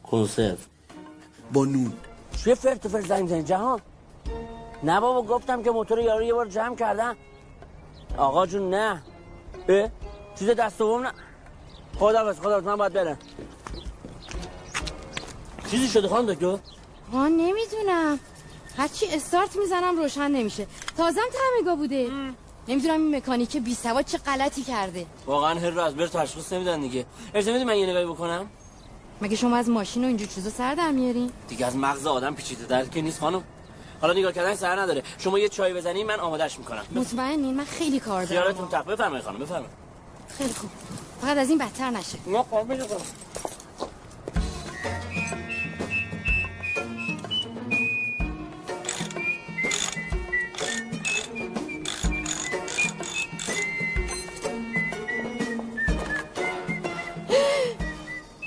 کنسرو. 0.03 0.57
با 1.53 1.65
نون. 1.65 1.93
چه 2.45 2.55
فرت 2.55 2.87
و 2.87 2.89
فرت 2.89 3.07
زنگ 3.07 3.45
جهان؟ 3.45 3.81
نه 4.83 5.01
بابا 5.01 5.35
گفتم 5.35 5.63
که 5.63 5.71
موتور 5.71 6.01
یارو 6.01 6.23
یه 6.23 6.35
بار 6.35 6.49
جمع 6.49 6.77
کردن. 6.77 7.15
آقا 8.17 8.47
جون 8.47 8.71
نه. 8.71 9.03
اه؟ 9.69 9.89
چیز 10.39 10.51
دست 10.51 10.79
دوم 10.79 11.03
نه. 11.03 11.13
خدا 11.99 12.25
بس 12.25 12.41
خدا 12.41 12.61
من 12.61 12.77
باید 12.77 12.93
برم. 12.93 13.19
چیزی 15.71 15.89
شده 15.89 16.09
خانم 16.09 16.33
دکتر؟ 16.33 16.59
ها 17.13 17.29
نمی‌دونم. 17.29 18.19
هرچی 18.77 19.07
استارت 19.07 19.57
می‌زنم 19.57 19.97
روشن 19.97 20.31
نمیشه. 20.31 20.67
تازم 20.97 21.21
تعمیرگاه 21.33 21.77
بوده. 21.77 22.09
نمی‌دونم 22.69 23.01
این 23.01 23.17
مکانیک 23.17 23.57
بی 23.57 23.75
سواد 23.75 24.05
چه 24.05 24.19
غلطی 24.19 24.63
کرده. 24.63 25.07
واقعا 25.27 25.61
هر 25.61 25.71
رو 25.71 25.81
از 25.81 25.95
بر 25.95 26.07
تشخیص 26.07 26.53
نمیدن 26.53 26.81
دیگه. 26.81 27.07
اجازه 27.35 27.53
میدی 27.53 27.65
من 27.65 27.77
یه 27.77 27.87
نگاهی 27.87 28.07
بکنم؟ 28.07 28.47
مگه 29.23 29.37
شما 29.37 29.57
از 29.57 29.69
ماشین 29.69 30.05
و 30.05 30.07
اینجور 30.07 30.29
چیزا 30.29 30.51
سر 30.51 30.75
در 30.75 30.91
میارین 30.91 31.31
دیگه 31.49 31.67
از 31.67 31.77
مغز 31.77 32.07
آدم 32.07 32.35
پیچیده 32.35 32.67
در 32.67 32.85
که 32.85 33.03
نیست 33.03 33.21
خانم. 33.21 33.45
حالا 34.01 34.13
نگاه 34.13 34.33
کردن 34.33 34.55
سر 34.55 34.81
نداره. 34.81 35.03
شما 35.19 35.39
یه 35.39 35.49
چای 35.49 35.75
بزنین 35.75 36.07
من 36.07 36.21
آمادش 36.21 36.59
می‌کنم. 36.59 36.85
مطمئنین 36.93 37.55
من 37.55 37.65
خیلی 37.65 38.01
کار 38.01 38.25
دارم. 38.25 38.43
خیالتون 38.43 38.69
تق 38.69 38.85
بفرمایید 38.85 39.25
خانم 39.25 39.39
بفرمایید. 39.39 39.71
خیلی 40.39 40.53
خوب. 40.53 40.71
فقط 41.21 41.39
از 41.39 41.49
این 41.49 41.59
بدتر 41.59 41.91
نشه. 41.91 42.19
نه 42.27 42.43
قابل 42.43 42.83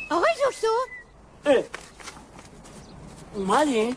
آقای 0.09 0.31
دکتر؟ 0.49 1.63
اومدی؟ 3.35 3.95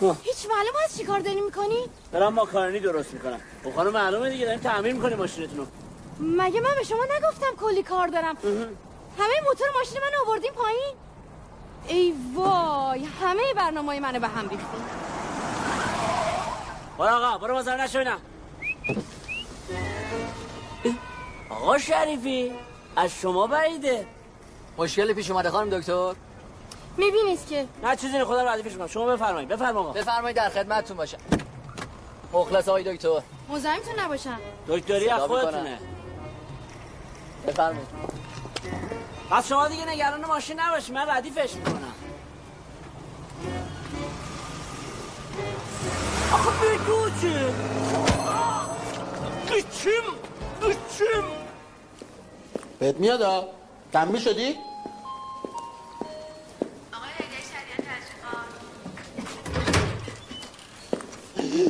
هیچ 0.00 0.46
معلوم 0.48 0.72
هست 0.84 0.98
چی 0.98 1.04
کار 1.04 1.20
داری 1.20 1.40
می‌کنی؟ 1.40 1.78
دارم 2.12 2.34
ماکارونی 2.34 2.80
درست 2.80 3.12
می‌کنم. 3.14 3.40
خب 3.64 3.74
خانم 3.74 3.90
معلومه 3.90 4.30
دیگه 4.30 4.44
داریم 4.44 4.60
تعمیر 4.60 4.92
می‌کنیم 4.92 5.18
ماشینتون 5.18 5.58
رو 5.58 5.66
مگه 6.20 6.60
من 6.60 6.74
به 6.78 6.84
شما 6.84 7.04
نگفتم 7.16 7.56
کلی 7.60 7.82
کار 7.82 8.06
دارم؟ 8.06 8.36
همه 9.18 9.34
موتور 9.46 9.66
ماشین 9.78 9.98
من 10.00 10.10
آوردین 10.26 10.52
پایین؟ 10.52 10.94
ای 11.86 12.14
وای 12.34 13.04
همه 13.04 13.54
برنامه 13.56 14.00
منو 14.00 14.20
به 14.20 14.28
هم 14.28 14.48
ریختین. 14.48 14.80
برو 16.98 17.08
آقا 17.08 17.38
برو 17.38 17.54
بازار 17.54 17.82
نشوینم 17.82 18.18
آقا 21.50 21.78
شریفی 21.78 22.52
از 22.96 23.10
شما 23.10 23.46
بعیده. 23.46 24.06
مشکل 24.78 25.12
پیش 25.12 25.30
اومده 25.30 25.50
خانم 25.50 25.78
دکتر؟ 25.78 26.14
می‌بینید 26.96 27.46
که. 27.48 27.66
نه 27.82 27.96
چیزی 27.96 28.18
نه 28.18 28.24
خدا 28.24 28.42
رو 28.42 28.48
ردیفش 28.48 28.76
کنم 28.76 28.86
شما 28.86 29.06
بفرمایید 29.06 29.48
بفرمایید. 29.48 29.92
بفرمایید 29.92 30.36
در 30.36 30.48
خدمتتون 30.48 30.96
باشم. 30.96 31.18
مخلص 32.32 32.68
آقای 32.68 32.94
دکتر. 32.94 33.20
مزاحمتون 33.48 34.00
نباشم. 34.00 34.38
دکتری 34.68 35.08
از 35.08 35.22
خودتونه. 35.22 35.78
بفرمایید. 37.46 37.88
پس 39.30 39.48
شما 39.48 39.68
دیگه 39.68 39.88
نگران 39.88 40.24
ماشین 40.24 40.60
نباشی 40.60 40.92
من 40.92 41.08
ردیفش 41.08 41.54
می‌کنم. 41.54 41.94
آخه 46.32 46.50
بگو 46.50 47.10
چه 47.20 47.54
گچیم 49.50 50.02
گچیم 50.62 51.24
بهت 52.78 52.96
میاد 52.96 53.22
ها 53.22 53.44
تنبیه 53.92 54.20
شدی؟ 54.20 54.56
در 61.54 61.60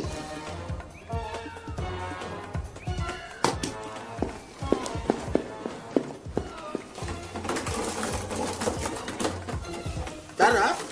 رفت. 10.51 10.85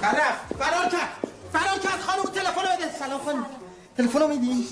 در 0.00 0.10
رفت. 0.10 0.54
فرار 0.58 0.88
کرد. 0.88 1.08
فرار 1.52 1.78
کرد. 1.78 2.00
خانم 2.00 2.22
تلفن 2.22 2.76
بده. 2.76 2.98
سلام 2.98 3.20
خانم. 3.20 3.46
تلفن 3.96 4.18
رو 4.18 4.28
میدی؟ 4.28 4.66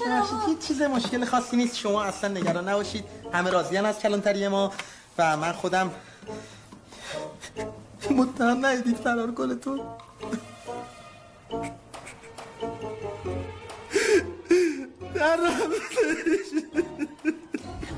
هیچ 0.46 0.58
چیز 0.68 0.82
مشکل 0.82 1.24
خاصی 1.24 1.56
نیست. 1.56 1.76
شما 1.76 2.02
اصلا 2.02 2.30
نگران 2.30 2.68
نباشید. 2.68 3.04
همه 3.32 3.50
راضیان 3.50 3.86
از 3.86 3.98
کلانتری 3.98 4.48
ما 4.48 4.72
و 5.18 5.36
من 5.36 5.52
خودم. 5.52 5.90
متهم 8.10 8.66
ندیدید 8.66 8.96
فرار 8.96 9.30
گلتون 9.30 9.80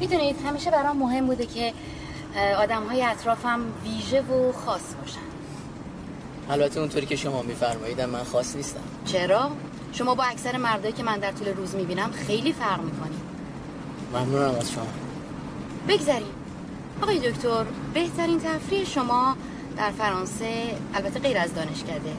می‌دونید 0.00 0.36
همیشه 0.46 0.70
برام 0.70 0.96
مهم 0.96 1.26
بوده 1.26 1.46
که 1.46 1.72
آدم 2.58 2.82
های 2.82 3.02
اطرافم 3.02 3.60
ویژه 3.84 4.22
و 4.22 4.52
خاص 4.52 4.94
باشن. 5.00 5.18
البته 6.50 6.80
اونطوری 6.80 7.06
که 7.06 7.16
شما 7.16 7.42
میفرمایید 7.42 8.00
من 8.00 8.24
خاص 8.24 8.56
نیستم. 8.56 8.80
چرا؟ 9.04 9.50
شما 9.92 10.14
با 10.14 10.24
اکثر 10.24 10.56
مردایی 10.56 10.92
که 10.92 11.02
من 11.02 11.18
در 11.18 11.32
طول 11.32 11.48
روز 11.48 11.74
می‌بینم 11.74 12.10
خیلی 12.10 12.52
فرق 12.52 12.80
می‌کنیم 12.82 13.20
ممنونم 14.12 14.54
از 14.54 14.70
شما. 14.70 14.86
بگذاریم 15.88 16.32
آقای 17.02 17.18
دکتر 17.18 17.64
بهترین 17.94 18.40
تفریح 18.40 18.84
شما 18.84 19.36
در 19.76 19.90
فرانسه 19.90 20.76
البته 20.94 21.20
غیر 21.20 21.38
از 21.38 21.54
دانشکده. 21.54 22.12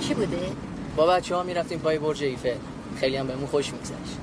چی 0.00 0.14
بوده؟ 0.14 0.52
با 0.96 1.06
بچه 1.06 1.36
ها 1.36 1.42
می‌رفتیم 1.42 1.78
پای 1.78 1.98
برج 1.98 2.22
ایفل. 2.22 2.56
خیلی 3.00 3.16
هم 3.16 3.26
بهمون 3.26 3.46
خوش 3.46 3.72
میگذشت. 3.72 4.18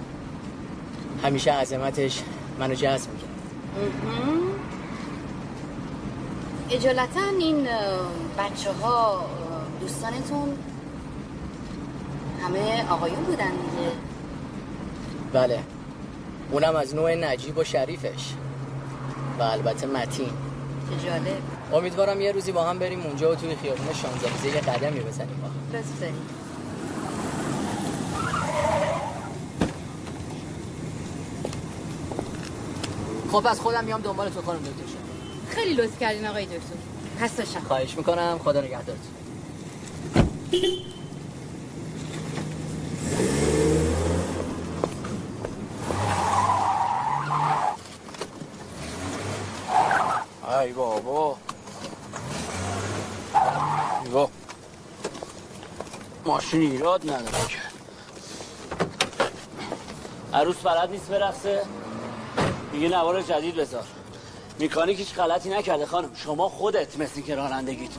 همیشه 1.23 1.51
عظمتش 1.51 2.23
منو 2.59 2.73
جذب 2.73 3.09
می‌کرد. 3.11 3.29
اجالتا 6.71 7.19
این 7.39 7.67
بچه 8.37 8.71
ها 8.71 9.25
دوستانتون 9.81 10.57
همه 12.43 12.89
آقایون 12.89 13.23
بودن 13.23 13.51
دیگه. 13.51 13.91
بله. 15.33 15.59
اونم 16.51 16.75
از 16.75 16.95
نوع 16.95 17.15
نجیب 17.15 17.57
و 17.57 17.63
شریفش. 17.63 18.33
و 19.39 19.43
البته 19.43 19.87
متین. 19.87 20.29
چه 20.89 21.07
جالب. 21.07 21.41
امیدوارم 21.73 22.21
یه 22.21 22.31
روزی 22.31 22.51
با 22.51 22.63
هم 22.63 22.79
بریم 22.79 23.01
اونجا 23.01 23.31
و 23.31 23.35
توی 23.35 23.55
خیابون 23.55 23.93
شانزلیزه 23.93 24.47
یه 24.47 24.61
قدمی 24.61 24.99
بزنیم. 24.99 25.37
با 25.41 25.47
هم. 25.47 25.73
راست 25.73 26.01
داری 26.01 26.13
خب 33.31 33.41
پس 33.41 33.59
خودم 33.59 33.83
میام 33.83 34.01
دنبال 34.01 34.29
تو 34.29 34.41
کنم 34.41 34.57
دکتر 34.59 34.87
شد 34.87 34.97
خیلی 35.49 35.73
لطف 35.73 35.99
کردین 35.99 36.27
آقای 36.27 36.45
دکتر. 36.45 36.57
پس 37.19 37.31
باشم 37.39 37.59
خواهش 37.59 37.97
می‌کنم. 37.97 38.39
خدا 38.43 38.61
نگهدارت 38.61 38.99
ای 50.61 50.73
بابا. 50.73 51.37
نگاه 54.07 54.29
ماشین 56.25 56.61
ایراد 56.61 57.03
نداره 57.03 57.47
که. 57.47 57.57
عروس 60.33 60.55
بلد 60.55 60.91
نیست 60.91 61.09
برقصه. 61.09 61.61
دیگه 62.71 62.89
نوار 62.89 63.21
جدید 63.21 63.55
بذار. 63.55 63.83
میکانیک 64.59 64.99
هیچ 64.99 65.15
غلطی 65.15 65.49
نکرده 65.49 65.85
خانم. 65.85 66.09
شما 66.15 66.49
خودت 66.49 66.99
مثل 66.99 67.21
که 67.21 67.35
رانندگیت. 67.35 67.91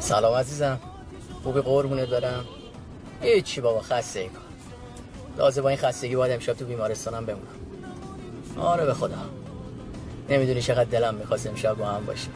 سلام 0.00 0.34
عزیزم. 0.34 0.80
خوبی 1.42 1.60
قربونت 1.60 2.08
برم. 2.08 2.44
هیچی 3.22 3.60
بابا 3.60 3.80
خسته 3.80 4.20
ای 4.20 4.28
کن. 4.28 4.40
لازم 5.38 5.62
با 5.62 5.68
این 5.68 5.78
خستگی 5.78 6.16
باید 6.16 6.32
امشب 6.32 6.52
تو 6.52 6.64
بیمارستانم 6.64 7.26
بمونم. 7.26 7.55
آره 8.60 8.84
به 8.86 8.94
خدا. 8.94 9.16
نمی‌دونی 10.28 10.62
چقدر 10.62 10.84
دلم 10.84 11.14
می‌خواست 11.14 11.46
امشب 11.46 11.74
با 11.74 11.86
هم 11.86 12.06
باشیم. 12.06 12.32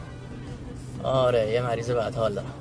آره 1.03 1.51
یه 1.51 1.61
مریض 1.61 1.91
بدحال 1.91 2.33
دارم. 2.33 2.53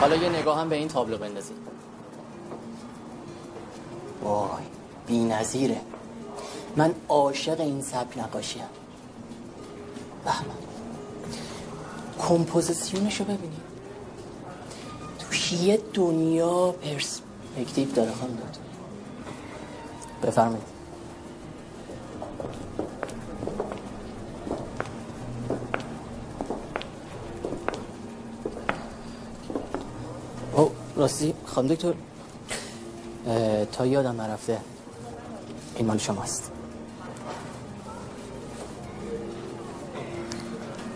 حالا 0.00 0.16
یه 0.16 0.28
نگاه 0.28 0.60
هم 0.60 0.68
به 0.68 0.76
این 0.76 0.88
تابلو 0.88 1.18
بندازید 1.18 1.56
وای 4.22 4.62
بی 5.06 5.24
نظیره. 5.24 5.80
من 6.76 6.94
عاشق 7.08 7.60
این 7.60 7.82
سبک 7.82 8.18
نقاشی‌ام 8.18 8.68
کمپوزیسیونشو 12.18 13.24
ببینید 13.24 13.66
توش 15.18 15.52
یه 15.52 15.80
دنیا 15.94 16.72
پرسپکتیو 16.72 17.92
داره 17.92 18.12
خانم 18.12 18.36
دکتر. 18.36 18.65
بفرمایید. 20.22 20.62
او 30.52 30.70
راستی 30.96 31.34
خانم 31.46 31.68
دکتر 31.68 31.94
تا 33.72 33.86
یادم 33.86 34.20
نرفته 34.20 34.60
این 35.76 35.86
مال 35.86 35.98
شماست. 35.98 36.50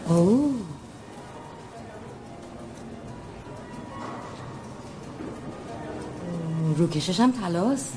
اوه. 0.09 0.51
روکشش 6.77 7.21
هم 7.21 7.33
تلاست. 7.33 7.93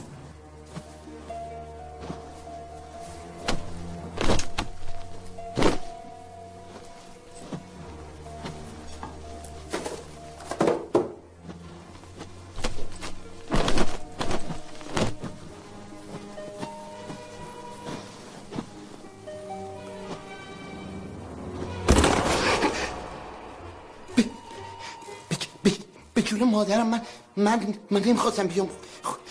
مادرم 26.64 26.88
من 26.88 27.02
من 27.38 27.74
من 27.92 28.02
نمی‌خواستم 28.02 28.48
بیام 28.48 28.70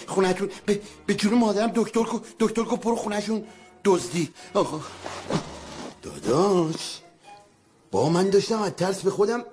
خونهتون 0.07 0.51
به, 0.67 0.81
به 1.07 1.15
جون 1.15 1.35
مادرم 1.35 1.73
دکتر 1.75 2.03
کو 2.03 2.19
دکتر 2.39 2.65
کو 2.65 2.77
برو 2.77 2.97
خونهشون 2.97 3.45
دزدی. 3.85 4.29
داداش 6.03 7.01
با 7.91 8.09
من 8.09 8.31
داشتم 8.31 8.63
از 8.63 8.73
ترس 8.73 9.01
به 9.03 9.11
خودم 9.11 9.45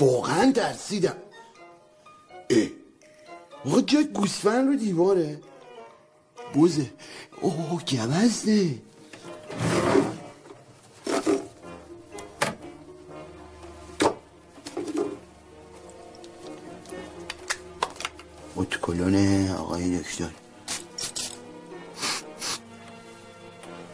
واقعا 0.00 0.52
ترسیدم. 0.52 1.16
اه 2.50 2.68
آقا 3.66 3.80
جای 3.80 4.04
گوسفند 4.04 4.68
رو 4.68 4.76
دیواره؟ 4.76 5.40
بوزه. 6.54 6.90
اوه 7.40 7.84
گوزنه 7.84 8.28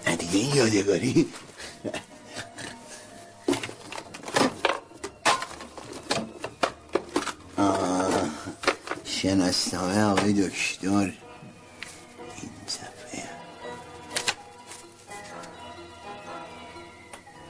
نه 0.06 0.16
دیگه 0.16 0.38
این 0.38 0.54
یادگاری. 0.54 1.28
شناسنامه 9.04 10.04
آقای 10.04 10.32
دکتر. 10.32 10.88
این 10.88 12.50
صفحه. 12.66 13.28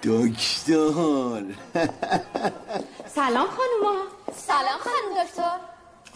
دکتر. 0.03 1.45
سلام 3.15 3.49
خانوما. 3.49 4.05
سلام 4.37 4.79
خانم 4.81 5.25
دکتر. 5.25 5.59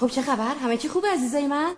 خب 0.01 0.09
چه 0.09 0.23
خبر؟ 0.23 0.55
همه 0.55 0.77
چی 0.77 0.89
خوبه 0.89 1.09
عزیزای 1.09 1.47
من؟ 1.47 1.75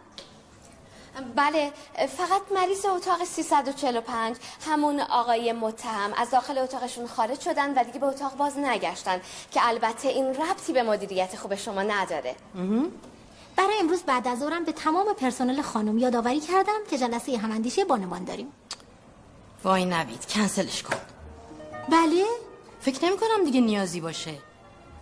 بله 1.36 1.72
فقط 2.18 2.42
مریض 2.54 2.86
اتاق 2.86 3.24
345 3.24 4.36
همون 4.66 5.00
آقای 5.00 5.52
متهم. 5.52 6.12
از 6.16 6.30
داخل 6.30 6.58
اتاقشون 6.58 7.06
خارج 7.06 7.40
شدن 7.40 7.78
و 7.78 7.84
دیگه 7.84 7.98
به 7.98 8.06
اتاق 8.06 8.36
باز 8.36 8.58
نگشتن 8.58 9.20
که 9.50 9.60
البته 9.68 10.08
این 10.08 10.26
ربطی 10.26 10.72
به 10.72 10.82
مدیریت 10.82 11.36
خوب 11.36 11.54
شما 11.54 11.82
نداره. 11.82 12.36
برای 13.56 13.78
امروز 13.80 14.02
بعد 14.02 14.28
از 14.28 14.38
ظهرم 14.38 14.64
به 14.64 14.72
تمام 14.72 15.12
پرسنل 15.12 15.62
خانم 15.62 15.98
یادآوری 15.98 16.40
کردم 16.40 16.78
که 16.90 16.98
جلسه 16.98 17.38
هماندیشی 17.38 17.84
بانوان 17.84 18.24
داریم. 18.24 18.52
وای 19.64 19.84
نوید 19.84 20.26
کنسلش 20.26 20.82
کن. 20.82 20.96
بله. 21.88 22.24
فکر 22.80 23.04
نمی 23.04 23.16
کنم 23.16 23.44
دیگه 23.44 23.60
نیازی 23.60 24.00
باشه. 24.00 24.34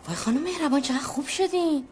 وای 0.07 0.17
خانم 0.17 0.41
مهربان 0.41 0.81
چقدر 0.81 1.03
خوب 1.03 1.27
شدین. 1.27 1.89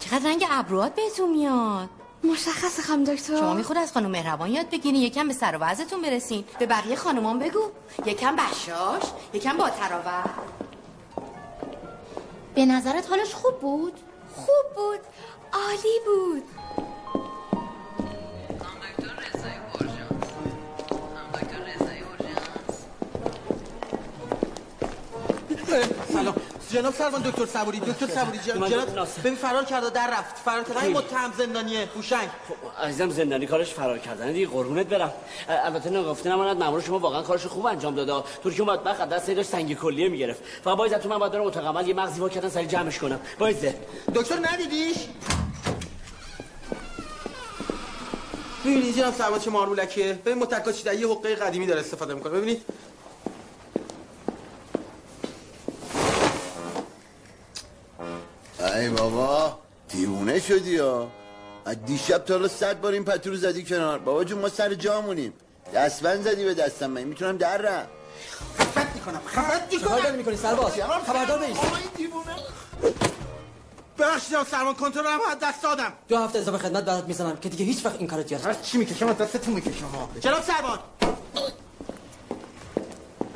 چقدر 0.00 0.30
رنگ 0.30 0.46
ابروات 0.50 0.94
بهتون 0.94 1.30
میاد. 1.30 1.88
مشخص 2.24 2.80
خانم 2.80 3.04
دکتر. 3.04 3.36
شما 3.36 3.54
می‌خواد 3.54 3.78
از 3.78 3.92
خانم 3.92 4.10
مهربان 4.10 4.50
یاد 4.50 4.70
بگیرین 4.70 5.02
یکم 5.02 5.28
به 5.28 5.34
سر 5.34 5.56
و 5.56 5.58
وضعتون 5.58 6.02
برسین. 6.02 6.44
به 6.58 6.66
بقیه 6.66 6.96
خانومان 6.96 7.38
بگو. 7.38 7.70
یکم 8.06 8.36
بشاش 8.36 9.02
یکم 9.32 9.56
با 9.56 9.70
تراوت. 9.70 10.30
به 12.54 12.66
نظرت 12.66 13.10
حالش 13.10 13.34
خوب 13.34 13.60
بود؟ 13.60 13.92
خوب 14.36 14.74
بود. 14.76 15.00
عالی 15.52 16.00
بود. 16.06 16.42
سلام. 26.12 26.34
جناب 26.72 26.94
سروان 26.94 27.22
دکتر 27.22 27.46
صبوری 27.46 27.80
دکتر 27.80 28.06
صبوری 28.06 28.38
جناب. 28.38 29.08
ببین 29.24 29.34
فرار 29.34 29.64
کرده 29.64 29.90
در 29.90 30.10
رفت. 30.10 30.36
فرار 30.44 30.64
کرده 30.64 30.82
این 30.82 30.96
متهم 30.96 31.32
زندانیه 31.38 31.88
هوشنگ 31.96 32.28
عزیزم 32.82 33.10
زندانی 33.10 33.46
کارش 33.46 33.74
فرار 33.74 33.98
کردن 33.98 34.32
دیگه 34.32 34.46
قربونت 34.46 34.86
برم. 34.86 35.12
البته 35.48 35.90
نگفته 35.90 36.30
نماند 36.30 36.56
مامور 36.56 36.80
شما 36.80 36.98
واقعا 36.98 37.22
کارش 37.22 37.46
خوب 37.46 37.66
انجام 37.66 37.94
داده. 37.94 38.28
طوری 38.42 38.56
که 38.56 38.62
بدبخت 38.62 39.00
از 39.00 39.08
دست 39.08 39.30
داشت 39.30 39.50
سنگ 39.50 39.74
کلیه 39.74 40.08
می‌گرفت. 40.08 40.42
فقط 40.64 40.76
باید 40.76 40.98
تو 40.98 41.08
من 41.08 41.18
باید 41.18 41.32
برم 41.32 41.42
اتاق 41.42 41.66
عمل 41.66 41.88
یه 41.88 41.94
مغزی 41.94 42.20
وا 42.20 42.28
کردن 42.28 42.48
سری 42.48 42.66
جمعش 42.66 42.98
کنم. 42.98 43.20
باید 43.38 43.74
دکتر 44.14 44.38
ندیدیش؟ 44.52 44.96
ببینید 48.64 48.96
جناب 48.96 49.14
سروان 49.14 49.40
چه 49.40 49.50
مارمولکیه؟ 49.50 50.12
ببین 50.12 50.38
متکا 50.38 50.72
چی 50.72 50.96
یه 50.98 51.08
حقه 51.08 51.34
قدیمی 51.34 51.66
داره 51.66 51.80
استفاده 51.80 52.14
می‌کنه. 52.14 52.32
ببینید 52.32 52.62
دیوونه 59.92 60.40
شدی 60.40 60.70
یا 60.70 61.08
از 61.64 61.84
دیشب 61.84 62.18
تا 62.18 62.34
حالا 62.34 62.48
صد 62.48 62.80
بار 62.80 62.92
این 62.92 63.04
پتو 63.04 63.30
رو 63.30 63.36
زدی 63.36 63.64
کنار. 63.64 63.98
بابا 63.98 64.24
جون 64.24 64.38
ما 64.38 64.48
سر 64.48 64.74
جامونیم. 64.74 65.32
دستبند 65.74 66.24
زدی 66.24 66.44
به 66.44 66.54
دستم 66.54 66.90
من 66.90 67.02
می‌تونم 67.02 67.36
در 67.36 67.56
رم. 67.56 67.86
خفت 69.26 69.70
چیکار 69.70 70.00
داری 70.00 70.16
می‌کنی 70.16 70.36
سرباز؟ 70.36 70.72
خبردار 71.06 71.38
بیست 71.38 71.60
بخش 73.98 74.30
جناب 74.30 74.46
سروان 74.46 74.74
کنترل 74.74 75.06
هم 75.06 75.20
از 75.30 75.38
دست 75.42 75.62
دادم. 75.62 75.92
دو 76.08 76.18
هفته 76.18 76.38
اضافه 76.38 76.58
خدمت 76.58 76.84
برات 76.84 77.04
می‌زنم 77.04 77.36
که 77.36 77.48
دیگه 77.48 77.64
هیچ 77.64 77.86
وقت 77.86 77.96
این 77.98 78.06
کارو 78.06 78.22
هر 78.22 78.30
یاد 78.30 78.62
چی 78.62 78.78
می‌کشم 78.78 79.08
از 79.08 79.18
دستتون 79.18 79.54
می‌کشم 79.54 79.86
ها 79.86 80.10
جناب 80.20 80.42
سروان 80.42 80.78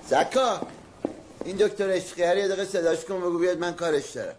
زکا 0.09 0.61
این 1.45 1.57
دکتر 1.57 1.91
عشقیه 1.91 2.27
یه 2.27 2.49
دقیقه 2.49 2.65
صداش 2.65 3.05
کن 3.05 3.21
بگو 3.21 3.39
بیاد 3.39 3.59
من 3.59 3.75
کارش 3.75 4.11
دارم. 4.11 4.35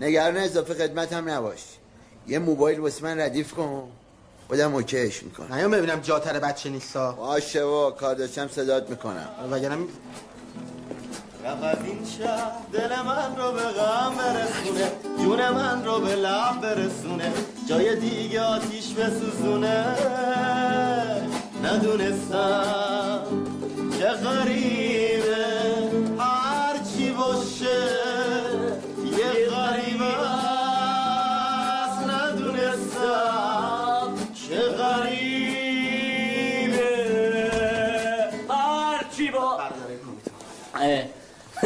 نگران 0.00 0.36
اضافه 0.36 0.74
خدمت 0.74 1.12
هم 1.12 1.28
نباش. 1.28 1.62
یه 2.26 2.38
موبایل 2.38 2.80
واسه 2.80 3.04
من 3.04 3.20
ردیف 3.20 3.52
کن. 3.52 3.88
خودم 4.48 4.74
اوکیش 4.74 5.22
می‌کنم. 5.22 5.54
نیام 5.54 5.70
ببینم 5.70 6.00
جاتر 6.00 6.38
بچه 6.38 6.70
نیستا. 6.70 7.12
باشه 7.12 7.64
با 7.64 7.90
کار 7.90 8.14
داشتم 8.14 8.48
صدات 8.48 8.90
می‌کنم. 8.90 9.28
وگرنه 9.50 9.76
از 11.62 11.78
این 11.84 12.04
شهر 12.18 12.52
دل 12.72 12.88
من 13.06 13.36
رو 13.36 13.52
به 13.52 13.62
غم 13.62 14.14
برسونه 14.16 14.92
جون 15.18 15.50
من 15.50 15.84
رو 15.84 16.00
به 16.00 16.14
لب 16.14 16.60
برسونه 16.60 17.32
جای 17.68 17.96
دیگه 17.96 18.40
آتیش 18.40 18.92
بسوزونه. 18.94 19.84
ندونستم 21.64 23.22
چه 23.98 24.08
غریبه. 24.08 25.95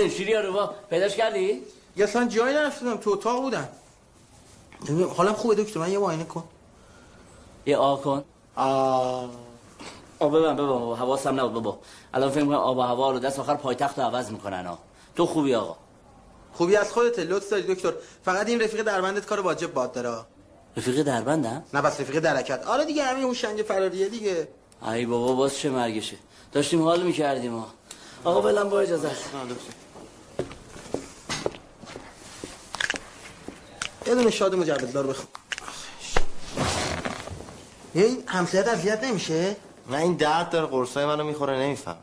شیری 0.16 0.34
رو 0.34 0.52
با 0.52 0.74
پیداش 0.90 1.16
کردی؟ 1.16 1.62
یه 1.96 2.04
اصلا 2.04 2.28
جایی 2.28 2.54
نرفتم 2.54 2.96
تو 2.96 3.10
اتاق 3.10 3.40
بودم. 3.42 3.68
حالم 5.16 5.32
خوبه 5.32 5.54
دکتر 5.54 5.80
من 5.80 5.92
یه 5.92 5.98
معاینه 5.98 6.24
کن. 6.24 6.44
یه 7.66 7.76
آ 7.76 7.96
کن. 7.96 8.24
آه 8.56 9.30
آه 10.18 10.30
ببن 10.30 10.54
ببن 10.56 10.66
بابا 10.66 10.96
حواسم 10.96 11.40
نبود 11.40 11.52
بابا 11.52 11.78
الان 12.14 12.30
فکر 12.30 12.42
می‌کنم 12.42 12.58
آب 12.58 12.76
و 12.76 12.80
هوا 12.80 13.10
رو 13.10 13.18
دست 13.18 13.38
آخر 13.38 13.54
پایتخت 13.54 13.98
رو 13.98 14.04
عوض 14.04 14.30
می‌کنن 14.30 14.66
ها. 14.66 14.78
تو 15.16 15.26
خوبی 15.26 15.54
آقا؟ 15.54 15.76
خوبی 16.52 16.76
از 16.76 16.92
خودت 16.92 17.18
لطف 17.18 17.50
داری 17.50 17.62
دکتر. 17.74 17.92
فقط 18.24 18.48
این 18.48 18.60
رفیق 18.60 18.82
دربندت 18.82 19.26
کار 19.26 19.40
واجب 19.40 19.72
باد 19.72 19.92
داره. 19.92 20.24
رفیق 20.76 21.02
دربندم؟ 21.02 21.64
نه 21.74 21.82
بس 21.82 22.00
رفیق 22.00 22.18
درکت. 22.20 22.66
آره 22.66 22.84
دیگه 22.84 23.04
همین 23.04 23.24
هوشنگ 23.24 23.62
فراریه 23.62 24.08
دیگه. 24.08 24.48
ای 24.92 25.06
بابا 25.06 25.34
باز 25.34 25.56
چه 25.56 25.70
مرگشه. 25.70 26.16
داشتیم 26.52 26.82
حال 26.82 27.02
می‌کردیم 27.02 27.52
ها. 27.58 27.66
آقا 28.24 28.40
بلن 28.40 28.68
با 28.68 28.80
اجازه 28.80 29.10
یه 34.06 34.14
دونه 34.14 34.30
شاد 34.30 34.54
مجوزدار 34.54 35.06
بخون. 35.06 35.26
یه 37.94 38.04
این 38.04 38.22
همسایت 38.26 38.68
اذیت 38.68 39.04
نمیشه؟ 39.04 39.56
نه 39.90 39.96
این 39.96 40.14
درد 40.14 40.50
داره 40.50 40.66
قرصای 40.66 41.06
منو 41.06 41.24
می‌خوره 41.24 41.58
نمیفهم 41.58 41.96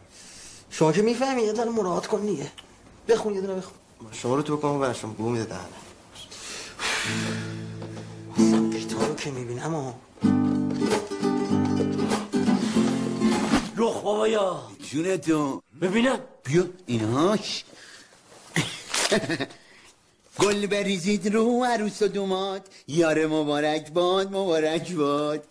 شما 0.70 0.92
که 0.92 1.02
می‌فهمی 1.02 1.42
یه 1.42 1.54
دونه 1.54 1.72
مراعات 1.72 2.08
کن 2.08 2.22
دیگه. 2.22 2.52
بخون 3.08 3.36
یه 3.36 3.42
دونه 3.42 3.54
بخون. 3.54 3.74
شما 4.12 4.36
رو 4.36 4.42
تو 4.42 4.58
بکن 4.58 4.80
برشون 4.80 5.12
بو 5.14 5.30
میده 5.30 5.46
دهنه 5.46 5.62
رو 9.08 9.16
که 9.16 9.32
می‌بینم 9.32 9.74
ها 9.76 9.94
رخ 13.78 14.02
بابا 14.02 14.28
یا 14.28 14.62
جونتون. 14.92 15.62
ببینم. 15.82 16.20
بیا 16.44 16.66
اینهاش 16.86 17.64
گل 20.40 20.68
بریزید 20.68 21.34
رو 21.34 21.66
عروس 21.66 22.02
و 22.02 22.08
دومات 22.08 22.66
یار 22.88 23.28
مبارک 23.28 23.92
باد 23.92 24.28
مبارک 24.28 24.94
باد. 24.94 25.44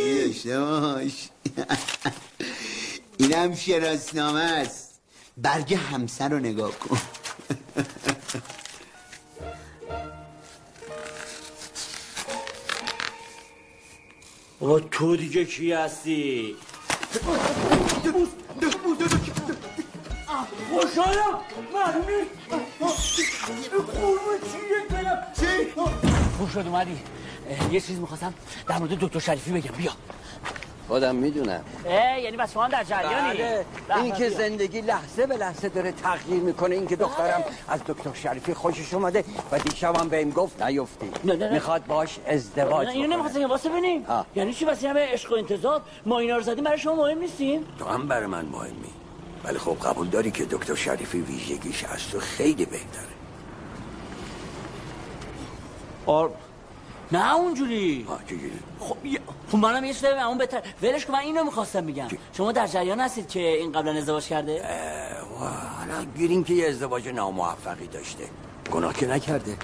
باش 0.00 0.46
این 0.46 1.12
اینم 3.18 3.54
شراسنامه 3.54 4.40
است. 4.40 5.00
برگ 5.36 5.74
همسر 5.74 6.28
رو 6.28 6.38
نگاه 6.38 6.78
کن. 6.78 6.98
آقا 14.60 14.80
تو 14.80 15.16
دیگه 15.16 15.44
کی 15.44 15.72
هستی؟ 15.72 16.56
خوشحالم. 20.70 21.38
معلومه 21.74 22.26
قربون 23.70 24.38
چیه 24.52 24.98
دلم 24.98 25.26
چی؟ 25.40 25.70
خوش 26.38 26.52
شد 26.52 26.66
اومدی. 26.66 26.98
یه 27.70 27.80
چیز 27.80 27.98
می‌خواستم 27.98 28.34
در 28.68 28.78
مورد 28.78 28.90
دکتر 28.98 29.18
شریفی 29.18 29.52
بگم. 29.52 29.76
بیا. 29.76 29.90
خودم 30.88 31.14
می‌دونم. 31.14 31.64
اه 31.86 32.20
یعنی 32.20 32.36
بس 32.36 32.52
شما 32.52 32.64
هم 32.64 32.70
در 32.70 32.84
جریانی. 32.84 33.38
بله. 33.38 33.64
به 33.88 33.96
این 33.96 34.12
به 34.12 34.18
که. 34.18 34.30
زندگی 34.30 34.80
لحظه 34.80 35.26
به 35.26 35.36
لحظه 35.36 35.68
داره 35.68 35.92
تغییر 35.92 36.40
می‌کنه 36.40 36.74
این 36.74 36.86
که 36.86 36.96
دخترم 36.96 37.44
از 37.68 37.80
دکتر 37.86 38.14
شریفی 38.14 38.54
خوشش 38.54 38.94
اومده 38.94 39.24
و 39.52 39.58
دیشبم 39.58 40.08
بهم 40.08 40.30
گفت 40.30 40.62
نیفتی. 40.62 41.10
نه، 41.24 41.36
نه، 41.36 41.46
نه. 41.46 41.52
می‌خواد 41.52 41.86
باش 41.86 42.18
ازدواج 42.26 42.86
نه، 42.86 42.92
اینو. 42.92 43.06
نمی‌خواستم 43.06 43.44
واسه 43.44 43.68
ببینیم 43.68 44.04
آه. 44.08 44.26
یعنی 44.36 44.54
چی 44.54 44.64
واسه 44.64 44.88
همه 44.88 45.00
عشق 45.12 45.32
و 45.32 45.34
انتظار 45.34 45.82
ما 46.06 46.18
اینا 46.18 46.36
رو 46.36 46.42
زدیم 46.42 46.64
برای 46.64 46.78
شما 46.78 46.94
مهم 46.94 47.18
نیستیم. 47.18 47.66
تو 47.78 47.84
هم 47.84 48.08
برای 48.08 48.26
من 48.26 48.44
مهمی. 48.44 48.92
ولی 49.44 49.58
خب 49.58 49.76
قبول 49.84 50.08
داری 50.08 50.30
که 50.30 50.44
دکتر 50.44 50.74
شریفی 50.74 51.20
ویژگیش 51.20 51.84
از 51.84 52.08
تو 52.08 52.20
خیلی 52.20 52.64
بهتره. 52.64 53.10
آر 56.06 56.30
نه 57.12 57.34
اونجوری. 57.34 58.06
خب 58.80 58.96
خب 59.50 59.58
منم 59.58 59.84
یه 59.84 59.94
چیزی 59.94 60.06
اون 60.06 60.38
بهتر 60.38 60.62
ولش 60.82 61.06
کن 61.06 61.12
من 61.12 61.18
اینو 61.18 61.44
می‌خواستم 61.44 61.86
بگم. 61.86 62.08
شما 62.32 62.52
در 62.52 62.66
جریان 62.66 63.00
هستید 63.00 63.28
که 63.28 63.40
این 63.40 63.72
قبلا 63.72 63.92
ازدواج 63.92 64.26
کرده؟ 64.26 64.62
حالا 65.38 66.04
گیریم 66.16 66.44
که 66.44 66.54
یه 66.54 66.68
ازدواج 66.68 67.08
ناموفقی 67.08 67.86
داشته. 67.86 68.24
گناه 68.72 68.94
که 68.94 69.06
نکرده. 69.06 69.56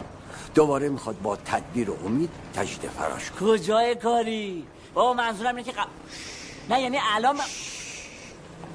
دوباره 0.54 0.88
می‌خواد 0.88 1.22
با 1.22 1.36
تدبیر 1.36 1.90
و 1.90 1.96
امید 2.04 2.30
تجدید 2.54 2.90
فراش 2.90 3.30
کجای 3.30 3.94
کاری؟ 3.94 4.66
بابا 4.94 5.12
منظورم 5.14 5.56
اینه 5.56 5.72
که 5.72 5.80
نه 6.70 6.80
یعنی 6.80 6.98
الان 7.14 7.36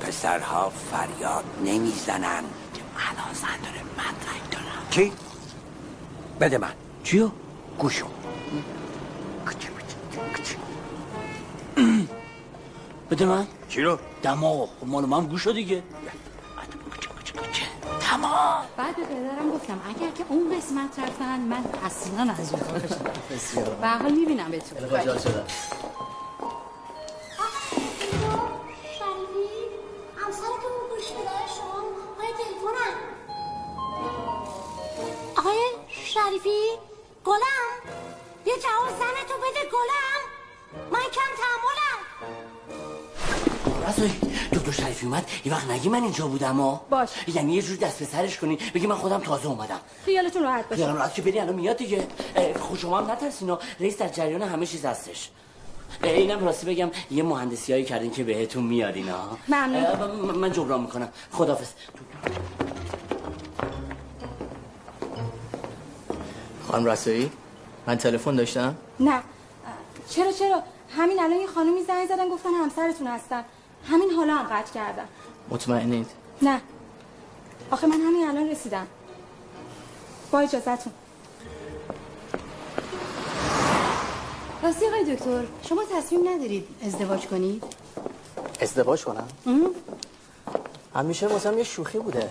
پسرها 0.07 0.69
فریاد 0.69 1.43
نمی‌زنن. 1.65 2.43
الان 3.09 3.33
زن 3.33 3.61
داره؟ 3.63 3.81
من 3.97 4.03
رنگ 4.05 4.49
دارم. 4.51 4.87
چی؟ 4.89 5.11
بده 6.39 6.57
من. 6.57 6.71
چیو؟ 7.03 7.29
گوشو. 7.79 8.05
بده 13.11 13.25
من. 13.25 13.47
چی 13.69 13.81
رو؟ 13.81 13.97
دماغ. 14.23 14.69
خب 14.79 14.87
مال 14.87 15.05
من 15.05 15.25
گوشو 15.25 15.51
دیگه. 15.51 15.83
تمام. 18.01 18.63
بعد 18.77 18.95
به 18.95 19.03
پدرم 19.03 19.51
گفتم 19.53 19.79
اگر 19.89 20.11
که 20.11 20.23
اون 20.29 20.57
قسمت 20.57 20.99
رفتن 20.99 21.39
من 21.39 21.63
اصلا 21.85 22.33
از 22.39 22.53
اون 22.53 22.61
بسیار. 23.31 23.69
به 23.69 23.87
هر 23.87 23.97
حال 23.97 24.11
می‌بینم 24.11 24.51
بهتون. 24.51 24.89
خوشحال 24.89 25.19
گوش 31.01 31.11
بده 31.11 31.29
شما 31.57 31.81
های 32.19 32.31
آقای 35.37 35.59
شریفی 35.89 36.59
گلم. 37.25 37.71
یه 38.45 38.53
جواب 38.53 38.89
زنتو 38.89 39.33
بده 39.37 39.69
گلم. 39.71 40.21
من 40.91 40.99
کم 40.99 41.31
تحملم. 41.41 41.99
رسوی 43.89 44.11
دکتر 44.53 44.71
شریفی 44.71 45.05
اومد. 45.05 45.29
یه 45.45 45.51
وقت 45.53 45.69
نگی 45.69 45.89
من 45.89 46.03
اینجا 46.03 46.27
بودم 46.27 46.59
ها. 46.59 46.85
باش. 46.89 47.09
یعنی 47.27 47.53
یه 47.53 47.61
جور 47.61 47.77
دست 47.77 47.99
به 47.99 48.05
سرش 48.05 48.37
کنی 48.37 48.55
بگی 48.55 48.87
من 48.87 48.95
خودم 48.95 49.19
تازه 49.19 49.47
اومدم. 49.47 49.79
خیالتون 50.05 50.43
راحت 50.43 50.69
باشه. 50.69 50.75
خیالم 50.75 50.97
راحت 50.97 51.13
که 51.13 51.21
بری 51.21 51.39
الان 51.39 51.55
میاد 51.55 51.77
دیگه. 51.77 52.07
خب 52.59 52.77
شما 52.77 52.97
هم 52.97 53.11
نترسین. 53.11 53.57
رئیس 53.79 53.97
در 53.97 54.07
جریان 54.07 54.41
همه 54.41 54.65
چیز 54.65 54.85
هستش. 54.85 55.29
اینم 56.03 56.45
راستی 56.45 56.65
بگم 56.65 56.89
یه 57.11 57.23
مهندسی 57.23 57.71
هایی 57.71 57.85
کردین 57.85 58.11
که 58.11 58.23
بهتون 58.23 58.63
میاد 58.63 58.95
اینا. 58.95 59.37
ممنون. 59.47 59.81
من- 60.25 60.35
من 60.37 60.51
جبران 60.51 60.81
می‌کنم. 60.81 61.09
خدافظ 61.31 61.67
خانم 66.67 66.85
رسایی 66.85 67.31
من 67.87 67.97
تلفن 67.97 68.35
داشتم؟ 68.35 68.75
نه. 68.99 69.21
چرا 70.09 70.31
چرا؟ 70.31 70.63
همین 70.97 71.19
الان 71.19 71.39
یه 71.39 71.47
خانومی 71.47 71.83
زنگ 71.83 72.07
زدن 72.07 72.29
گفتن 72.29 72.49
همسرتون 72.49 73.07
هستن. 73.07 73.45
همین 73.89 74.11
حالا 74.11 74.33
هم 74.35 74.47
قطع 74.47 74.73
کردن. 74.73 75.05
مطمئنید؟ 75.49 76.07
نه. 76.41 76.61
آخه 77.71 77.87
من 77.87 77.93
همین 78.01 78.27
الان 78.29 78.49
رسیدم. 78.49 78.87
با 80.31 80.39
اجازتون 80.39 80.93
راستی 84.63 84.85
آقای 84.87 85.15
دکتر 85.15 85.43
شما 85.69 85.83
تصمیم 85.95 86.29
ندارید 86.29 86.67
ازدواج 86.85 87.27
کنید؟ 87.27 87.63
ازدواج 88.59 89.03
کنم؟ 89.03 89.27
همیشه 90.95 91.27
واسم 91.27 91.57
یه 91.57 91.63
شوخی 91.63 91.99
بوده. 91.99 92.29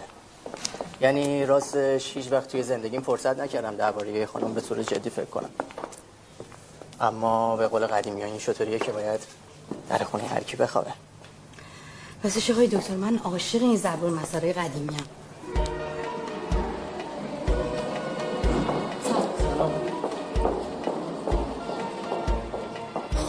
یعنی 1.01 1.47
راستش 1.47 2.17
هیچ 2.17 2.33
وقت 2.33 2.49
توی 2.49 2.63
زندگیم 2.63 3.01
فرصت 3.01 3.41
نکردم 3.41 3.77
درباره 3.77 4.13
یه 4.13 4.27
خانم 4.27 4.55
به 4.55 4.61
صورت 4.61 4.95
جدی 4.95 5.11
فکر 5.11 5.25
کنم. 5.25 5.51
اما 7.01 7.57
به 7.57 7.69
قول 7.69 7.87
قدیمی 7.87 8.23
این 8.23 8.39
شطوریه 8.39 8.79
که 8.79 8.93
باید 8.93 9.21
در 9.89 9.99
خونه 9.99 10.25
هر 10.25 10.41
کی 10.41 10.57
بخوابه. 10.57 10.93
راستش 12.25 12.51
آقای 12.51 12.67
دکتر 12.67 12.95
من 12.95 13.19
عاشق 13.19 13.63
این 13.63 13.77
زبور 13.77 14.11
مسائل 14.11 14.53
قدیمی 14.53 14.97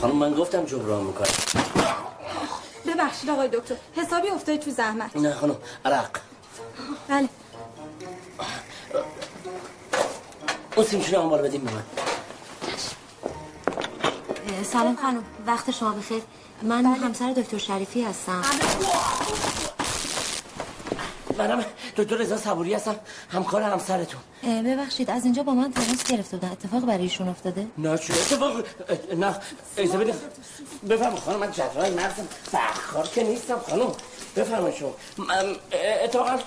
خانم 0.02 0.16
من 0.16 0.34
گفتم 0.34 0.66
جبران 0.66 1.04
می‌کنم. 1.04 1.28
ببخشید 2.88 3.30
آقای 3.30 3.47
دکتر 3.47 3.76
حسابی 3.95 4.30
افتاد 4.30 4.56
تو 4.60 4.72
زحمت. 4.72 5.16
نه 5.16 5.34
خانم 5.34 5.56
عرق. 5.86 6.10
بله. 7.08 7.30
اون 10.76 10.86
سیمشون 10.86 11.22
هم 11.24 11.30
بالا 11.30 11.43
بدیم 11.43 11.62
به 11.62 11.72
من. 11.72 11.84
سلام 14.64 14.95
خانم 14.95 15.24
وقت 15.47 15.72
شما 15.72 15.91
بخیر. 15.91 16.24
من 16.62 16.86
همسر 16.86 17.34
دکتر 17.34 17.58
شریفی 17.58 18.04
هستم. 18.04 18.41
منم 21.42 21.66
دکتر 21.98 22.16
رضا 22.16 22.38
صبوری 22.38 22.74
هستم. 22.74 22.96
همکار 23.30 23.62
همسرتون. 23.62 24.22
ببخشید 24.44 25.10
از 25.10 25.24
اینجا 25.24 25.44
با 25.44 25.54
من 25.54 25.72
تماس 25.72 26.04
گرفته 26.04 26.38
بودن 26.38 26.52
اتفاق 26.52 26.86
برای 26.86 27.02
ایشون 27.04 27.30
افتاده؟ 27.30 27.68
نه 27.78 27.98
چه 27.98 28.14
اتفاق؟ 28.14 28.64
نه. 29.16 29.36
اجازه 29.78 29.98
بدید 29.98 30.16
بفرمایید 30.89 31.20
خانم 31.20 31.39
من 31.39 31.52
جدول 31.52 31.94
مغزم 31.94 32.28
سرخار 32.52 33.08
که 33.08 33.24
نیستم 33.24 33.60
خانم. 33.70 33.92
بفرمایید 34.36 34.78
شما. 34.78 34.94
اتفاقا 36.04 36.39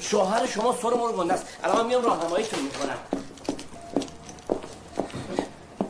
شوهر 0.00 0.46
شما 0.46 0.76
سر 0.82 0.88
مرغ 0.88 1.16
گنده 1.16 1.34
است. 1.34 1.46
الان 1.64 1.76
من 1.76 1.86
میام 1.86 2.04
راهنماییتون 2.04 2.60
می‌کنم. 2.62 2.98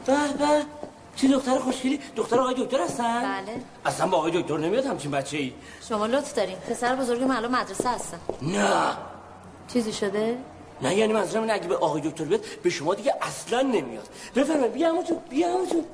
به 0.07 0.15
به. 0.39 0.84
چی 1.17 1.29
دختر 1.29 1.59
خوشگلی؟ 1.59 2.01
دختر 2.17 2.41
آقای 2.41 2.55
دکتر 2.55 2.81
هستن؟ 2.85 3.23
بله. 3.23 3.61
اصلا 3.87 4.07
با 4.07 4.17
آقای 4.19 4.43
دکتر 4.43 4.57
نمیاد 4.59 4.87
همچین 4.87 5.11
بچه 5.11 5.37
ای 5.37 5.53
شما 5.89 6.07
لطف 6.07 6.35
دارین. 6.35 6.57
پسر 6.57 6.95
بزرگ 6.97 7.23
من 7.23 7.37
الان 7.37 7.51
مدرسه 7.55 7.89
هستن 7.89 8.19
نه. 8.43 8.97
چیزی 9.73 9.93
شده؟ 9.93 10.39
نه 10.83 10.95
یعنی 10.95 11.13
منظورم 11.13 11.43
اینه 11.43 11.55
اگه 11.55 11.69
به 11.69 11.77
آقای 11.77 12.01
دکتر 12.01 12.25
بیاد 12.25 12.41
به 12.63 12.71
شما 12.71 12.95
دیگه 12.95 13.15
اصلا 13.23 13.61
نمیاد. 13.63 14.09
بفرمایید 14.37 14.73
بیا 14.73 14.89
همونجور 14.89 15.17
بیا 15.31 15.49
همونجور 15.55 15.85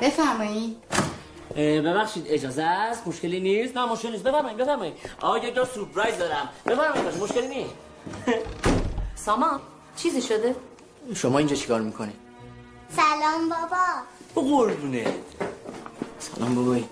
بفرمایید 0.00 0.76
ببخشید 1.56 2.26
اجازه 2.28 2.62
است؟ 2.62 3.06
مشکلی 3.06 3.40
نیست؟ 3.40 3.76
نه 3.76 3.92
مشکلی 3.92 4.10
نیست. 4.10 4.24
بفرمایید 4.24 4.58
بفرمایید. 4.58 4.94
آقای 5.20 5.50
دکتر 5.50 5.64
سورپرایز 5.64 6.18
دارم. 6.18 6.48
بفرمایید 6.66 7.22
مشکلی 7.22 7.48
نیست. 7.48 7.74
سامان 9.26 9.60
چیزی 9.96 10.22
شده؟ 10.22 10.56
شما 11.14 11.38
اینجا 11.38 11.56
چیکار 11.56 11.80
می‌کنی؟ 11.80 12.12
سلام 12.96 13.48
بابا. 13.48 14.48
قربونه. 14.48 15.06
سلام 16.18 16.54
بابایی. 16.54 16.88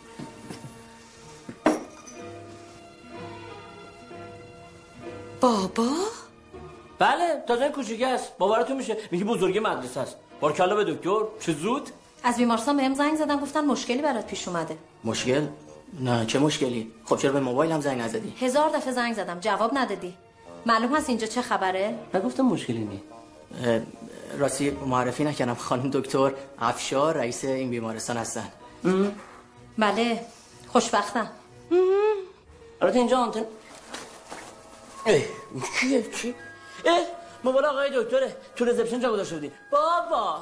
بابا؟ 5.41 5.89
بله 6.99 7.45
تازه 7.49 7.69
کوچیک 7.69 8.03
است. 8.03 8.39
باورتون 8.39 8.77
میشه؟ 8.77 8.97
میگه 9.11 9.25
بزرگ 9.25 9.59
مدرسه 9.59 10.01
است. 10.01 10.17
بارکلا 10.41 10.75
به 10.75 10.85
دکتر. 10.85 11.21
چه 11.41 11.53
زود؟ 11.53 11.91
از 12.25 12.37
بیمارستان 12.37 12.77
بهم 12.77 12.95
زنگ 12.95 13.17
زدن 13.17 13.37
گفتن 13.37 13.65
مشکلی 13.65 14.03
برات 14.03 14.27
پیش 14.27 14.49
اومده. 14.49 14.79
مشکل؟ 15.05 15.47
نه 16.01 16.27
چه 16.27 16.39
مشکلی؟ 16.39 16.93
خب 17.05 17.17
چرا 17.17 17.33
به 17.33 17.41
موبایلم 17.41 17.81
زنگ 17.81 18.01
نزدی؟ 18.01 18.35
هزار 18.41 18.71
دفعه 18.71 18.93
زنگ 18.93 19.15
زدم 19.15 19.41
جواب 19.41 19.79
ندادی. 19.79 20.15
معلوم 20.67 20.97
هست 20.97 21.09
اینجا 21.09 21.27
چه 21.27 21.43
خبره؟ 21.43 21.95
نگفتم 22.15 22.43
مشکلی 22.43 23.03
اه، 23.65 23.81
راستی 24.39 24.71
معرفی 24.71 25.25
نکردم 25.25 25.55
خانم 25.55 25.91
دکتر 25.91 26.33
افشار 26.59 27.17
رئیس 27.17 27.45
این 27.45 27.71
بیمارستان 27.71 28.17
هستن. 28.17 28.49
بله 29.79 30.21
خوشبختم. 30.69 31.31
البته 32.83 32.99
اینجا 32.99 33.19
آنتن 33.19 33.45
اه، 35.07 35.21
کیه 35.81 36.03
چی 36.03 36.35
اه 36.87 36.99
موبایل 37.45 37.65
آقای 37.67 37.91
دکتره. 38.05 38.37
تو 38.57 38.65
رزپشن 38.65 39.01
جا 39.01 39.13
گذاشته 39.13 39.35
بودی 39.35 39.53
بابا. 39.71 40.39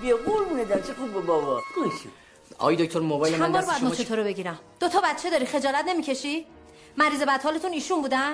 بیا 0.00 0.16
قربونه 0.16 0.64
در 0.64 0.80
چه 0.80 0.94
خوب 0.94 1.26
بابا. 1.26 1.62
گوشو 1.74 2.08
آقای 2.58 2.76
دکتر 2.76 3.00
موبایل 3.00 3.34
من 3.34 3.38
چند 3.38 3.52
بار 3.52 3.62
دست 3.62 3.82
باید 3.82 4.06
شما 4.06 4.16
رو 4.16 4.24
بگیرم؟ 4.24 4.58
دو 4.80 4.88
تا 4.88 5.00
بچه 5.04 5.30
داری 5.30 5.46
خجالت 5.46 5.84
نمی‌کشی؟ 5.88 6.46
مریض 6.96 7.22
بدحالتون 7.22 7.72
ایشون 7.72 8.02
بودن؟ 8.02 8.32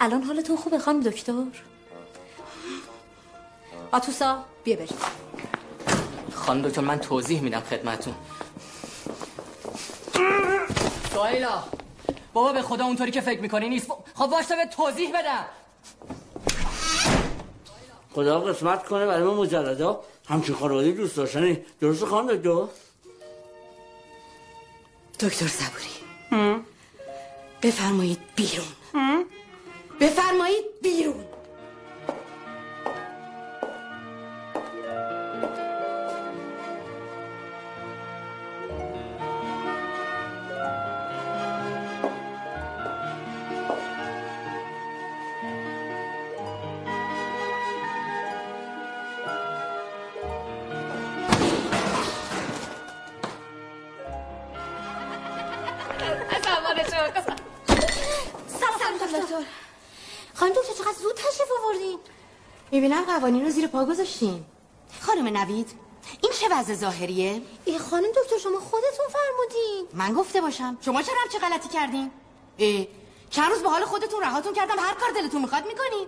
الان 0.00 0.22
حالتون 0.22 0.56
خوبه 0.56 0.78
خانم 0.78 1.00
دکتر؟ 1.00 1.32
آتوسا 3.92 4.44
بیا 4.64 4.76
بریم. 4.76 4.98
خانم 6.34 6.62
دکتر 6.62 6.80
من 6.80 7.00
توضیح 7.00 7.40
میدم 7.40 7.60
خدمتون 7.60 8.14
سوایلا 11.12 11.64
بابا 12.32 12.52
به 12.52 12.62
خدا 12.62 12.84
اونطوری 12.84 13.10
که 13.10 13.20
فکر 13.20 13.40
می‌کنی 13.40 13.68
نیست. 13.68 13.90
خب 14.14 14.28
واسه 14.32 14.56
به 14.56 14.66
توضیح 14.66 15.10
بدم. 15.18 15.44
خدا 18.18 18.40
قسمت 18.40 18.86
کنه 18.86 19.06
برای 19.06 19.22
ما 19.22 19.34
مجلدا. 19.34 20.00
همچین 20.28 20.54
خانواده 20.54 20.92
دوست 20.92 21.16
داشتنی 21.16 21.58
درست 21.80 22.04
خانم 22.04 22.36
دکتر؟ 22.36 22.68
دکتر 25.20 25.46
صبوری. 25.46 25.94
بفرمایید 27.62 28.18
بیرون. 28.36 28.66
بفرمایید 30.00 30.64
بیرون. 30.82 31.24
قوانین 63.18 63.44
رو 63.44 63.50
زیر 63.50 63.66
پا 63.66 63.84
گذاشتین. 63.84 64.44
خانم 65.00 65.36
نوید 65.36 65.70
این 66.22 66.32
چه 66.40 66.48
وضع 66.50 66.74
ظاهریه؟ 66.74 67.42
ای 67.64 67.78
خانم 67.78 68.08
دکتر 68.08 68.38
شما 68.38 68.60
خودتون 68.60 69.06
فرمودین. 69.12 69.88
من 69.92 70.14
گفته 70.14 70.40
باشم. 70.40 70.78
شما 70.80 71.02
چرا 71.02 71.14
چه 71.32 71.38
غلطی 71.38 71.68
کردین؟ 71.68 72.10
اه، 72.58 72.86
چند 73.30 73.50
روز 73.50 73.62
به 73.62 73.68
حال 73.68 73.84
خودتون 73.84 74.20
رهاتون 74.22 74.52
کردم 74.52 74.78
هر 74.78 74.94
کار 74.94 75.10
دلتون 75.10 75.42
می‌خواد 75.42 75.66
می‌کنین. 75.66 76.06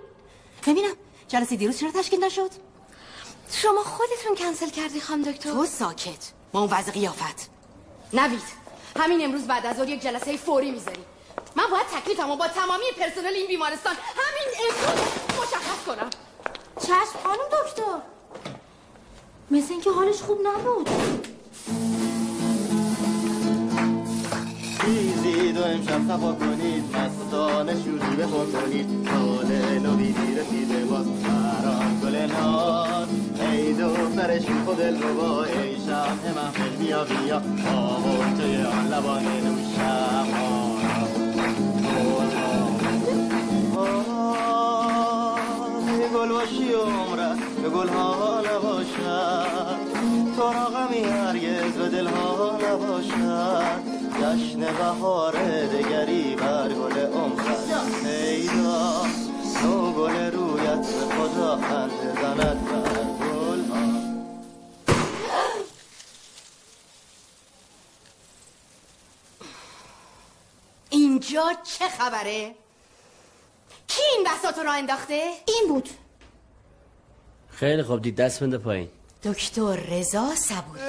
ببینم 0.66 0.96
جلسه 1.28 1.56
دیروز 1.56 1.78
چرا 1.78 1.90
تشکیل 1.90 2.24
نشد؟ 2.24 2.50
شما 3.52 3.82
خودتون 3.82 4.36
کنسل 4.36 4.70
کردی 4.70 5.00
خانم 5.00 5.22
دکتر؟ 5.22 5.50
تو 5.50 5.66
ساکت. 5.66 6.32
با 6.52 6.60
اون 6.60 6.70
وضع 6.72 6.92
قیافت. 6.92 7.50
نوید 8.12 8.42
همین 8.96 9.24
امروز 9.24 9.42
بعد 9.42 9.66
از 9.66 9.76
ظهر 9.76 9.88
یک 9.88 10.02
جلسه 10.02 10.36
فوری 10.36 10.70
می‌ذاری. 10.70 11.04
من 11.56 11.66
باید 11.70 11.86
تکلیفمو 11.86 12.36
با 12.36 12.48
تمامی 12.48 12.84
پرسنل 12.98 13.34
این 13.34 13.46
بیمارستان 13.46 13.94
همین 13.94 14.48
امروز 14.60 15.00
مشخص 15.40 15.84
کنم. 15.86 16.10
چشم 16.82 17.18
خانم 17.22 17.48
دکتر. 17.52 17.98
مثل 19.50 19.72
اینکه 19.72 19.90
حالش 19.90 20.22
خوب 20.22 20.38
نبود. 20.46 20.90
بیزید 24.84 25.58
و 25.58 25.64
امشب 25.64 26.00
صفا 26.08 26.32
کنید 26.32 26.84
مستانه 26.96 27.74
شوری 27.84 28.16
بخون 28.16 28.52
کنید 28.52 29.08
سال 29.08 29.46
نوی 29.78 30.14
رسیده 30.38 30.84
باز 30.84 31.06
بران 31.06 32.00
گل 32.02 32.16
ناز 32.16 33.08
ای 33.40 33.72
دخترشون 33.72 34.64
خود 34.64 34.80
الربا 34.80 35.44
ای 35.44 35.76
شمع 35.86 36.32
محفل 36.36 36.76
بیا 36.76 37.04
بیا. 37.04 37.42
توی 38.36 38.56
آن 38.56 38.88
لبان 38.88 39.24
نوشم. 39.24 40.26
ای 41.82 42.40
گل 46.20 46.28
باشی 46.28 46.72
عمرت 46.72 47.38
به 47.38 47.68
گل 47.68 47.88
ها 47.88 48.40
نباشد. 48.40 49.78
تو 50.36 50.42
را 50.42 50.64
غمی 50.64 51.04
هرگز 51.04 51.72
به 51.72 51.88
دل 51.88 52.06
ها 52.06 52.58
نباشد. 52.62 53.82
جشن 54.20 54.60
بهار 54.60 55.32
دگری 55.66 56.36
بر 56.36 56.68
گل 56.68 56.98
عمرت. 56.98 58.04
پیدا 58.04 59.06
نو 59.62 59.92
گل 59.92 60.16
رویت 60.16 60.86
به 60.86 61.14
خدا 61.14 61.56
خنده 61.56 62.22
زند 62.22 62.64
بر 62.64 63.04
گل 63.26 63.64
ها 63.64 63.80
اینجا 70.90 71.52
چه 71.64 71.88
خبره؟ 71.88 72.54
کی 73.88 74.02
این 74.16 74.26
بساط 74.26 74.58
رو 74.58 74.64
راه 74.64 74.76
انداخته؟ 74.76 75.32
این 75.46 75.68
بود. 75.68 75.88
خیلی 77.60 77.82
خوب 77.82 78.02
دید 78.02 78.16
دست 78.16 78.40
بنده 78.40 78.58
پایین. 78.58 78.88
دکتر 79.24 79.76
رضا 79.76 80.34
صبوری 80.34 80.80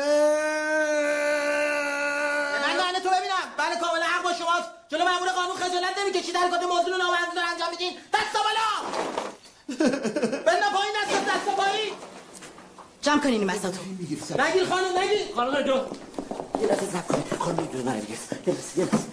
من 2.63 2.78
دهنه 2.78 2.99
تو 3.03 3.09
ببینم. 3.09 3.47
بله 3.57 3.76
کاملا 3.82 4.05
حق 4.05 4.24
با 4.24 4.34
شماست. 4.34 4.69
جلو 4.89 5.03
مامور 5.03 5.30
قانون 5.30 5.55
خجالت 5.55 5.97
نمی‌کشید. 6.01 6.36
حرکات 6.36 6.63
موضوع 6.63 6.91
رو 6.93 6.97
نامنظور 6.97 7.43
انجام 7.51 7.69
میدین. 7.72 7.93
دستا 8.13 8.39
بالا! 8.45 8.69
بنده 10.47 10.67
پایین 10.76 10.93
دست 10.97 11.26
دستا 11.26 11.51
پایین! 11.57 11.93
جمع 13.01 13.22
کنین 13.24 13.47
بساطو 13.47 13.82
نگیر 13.82 14.65
خانم 14.69 14.97
نگیر! 14.99 15.36
خانم 15.36 15.51
دکتر. 15.61 15.82
یه 16.61 16.67
لحظه 16.67 16.86
زب 16.86 17.07
کنید. 17.07 17.26
خانم 17.39 17.55
دکتر 17.55 17.78
من 17.78 17.99
بگیر 17.99 18.17
یه 18.47 18.53
لحظه 18.53 18.80
یه 18.80 18.86
لحظه 18.86 19.07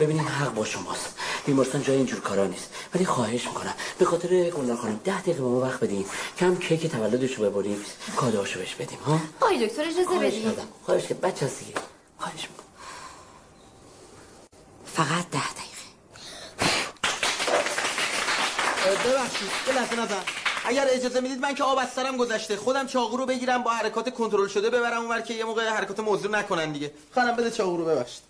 ببینید 0.00 0.28
حق 0.28 0.54
با 0.54 0.64
شماست. 0.64 1.18
بیمارستان 1.46 1.82
جای 1.82 1.96
اینجور 1.96 2.20
کارا 2.20 2.46
نیست. 2.46 2.70
ولی 2.94 3.04
خواهش 3.04 3.46
می‌کنم. 3.46 3.74
به 3.98 4.04
خاطر 4.04 4.50
گلنار 4.50 4.76
خانم 4.76 5.00
ده 5.04 5.20
دقیقه 5.20 5.38
به 5.40 5.48
ما 5.48 5.60
وقت 5.60 5.80
بدین. 5.80 6.06
کم 6.38 6.56
کیک 6.56 6.86
تولدشو 6.86 7.50
ببریم. 7.50 7.84
کادوهاشو 8.16 8.58
بهش 8.58 8.74
بدیم 8.74 8.98
ها؟ 8.98 9.20
آقای 9.40 9.66
دکتر 9.66 9.82
اجازه 9.82 10.18
می‌کنم. 10.18 10.68
خواهش 10.82 11.06
که 11.06 11.14
بچه 11.14 11.46
هست 11.46 11.58
دیگه 11.58 11.74
خواهش 12.18 12.40
می‌کنم. 12.40 12.66
فقط 14.94 15.30
ده 15.30 15.52
دقیقه. 15.52 15.76
ببخشید. 19.04 19.48
یه 19.68 19.74
لحظه 19.74 19.96
نزن. 19.96 20.22
اگر 20.64 20.86
اجازه 20.90 21.20
می‌دید 21.20 21.40
من 21.40 21.54
که 21.54 21.64
آب 21.64 21.78
از 21.78 21.92
سرم 21.92 22.16
گذشته 22.16 22.56
خودم 22.56 22.86
چاقو 22.86 23.16
رو 23.16 23.26
بگیرم 23.26 23.62
با 23.62 23.70
حرکات 23.70 24.14
کنترل 24.14 24.48
شده 24.48 24.70
ببرم 24.70 25.02
اونور 25.02 25.20
که 25.20 25.34
یه 25.34 25.44
موقع 25.44 25.68
حرکات 25.68 26.00
موضوع 26.00 26.30
نکنن 26.30 26.72
دیگه. 26.72 26.92
خانم 27.14 27.36
بده 27.36 27.50
چاقو 27.50 27.76
رو 27.76 27.84
ببخشید. 27.84 28.22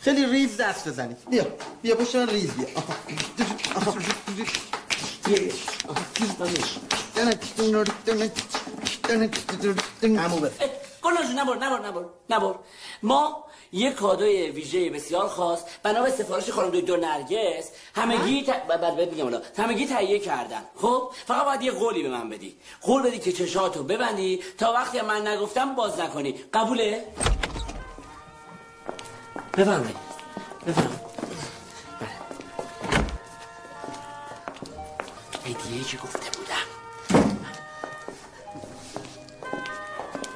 خیلی 0.00 0.26
ریز 0.26 0.56
دست 0.56 0.88
بزنید 0.88 1.16
بیا 1.30 1.46
بیا 1.82 1.94
پشت 1.94 2.16
من 2.16 2.28
ریز 2.28 2.50
بیا. 2.50 2.66
جون 11.28 11.38
نبر 11.38 11.56
نبر 11.78 12.04
نبر 12.30 12.54
ما 13.02 13.44
یه 13.72 13.92
کادوی 13.92 14.50
ویژه 14.50 14.90
بسیار 14.90 15.28
خاص 15.28 15.64
بنا 15.82 16.02
به 16.02 16.10
سفارش 16.10 16.50
خانم 16.50 16.70
دکتر 16.70 16.96
نرگس 16.96 17.70
همگی 17.94 18.42
ت... 18.42 18.50
بعد 18.50 18.96
بهت 18.96 19.08
میگم 19.08 19.24
حالا 19.24 19.42
همگی 19.58 19.86
تهیه 19.86 20.18
کردن. 20.18 20.62
خب 20.76 21.10
فقط 21.26 21.44
باید 21.44 21.62
یه 21.62 21.72
قولی 21.72 22.02
به 22.02 22.08
من 22.08 22.28
بدی. 22.28 22.56
قول 22.82 23.02
بدی 23.02 23.18
که 23.18 23.32
چشاتو 23.32 23.82
ببندی 23.82 24.40
تا 24.58 24.72
وقتی 24.72 25.00
من 25.00 25.26
نگفتم 25.26 25.74
باز 25.74 26.00
نکنی. 26.00 26.32
قبوله؟ 26.54 27.04
بفرمایید. 29.58 29.96
بفرمایید. 30.66 31.00
بله. 32.00 32.08
هدیه 35.44 35.84
که 35.84 35.96
گفته 35.96 36.30
بودم. 36.38 36.68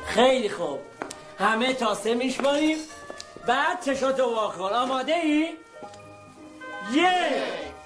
خیلی 0.06 0.48
خوب. 0.48 0.80
همه 1.38 1.74
تا 1.74 1.94
سه 1.94 2.14
میشماریم. 2.14 2.78
بعد 3.46 3.84
چشاتو 3.84 4.34
واکن 4.34 4.74
آماده 4.74 5.14
ای؟ 5.14 5.56
یک 6.92 7.12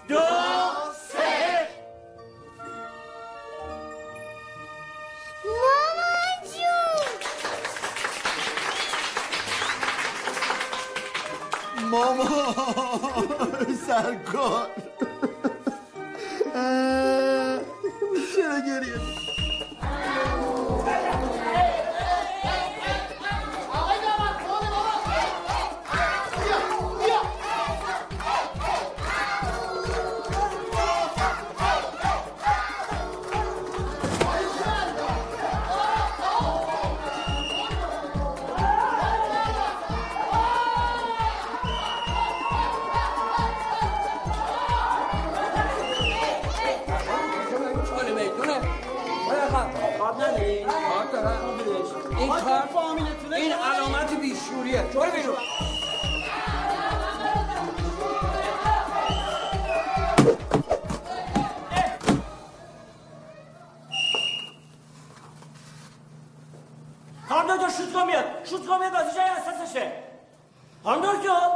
دو 0.08 0.20
سه. 1.12 1.68
مامان 11.91 13.76
سرکار. 13.87 14.66
چرا 18.37 18.61
گریه؟ 18.66 19.01
خانم 67.29 67.57
دکتر 67.57 67.68
شوت 67.79 67.93
کن 67.93 68.07
میاد 68.07 68.24
شوت 68.45 68.66
کن 68.66 68.79
میاد 68.79 68.93
بازی 68.93 69.16
جای 69.16 69.29
اساسشه 69.31 69.93
خانم 70.85 71.03
دکتر 71.03 71.51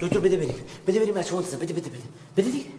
دکتر 0.00 0.18
بده 0.18 0.36
بریم 0.36 0.64
بده 0.86 1.00
بریم 1.00 1.14
بچه 1.14 1.34
منتظر 1.34 1.56
بده 1.56 1.74
بده 1.74 1.90
بده 1.90 2.02
بده 2.36 2.50
دیگه 2.50 2.70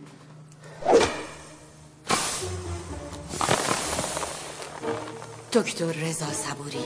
دکتر 5.54 5.86
رضا 5.86 6.26
صبوری 6.26 6.86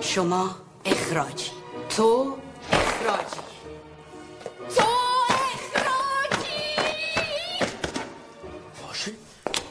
شما 0.00 0.50
اخراجی 0.84 1.50
تو 1.88 2.36
اخراجی 2.72 3.40
تو 4.76 4.84
اخراجی 5.54 6.58
باشه 8.88 9.12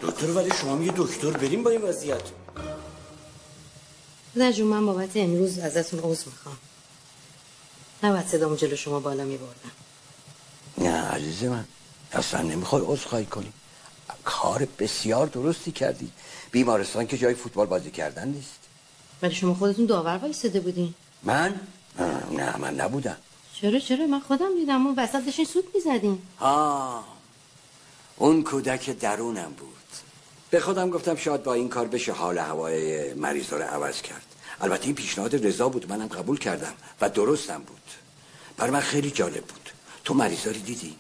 دکتر 0.01 0.31
ولی 0.31 0.51
شما 0.51 0.75
میگه 0.75 0.93
دکتر 0.97 1.31
بریم 1.31 1.63
با 1.63 1.69
این 1.69 1.81
وضعیت 1.81 2.40
پدر 4.35 4.51
جون 4.51 4.67
من 4.67 4.85
بابت 4.85 5.17
امروز 5.17 5.59
ازتون 5.59 5.99
عذر 5.99 6.25
می‌خوام. 6.25 6.57
نباید 8.03 8.27
صدامو 8.27 8.55
جلو 8.55 8.75
شما 8.75 8.99
بالا 8.99 9.23
میبردم. 9.23 9.71
نه 10.77 11.01
عزیز 11.01 11.43
من 11.43 11.65
اصلا 12.11 12.41
نمی‌خوای 12.41 12.83
عذرخواهی 12.85 13.25
کنی. 13.25 13.53
کار 14.23 14.67
بسیار 14.79 15.27
درستی 15.27 15.71
کردی. 15.71 16.11
بیمارستان 16.51 17.07
که 17.07 17.17
جای 17.17 17.33
فوتبال 17.33 17.67
بازی 17.67 17.91
کردن 17.91 18.27
نیست. 18.27 18.59
ولی 19.21 19.35
شما 19.35 19.53
خودتون 19.53 19.85
داور 19.85 20.17
وایساده 20.17 20.59
بودین. 20.59 20.93
من؟ 21.23 21.59
نه 22.31 22.57
من 22.57 22.75
نبودم. 22.75 23.17
چرا 23.61 23.79
چرا؟ 23.79 24.07
من 24.07 24.19
خودم 24.19 24.55
دیدم. 24.55 24.87
اون 24.87 24.95
وسط 24.97 25.25
داشتین 25.25 25.45
سوت 25.45 25.65
می‌زدین. 25.75 26.21
آه 26.39 27.05
اون 28.17 28.43
کودک 28.43 28.89
درونم 28.89 29.51
بود. 29.57 29.80
به 30.51 30.59
خودم 30.59 30.89
گفتم 30.89 31.15
شاید 31.15 31.43
با 31.43 31.53
این 31.53 31.69
کار 31.69 31.87
بشه 31.87 32.11
حال 32.11 32.37
هوای 32.37 33.13
مریضا 33.13 33.57
رو 33.57 33.63
عوض 33.63 34.01
کرد. 34.01 34.25
البته 34.61 34.85
این 34.85 34.95
پیشنهاد 34.95 35.45
رضا 35.45 35.69
بود 35.69 35.89
منم 35.89 36.07
قبول 36.07 36.39
کردم 36.39 36.73
و 37.01 37.09
درستم 37.09 37.61
بود. 37.61 37.81
بر 38.57 38.69
من 38.69 38.79
خیلی 38.79 39.11
جالب 39.11 39.43
بود. 39.45 39.69
تو 40.03 40.13
مریضا 40.13 40.51
رو 40.51 40.57
دیدی؟ 40.57 40.95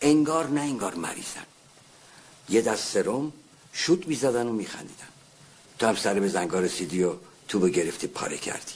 انگار 0.00 0.48
نه 0.48 0.60
انگار 0.60 0.94
مریضن. 0.94 1.46
یه 2.48 2.60
دست 2.60 2.92
سرم 2.92 3.32
شوت 3.72 4.08
می‌زدن 4.08 4.46
و 4.46 4.52
میخندیدن. 4.52 5.08
تو 5.78 5.86
هم 5.86 5.96
سر 5.96 6.20
به 6.20 6.28
زنگار 6.28 6.62
رسیدی 6.62 7.02
و 7.02 7.12
تو 7.48 7.58
به 7.58 7.70
گرفتی 7.70 8.06
پاره 8.06 8.38
کردی. 8.38 8.74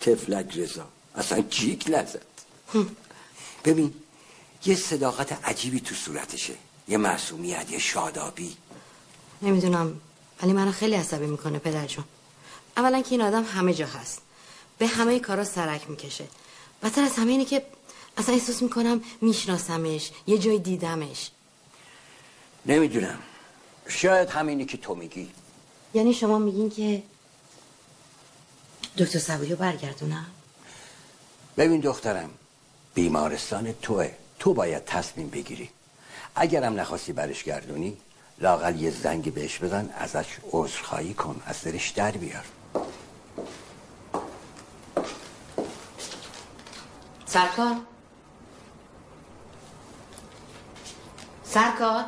تفلک 0.00 0.58
رضا. 0.58 0.88
اصلا 1.14 1.44
جیک 1.50 1.84
نزد. 1.88 2.26
ببین 3.64 3.94
یه 4.66 4.74
صداقت 4.74 5.44
عجیبی 5.44 5.80
تو 5.80 5.94
صورتشه. 5.94 6.54
یه 6.88 6.98
معصومیت 6.98 7.70
یه 7.70 7.78
شادابی. 7.78 8.56
نمی‌دونم 9.42 10.00
ولی 10.42 10.52
منو 10.52 10.72
خیلی 10.72 10.94
عصبی 10.94 11.26
می‌کنه 11.26 11.58
پدر 11.58 11.86
جون 11.86 12.04
اولا 12.76 13.02
که 13.02 13.10
این 13.10 13.22
آدم 13.22 13.44
همه 13.44 13.74
جا 13.74 13.86
هست. 13.86 14.22
به 14.78 14.86
همه 14.86 15.20
کارا 15.20 15.44
سرک 15.44 15.90
می‌کشه. 15.90 16.24
بدتر 16.82 17.02
از 17.02 17.16
همه 17.16 17.30
اینه 17.30 17.44
که 17.44 17.62
اصلا 18.16 18.34
احساس 18.34 18.62
می‌کنم 18.62 19.00
میشناسمش 19.20 20.10
یه 20.26 20.38
جای 20.38 20.58
دیدمش. 20.58 21.30
نمی‌دونم. 22.66 23.18
شاید 23.88 24.28
همینی 24.28 24.64
که 24.64 24.76
تو 24.76 24.94
میگی. 24.94 25.30
یعنی 25.94 26.14
شما 26.14 26.38
میگین 26.38 26.70
که 26.70 27.02
دکتر 28.98 29.18
صبوری 29.18 29.50
رو 29.50 29.56
برگردونم؟ 29.56 30.26
ببین 31.56 31.80
دخترم 31.80 32.30
بیمارستان 32.94 33.72
توه. 33.72 34.10
تو 34.38 34.54
باید 34.54 34.84
تصمیم 34.84 35.28
بگیری. 35.28 35.70
اگرم 36.34 36.80
نخواستی 36.80 37.12
برش 37.12 37.44
گردونی 37.44 37.96
لاقل 38.40 38.80
یه 38.80 38.90
زنگ 38.90 39.34
بهش 39.34 39.58
بزن 39.58 39.90
ازش 39.98 40.26
عذرخواهی 40.52 41.14
کن 41.14 41.42
از 41.46 41.62
دلش 41.62 41.88
در 41.88 42.10
بیار. 42.10 42.44
سرکار؟ 47.26 47.76
سرکار؟ 51.44 52.04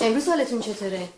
امروز 0.00 0.28
حالتون 0.28 0.60
چطوره؟ 0.60 1.08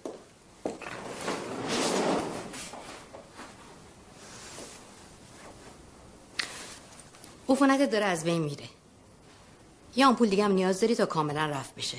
عفونتت 7.48 7.90
داره 7.90 8.04
از 8.04 8.24
بین 8.24 8.42
میره. 8.42 8.64
یه 9.96 10.06
آمپول 10.06 10.28
دیگه 10.28 10.44
هم 10.44 10.52
نیاز 10.52 10.80
داری 10.80 10.94
تا 10.94 11.06
کاملا 11.06 11.46
رفت 11.46 11.74
بشه. 11.74 11.98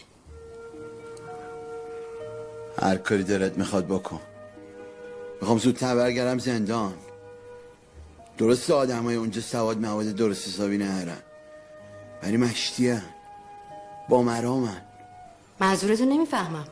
هر 2.82 2.98
کاری 2.98 3.24
دلت 3.24 3.58
می‌خواد 3.58 3.88
بکن. 3.88 4.22
می‌خوام 5.42 5.58
زودتر 5.58 5.96
برگردم 5.96 6.38
زندان. 6.38 6.94
درست 8.38 8.72
آدم 8.72 9.04
های 9.04 9.16
اونجا 9.16 9.42
سواد 9.42 9.78
مواد 9.78 10.06
درست 10.06 10.48
حسابی 10.48 10.78
نهرن 10.78 11.18
ولی 12.24 12.38
مشتی 12.38 12.98
با 14.10 14.22
مرامن. 14.22 14.82
منظورتو 15.60 16.06
نمی‌فهمم. 16.06 16.68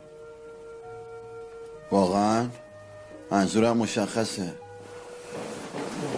واقعا؟ 1.91 2.49
منظورم 3.31 3.77
مشخصه. 3.77 4.53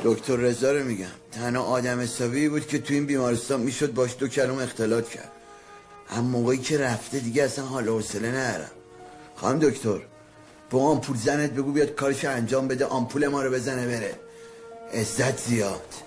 دکتر 0.04 0.36
رضا 0.36 0.72
رو 0.72 0.84
میگم. 0.84 1.06
تنها 1.38 1.64
آدم 1.64 2.00
حسابی 2.00 2.50
بود 2.50 2.68
که 2.68 2.80
تو 2.80 2.94
این 2.94 3.06
بیمارستان 3.06 3.62
می‌شد 3.62 3.94
باش 3.94 4.16
دو 4.20 4.28
کلم 4.28 4.60
اختلاط 4.60 5.10
کرد. 5.10 5.32
هم 6.08 6.24
موقعی 6.24 6.58
که 6.58 6.78
رفته 6.78 7.20
دیگه 7.20 7.44
اصلا 7.44 7.66
حال 7.66 7.88
حوصله 7.88 8.32
نرم 8.32 8.72
خانم 9.36 9.60
دکتر 9.60 10.02
با 10.70 10.80
آمپول 10.80 11.18
زنت 11.18 11.52
بگو 11.52 11.72
بیاد 11.72 11.90
کارش 11.90 12.26
انجام 12.26 12.68
بده 12.68 12.86
آمپول 12.86 13.28
ما 13.28 13.44
رو 13.44 13.52
بزنه 13.52 13.88
بره. 13.88 14.16
عزت 14.94 15.38
زیاد. 15.38 16.07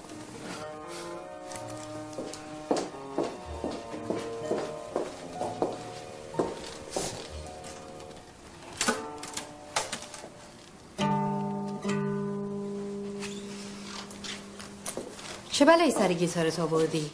بلایی 15.70 15.90
سر 15.90 16.12
گیتارت 16.12 16.58
آوردی؟ 16.58 17.10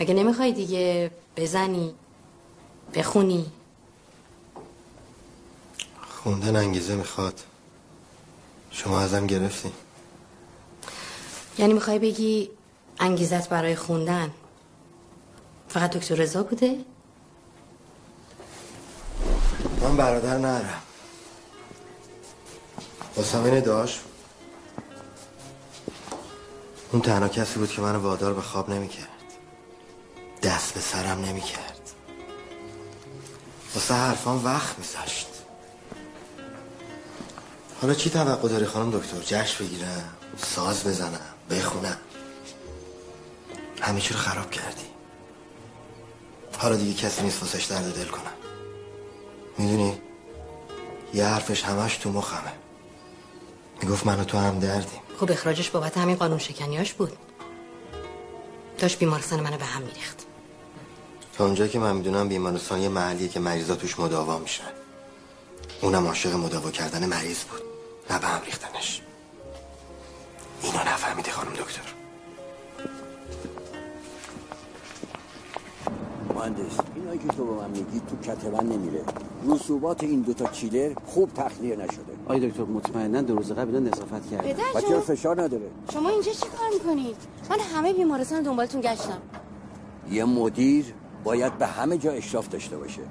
مگه 0.00 0.14
نمی‌خوای 0.14 0.52
دیگه 0.52 1.10
بزنی؟ 1.36 1.94
بخونی؟ 2.94 3.52
خوندن 6.08 6.56
انگیزه 6.56 6.94
می‌خواد. 6.94 7.40
شما 8.70 9.00
ازم 9.00 9.26
گرفتی. 9.26 9.72
یعنی 11.58 11.72
می‌خوای 11.72 11.98
بگی 11.98 12.50
انگیزت 13.00 13.48
برای 13.48 13.76
خوندن؟ 13.76 14.30
فقط 15.68 15.90
دکتر 15.96 16.14
رضا 16.14 16.42
بوده؟ 16.42 16.84
من 19.82 19.96
برادر 19.96 20.38
نرم 20.38 20.82
حسین 23.16 23.60
داشت 23.60 24.00
اون 26.92 27.02
تنها 27.02 27.28
کسی 27.28 27.58
بود 27.58 27.70
که 27.70 27.80
منو 27.80 27.98
وادار 27.98 28.34
به 28.34 28.42
خواب 28.42 28.70
نمی‌کرد. 28.70 29.08
دست 30.42 30.74
به 30.74 30.80
سرم 30.80 31.24
نمی‌کرد. 31.24 31.90
واسه 33.74 33.94
حرفان 33.94 34.44
وقت 34.44 34.78
میذاشت. 34.78 35.26
حالا 37.82 37.94
چی 37.94 38.10
توقع 38.10 38.48
داری 38.48 38.66
خانم 38.66 38.90
دکتر؟ 38.90 39.18
جشن 39.26 39.64
بگیرم 39.64 40.14
ساز 40.38 40.84
بزنم 40.84 41.20
بخونم. 41.50 41.96
همه 43.80 44.08
رو 44.08 44.16
خراب 44.16 44.50
کردی. 44.50 44.84
حالا 46.58 46.76
دیگه 46.76 46.94
کسی 46.94 47.22
نیست 47.22 47.42
واسش 47.42 47.64
درد 47.64 47.94
دل 47.94 48.08
کنم 48.08 48.32
می‌دونی؟ 49.58 50.00
یه 51.14 51.24
حرفش 51.26 51.64
همش 51.64 51.96
تو 51.96 52.12
مخمه. 52.12 52.52
می‌گفت 53.82 54.06
من 54.06 54.20
و 54.20 54.24
تو 54.24 54.38
هم 54.38 54.58
دردیم. 54.58 55.00
خب 55.20 55.32
اخراجش 55.32 55.70
بابت 55.70 55.98
همین 55.98 56.16
قانون 56.16 56.38
شکنیاش 56.38 56.92
بود. 56.92 57.12
داشت 58.78 58.98
بیمارستان 58.98 59.40
منو 59.40 59.58
به 59.58 59.64
هم 59.64 59.82
میریخت. 59.82 60.26
تا 61.38 61.44
اونجایی 61.44 61.70
که 61.70 61.78
من 61.78 61.96
می‌دونم 61.96 62.28
بیمارستان 62.28 62.80
یه 62.80 62.88
محلیه 62.88 63.28
که 63.28 63.40
مریضا 63.40 63.76
توش 63.76 63.98
مداوا 63.98 64.38
میشن. 64.38 64.72
اونم 65.80 66.06
عاشق 66.06 66.34
مداوا 66.34 66.70
کردن 66.70 67.06
مریض 67.06 67.38
بود. 67.44 67.62
نه 68.10 68.18
به 68.18 68.26
هم 68.26 68.42
ریختنش. 68.44 69.02
اینو 70.62 70.78
نفهمیدی 70.78 71.30
خانم 71.30 71.52
دکتر. 71.52 71.99
مهندس. 76.40 76.76
اینایی 76.94 77.18
که 77.18 77.28
تو 77.28 77.44
به 77.44 77.52
من 77.52 77.70
میگی 77.70 78.00
تو 78.10 78.16
کتبن 78.16 78.66
نمیره. 78.66 79.00
رسوبات 79.48 80.04
این 80.04 80.20
دوتا 80.20 80.46
چیلر 80.46 80.92
خوب 81.06 81.30
تخلیه 81.34 81.76
نشده. 81.76 82.12
آی 82.28 82.48
دکتر 82.48 82.62
مطمئنا 82.62 83.22
دو 83.22 83.36
روز 83.36 83.52
قبل 83.52 83.74
اینا 83.74 83.90
نظافت 83.90 84.30
کردن 84.30 84.52
پدر 84.52 84.88
جون 84.88 85.00
فشار 85.00 85.42
نداره. 85.42 85.70
شما 85.92 86.08
اینجا 86.08 86.32
چی 86.32 86.46
کار 86.58 86.68
می‌کنید؟ 86.74 87.16
من 87.50 87.56
همه 87.74 87.92
بیمارستان 87.92 88.42
دنبالتون 88.42 88.80
گشتم. 88.80 89.18
یه 90.10 90.24
مدیر 90.24 90.84
باید 91.24 91.58
به 91.58 91.66
همه 91.66 91.98
جا 91.98 92.12
اشراف 92.12 92.48
داشته 92.48 92.76
باشه. 92.76 93.02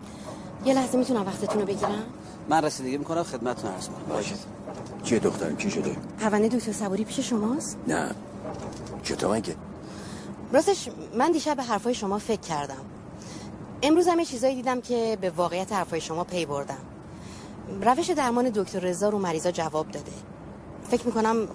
یه 0.65 0.73
لحظه 0.73 0.97
می‌تونم 0.97 1.25
وقتتون 1.25 1.61
رو 1.61 1.67
بگیرم؟ 1.67 2.03
من 2.49 2.63
رسیدگی 2.63 2.97
می‌کنم 2.97 3.23
خدمتتون 3.23 3.71
عرض 3.71 3.87
کنم 3.87 4.15
باشه. 4.15 4.35
چیه 5.03 5.19
دخترم 5.19 5.57
چی 5.57 5.71
شده؟ 5.71 5.95
پرونده 6.19 6.47
دکتر 6.47 6.71
صبوری 6.71 7.03
پیش 7.03 7.19
شماست؟ 7.19 7.77
نه. 7.87 8.11
چطور 9.03 9.37
مگه؟ 9.37 9.55
راستش 10.53 10.89
من 11.17 11.31
دیشب 11.31 11.57
به 11.57 11.63
حرفای 11.63 11.93
شما 11.93 12.19
فکر 12.19 12.41
کردم. 12.41 12.85
امروز 13.81 14.07
هم 14.07 14.23
چیزایی 14.23 14.55
دیدم 14.55 14.81
که 14.81 15.17
به 15.21 15.29
واقعیت 15.29 15.73
حرفای 15.73 16.01
شما 16.01 16.23
پی 16.23 16.45
بردم. 16.45 16.77
روش 17.81 18.09
درمان 18.09 18.49
دکتر 18.49 18.79
رضا 18.79 19.09
رو 19.09 19.19
مریضا 19.19 19.51
جواب 19.51 19.91
داده. 19.91 20.11
فکر 20.89 21.05
می‌کنم 21.05 21.47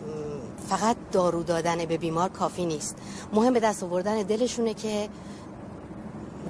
فقط 0.68 0.96
دارو 1.12 1.42
دادن 1.42 1.84
به 1.84 1.96
بیمار 1.96 2.28
کافی 2.28 2.66
نیست. 2.66 2.96
مهم 3.32 3.52
به 3.52 3.60
دست 3.60 3.82
آوردن 3.82 4.22
دلشونه 4.22 4.74
که 4.74 5.08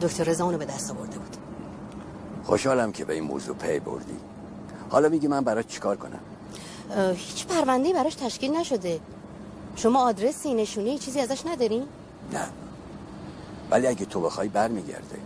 دکتر 0.01 0.25
رضا 0.25 0.45
اونو 0.45 0.59
به 0.59 0.65
دست 0.65 0.91
آورده 0.91 1.19
بود. 1.19 1.37
خوشحالم 2.45 2.93
که 2.93 3.05
به 3.05 3.15
این 3.15 3.25
موضوع 3.25 3.57
پی 3.57 3.81
بردی. 3.81 4.17
حالا 4.91 5.09
میگی 5.09 5.27
من 5.27 5.45
برات 5.45 5.69
چیکار 5.69 5.97
کنم؟ 5.97 6.21
هیچ 7.15 7.47
پرونده 7.47 7.93
براش 7.93 8.15
تشکیل 8.15 8.57
نشده. 8.57 9.01
شما 9.77 10.09
آدرسی 10.09 10.55
نشونی 10.55 10.99
چیزی 10.99 11.21
ازش 11.21 11.47
ندارین 11.47 11.83
نه. 12.33 12.49
ولی 13.71 13.87
اگه 13.87 14.05
تو 14.05 14.21
بخوای 14.21 14.49
برمیگرده. 14.49 15.19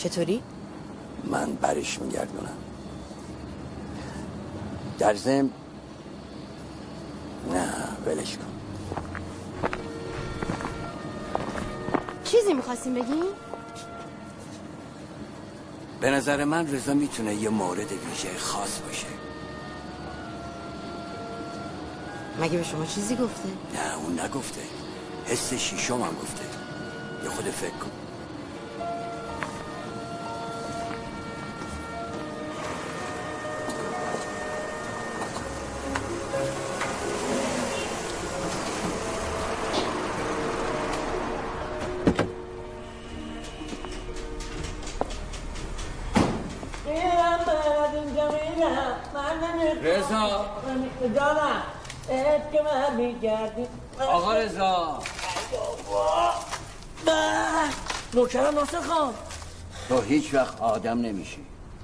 چطوری؟ 0.00 0.42
من 1.24 1.52
برش 1.52 1.98
میگردونم. 1.98 2.56
در 4.98 5.14
ضمن 5.14 5.50
نه 7.52 7.68
ولش 8.06 8.36
کن. 8.36 8.44
چیزی 12.24 12.54
می‌خواستیم 12.54 12.94
بگین؟ 12.94 13.24
به 16.00 16.10
نظر 16.10 16.44
من 16.44 16.72
رضا 16.72 16.94
می‌تونه 16.94 17.34
یه 17.34 17.48
مورد 17.48 17.92
ویژه 17.92 18.38
خاص 18.38 18.78
باشه. 18.78 19.06
مگه 22.40 22.56
به 22.58 22.64
شما 22.64 22.86
چیزی 22.86 23.16
گفته؟ 23.16 23.48
نه 23.74 23.96
اون 23.96 24.20
نگفته. 24.20 24.60
حس 25.26 25.54
شیشم 25.54 26.02
هم 26.02 26.14
گفته. 26.22 26.44
یه 27.24 27.30
خود 27.30 27.44
فکر 27.44 27.70
کن. 27.70 27.99
میگردی؟ 53.20 53.66
آقا 54.00 54.34
رضا. 54.34 54.98
نوکرم 58.14 58.54
ناصر 58.54 58.80
خان. 58.80 59.14
تو 59.88 60.00
هیچ 60.00 60.34
وقت 60.34 60.60
آدم 60.60 61.00
نمیشی. 61.00 61.38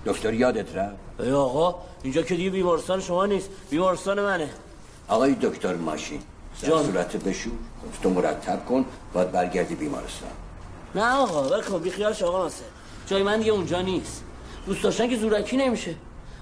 دکتر 0.06 0.34
یادت 0.34 0.76
رفت؟ 0.76 0.96
ای 1.18 1.32
آقا 1.32 1.74
اینجا 2.02 2.22
که 2.22 2.34
دیگه 2.34 2.50
بیمارستان 2.50 3.00
شما 3.00 3.26
نیست 3.26 3.48
بیمارستان 3.70 4.20
منه. 4.20 4.50
آقای 5.08 5.34
دکتر 5.34 5.74
ماشین 5.74 6.22
جان. 6.62 6.84
صورت 6.84 7.16
بشو 7.16 7.50
تو 8.02 8.10
مرتب 8.10 8.66
کن 8.66 8.84
باید 9.12 9.32
برگردی 9.32 9.74
بیمارستان. 9.74 10.30
نه 10.94 11.14
آقا 11.14 11.42
بکن 11.42 11.78
بی 11.78 11.90
خیالش 11.90 12.22
آقا 12.22 12.38
ناصر. 12.38 12.64
جای 13.06 13.22
من 13.22 13.38
دیگه 13.38 13.52
اونجا 13.52 13.80
نیست. 13.80 14.22
دوست 14.66 14.82
داشتن 14.82 15.08
که 15.08 15.16
زورکی 15.16 15.56
نمیشه. 15.56 15.94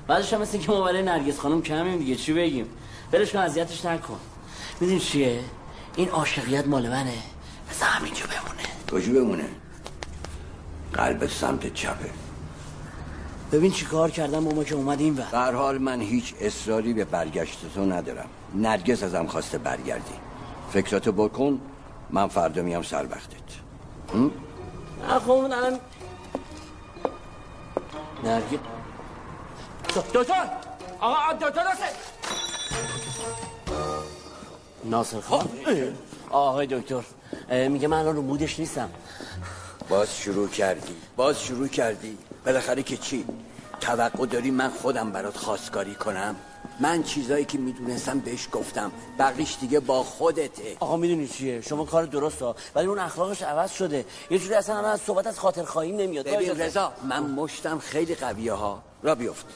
بعدش 0.06 0.32
هم 0.32 0.40
مثل 0.40 0.58
که 0.58 0.72
ما 0.72 0.80
برای 0.80 1.02
نرگس 1.02 1.38
خانم 1.38 1.62
کمیم 1.62 1.98
دیگه 1.98 2.16
چی 2.16 2.32
بگیم؟ 2.32 2.68
ولش 3.12 3.32
کن 3.32 3.38
اذیتش 3.38 3.84
نکن. 3.84 4.18
می‌دونی 4.80 5.00
چیه؟ 5.00 5.40
این 5.96 6.08
عاشقیت 6.08 6.66
مال 6.66 6.88
منه. 6.88 7.14
بذار 7.70 7.88
همینجا 7.88 8.24
بمونه. 8.26 8.62
کجا 8.92 9.12
بمونه؟ 9.12 9.48
قلب 10.92 11.26
سمت 11.26 11.74
چپه. 11.74 12.10
ببین 13.52 13.72
چی 13.72 13.84
کار 13.84 14.10
کردم 14.10 14.44
با 14.44 14.54
ما 14.54 14.64
که 14.64 14.74
اومد 14.74 15.00
این 15.00 15.14
در 15.14 15.54
حال 15.54 15.78
من 15.78 16.00
هیچ 16.00 16.34
اصراری 16.40 16.92
به 16.92 17.04
برگشت 17.04 17.74
تو 17.74 17.84
ندارم. 17.84 18.28
نرگس 18.54 19.02
ازم 19.02 19.26
خواسته 19.26 19.58
برگردی. 19.58 20.14
فکراتو 20.72 21.12
بکن 21.12 21.60
من 22.10 22.28
فردا 22.28 22.62
میام 22.62 22.82
سر 22.82 23.06
وقتت. 23.06 23.34
الان 25.52 25.80
نرگس. 28.24 28.58
دکتر! 30.14 30.50
آقا 31.00 31.32
دکتر 31.32 31.64
ناصر 34.84 35.20
خان. 35.20 35.48
آقای 36.30 36.66
دکتر 36.66 37.02
میگه 37.68 37.88
من 37.88 37.98
الان 37.98 38.16
رو 38.16 38.22
مودش 38.22 38.58
نیستم. 38.60 38.90
باز 39.88 40.16
شروع 40.16 40.48
کردی. 40.48 40.96
باز 41.16 41.40
شروع 41.42 41.68
کردی. 41.68 42.18
بالاخره 42.46 42.82
که 42.82 42.96
چی؟ 42.96 43.24
توقع 43.80 44.26
داری 44.26 44.50
من 44.50 44.68
خودم 44.70 45.12
برات 45.12 45.36
خواستگاری 45.36 45.94
کنم؟ 45.94 46.36
من 46.80 47.02
چیزایی 47.02 47.44
که 47.44 47.58
می‌دونستم 47.58 48.18
بهش 48.18 48.48
گفتم. 48.52 48.92
بقیش 49.18 49.56
دیگه 49.60 49.80
با 49.80 50.02
خودته. 50.02 50.76
آقا 50.80 50.96
می‌دونی 50.96 51.28
چیه؟ 51.28 51.60
شما 51.60 51.84
کار 51.84 52.04
درست 52.04 52.42
ها 52.42 52.56
ولی 52.74 52.86
اون 52.86 52.98
اخلاقش 52.98 53.42
عوض 53.42 53.72
شده. 53.72 54.04
یه 54.30 54.38
جوری 54.38 54.54
اصلا 54.54 54.78
الان 54.78 54.90
از 54.90 55.00
صحبت 55.00 55.26
از 55.26 55.38
خاطر 55.38 55.64
خواهی 55.64 55.92
نمیاد. 55.92 56.26
ببین 56.28 56.60
رضا 56.60 56.92
من 57.08 57.22
مشتم 57.22 57.78
خیلی 57.78 58.14
قویه 58.14 58.52
ها. 58.52 58.82
را 59.02 59.14
بیفت. 59.14 59.46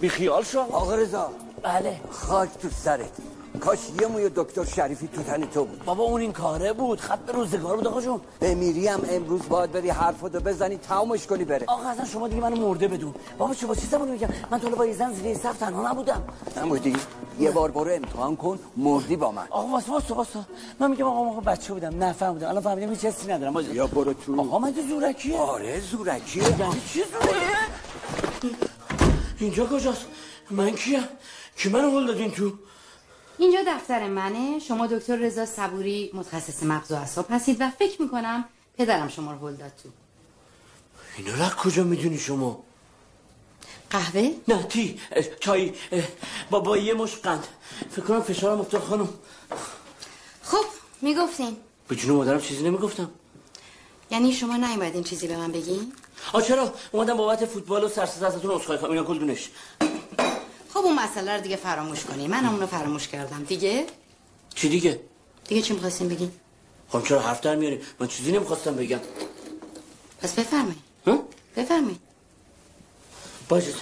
بی 0.00 0.08
خیال 0.08 0.44
شو. 0.44 0.60
آقا 0.60 0.94
رضا. 0.94 1.30
بله. 1.62 2.00
خاک 2.10 2.50
تو 2.62 2.68
سرت. 2.84 3.12
کاش 3.60 3.78
یه 4.00 4.06
موی 4.06 4.30
دکتر 4.36 4.64
شریفی 4.64 5.08
تو 5.08 5.22
تن 5.22 5.46
تو 5.46 5.64
بود. 5.64 5.84
بابا 5.84 6.04
اون 6.04 6.20
این 6.20 6.32
کاره 6.32 6.72
بود. 6.72 7.00
خط 7.00 7.18
به 7.18 7.32
روزگار 7.32 7.76
بود 7.76 7.86
آقا 7.86 8.00
جون. 8.00 8.20
بمیری 8.40 8.88
هم 8.88 9.00
امروز 9.10 9.40
باید 9.48 9.72
بری 9.72 9.90
حرفاتو 9.90 10.40
بزنی 10.40 10.76
تمامش 10.76 11.26
کنی 11.26 11.44
بره. 11.44 11.64
آقا 11.66 11.88
اصلا 11.88 12.04
شما 12.04 12.28
دیگه 12.28 12.42
منو 12.42 12.68
مرده 12.68 12.88
بدون. 12.88 13.14
بابا 13.38 13.54
چه 13.54 13.66
با 13.66 13.74
چی 13.74 13.86
زبونی 13.86 14.10
میگم؟ 14.10 14.28
من 14.50 14.60
تو 14.60 14.70
با 14.70 14.86
یه 14.86 14.92
زن 14.92 15.12
زیر 15.12 15.36
سقف 15.36 15.58
تنها 15.58 15.90
نبودم. 15.90 16.22
نمودی 16.56 16.96
یه 17.40 17.50
بار 17.50 17.70
برو 17.70 17.90
امتحان 17.90 18.36
کن 18.36 18.58
مردی 18.76 19.16
با 19.16 19.32
من. 19.32 19.46
آقا 19.50 19.68
واسه 19.68 19.92
واسه 19.92 20.14
واسه. 20.14 20.38
من 20.80 20.90
میگم 20.90 21.06
آقا 21.06 21.30
آقا 21.30 21.40
بچه 21.40 21.72
بودم 21.72 22.04
نه 22.04 22.12
فهمیدم 22.12 22.48
الان 22.48 22.62
فهمیدم 22.62 22.90
هیچ 22.90 23.04
حسی 23.04 23.32
ندارم. 23.32 23.52
باز 23.52 23.68
یا 23.68 23.86
برو 23.86 24.12
تو. 24.12 24.40
آقا 24.40 24.58
من 24.58 24.74
زورکیه. 24.88 25.38
آره 25.38 25.80
زورکیه. 25.80 26.42
یعنی 26.42 26.80
چی 26.92 27.02
زوره 27.02 28.50
اینجا 29.38 29.66
کجاست؟ 29.66 30.06
من 30.50 30.70
کیم؟ 30.70 31.04
کی 31.56 31.68
منو 31.68 31.90
هل 31.90 32.06
دادین 32.06 32.30
تو؟ 32.30 32.52
اینجا 33.38 33.58
دفتر 33.66 34.08
منه. 34.08 34.58
شما 34.58 34.86
دکتر 34.86 35.16
رضا 35.16 35.46
صبوری 35.46 36.10
متخصص 36.14 36.62
مغز 36.62 36.92
و 36.92 36.94
اعصاب 36.94 37.26
هستید 37.30 37.56
و 37.60 37.70
فکر 37.70 38.02
می‌کنم 38.02 38.44
پدرم 38.78 39.08
شما 39.08 39.32
رو 39.32 39.48
هل 39.48 39.54
داد 39.54 39.72
تو. 39.82 39.88
اینا 41.16 41.34
رو 41.34 41.42
از 41.42 41.54
کجا 41.54 41.84
می‌دونی 41.84 42.18
شما؟ 42.18 42.62
قهوه؟ 43.90 44.34
نه 44.48 44.62
تی 44.62 45.00
چای 45.40 45.72
اه، 45.92 46.02
با 46.50 46.60
با 46.60 46.76
یه 46.76 46.94
مش 46.94 47.16
قند 47.16 47.46
فکر 47.90 48.04
کنم 48.04 48.22
فشارم 48.22 48.60
افتاد 48.60 48.80
خانم. 48.80 49.08
خب 50.42 50.64
می‌گفتین. 51.02 51.56
به 51.88 51.96
جون 51.96 52.16
مادرم 52.16 52.40
چیزی 52.40 52.62
نمی‌گفتم. 52.62 53.10
یعنی 54.10 54.32
شما 54.32 54.56
نیومدین 54.56 55.04
چیزی 55.04 55.28
به 55.28 55.36
من 55.36 55.52
بگین؟ 55.52 55.92
آ 56.32 56.40
چرا؟ 56.40 56.72
اومدم 56.92 57.16
بابت 57.16 57.44
فوتبال 57.44 57.84
و 57.84 57.88
سرسز 57.88 58.22
ازتون 58.22 58.50
عذرخواهی 58.50 58.80
کنم. 58.80 58.90
اینا 58.90 59.04
کلدونش 59.04 59.50
خب 60.74 60.80
اون 60.80 60.98
مسئله 60.98 61.36
رو 61.36 61.40
دیگه 61.40 61.56
فراموش 61.56 62.04
کنی. 62.04 62.28
من 62.28 62.46
اونو 62.46 62.66
فراموش 62.66 63.08
کردم. 63.08 63.44
دیگه؟ 63.44 63.86
چی 64.54 64.68
دیگه؟ 64.68 65.00
دیگه 65.48 65.62
چی 65.62 65.74
می‌خواستین 65.74 66.08
بگین 66.08 66.32
خب 66.88 67.04
چرا 67.04 67.20
حرف 67.20 67.40
در 67.40 67.56
میاری؟ 67.56 67.80
من 68.00 68.06
چیزی 68.06 68.32
نمی‌خواستم 68.32 68.76
بگم. 68.76 69.00
پس 70.22 70.32
بفرمایید. 70.32 70.82
ها؟ 71.06 71.24
بفرمایید. 71.56 72.00
باشه. 73.48 73.72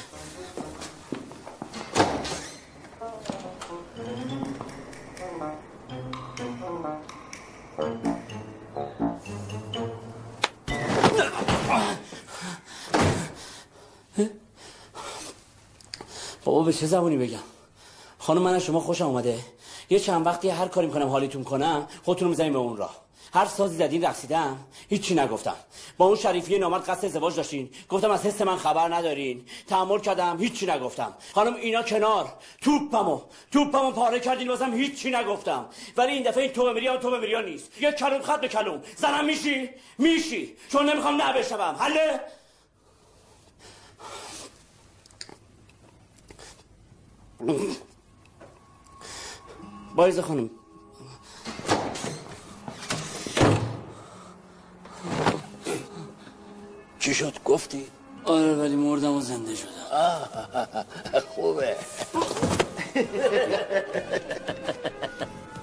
بابا 16.44 16.62
به 16.62 16.72
چه 16.72 16.86
زبونی 16.86 17.16
بگم؟ 17.16 17.38
خانم 18.18 18.42
من 18.42 18.58
شما 18.58 18.80
خوشم 18.80 19.06
اومده. 19.06 19.38
یه 19.90 19.98
چند 19.98 20.26
وقتی 20.26 20.48
هر 20.48 20.68
کاری 20.68 20.86
می‌کنم 20.86 21.08
حالیتون 21.08 21.44
کنم 21.44 21.88
خودتون 22.04 22.24
رو 22.24 22.30
می‌زنیم 22.30 22.52
به 22.52 22.58
اون 22.58 22.76
راه. 22.76 23.02
هر 23.34 23.46
سازی 23.46 23.76
زدین 23.76 24.04
رقصیدم. 24.04 24.58
هیچی 24.88 25.14
نگفتم. 25.14 25.54
با 25.98 26.06
اون 26.06 26.16
شریفی 26.16 26.58
نامرد 26.58 26.90
قصد 26.90 27.04
ازدواج 27.04 27.36
داشتین. 27.36 27.70
گفتم 27.88 28.10
از 28.10 28.26
حس 28.26 28.42
من 28.42 28.56
خبر 28.56 28.94
ندارین. 28.94 29.44
تحمل 29.68 29.98
کردم 29.98 30.36
هیچی 30.40 30.66
نگفتم. 30.66 31.14
خانم 31.34 31.54
اینا 31.54 31.82
کنار. 31.82 32.32
توپمو. 32.60 33.20
توپمو 33.52 33.90
پاره 33.90 34.20
کردین 34.20 34.48
واسم 34.48 34.74
هیچی 34.74 35.10
نگفتم. 35.10 35.66
ولی 35.96 36.12
این 36.12 36.22
دفعه 36.22 36.42
این 36.42 36.52
تو 36.52 36.64
بمیری 36.64 36.98
تو 36.98 37.10
بمیری 37.10 37.50
نیست. 37.50 37.82
یه 37.82 37.92
کلوم 37.92 38.22
خط 38.22 38.40
به 38.40 38.48
کلوم. 38.48 38.82
زنم 38.96 39.24
میشی؟ 39.24 39.70
میشی. 39.98 40.56
چون 40.72 40.90
نمی‌خوام 40.90 41.22
نه 41.22 41.32
بشوم. 41.32 41.76
حله؟ 41.78 42.20
بایز 49.96 50.20
خانم. 50.20 50.50
چی 56.98 57.14
شد؟ 57.14 57.42
گفتی؟ 57.44 57.86
آره 58.24 58.54
ولی 58.54 58.76
مردم 58.76 59.12
و 59.12 59.20
زنده 59.20 59.54
شدم. 59.54 59.70
خوبه. 61.28 61.76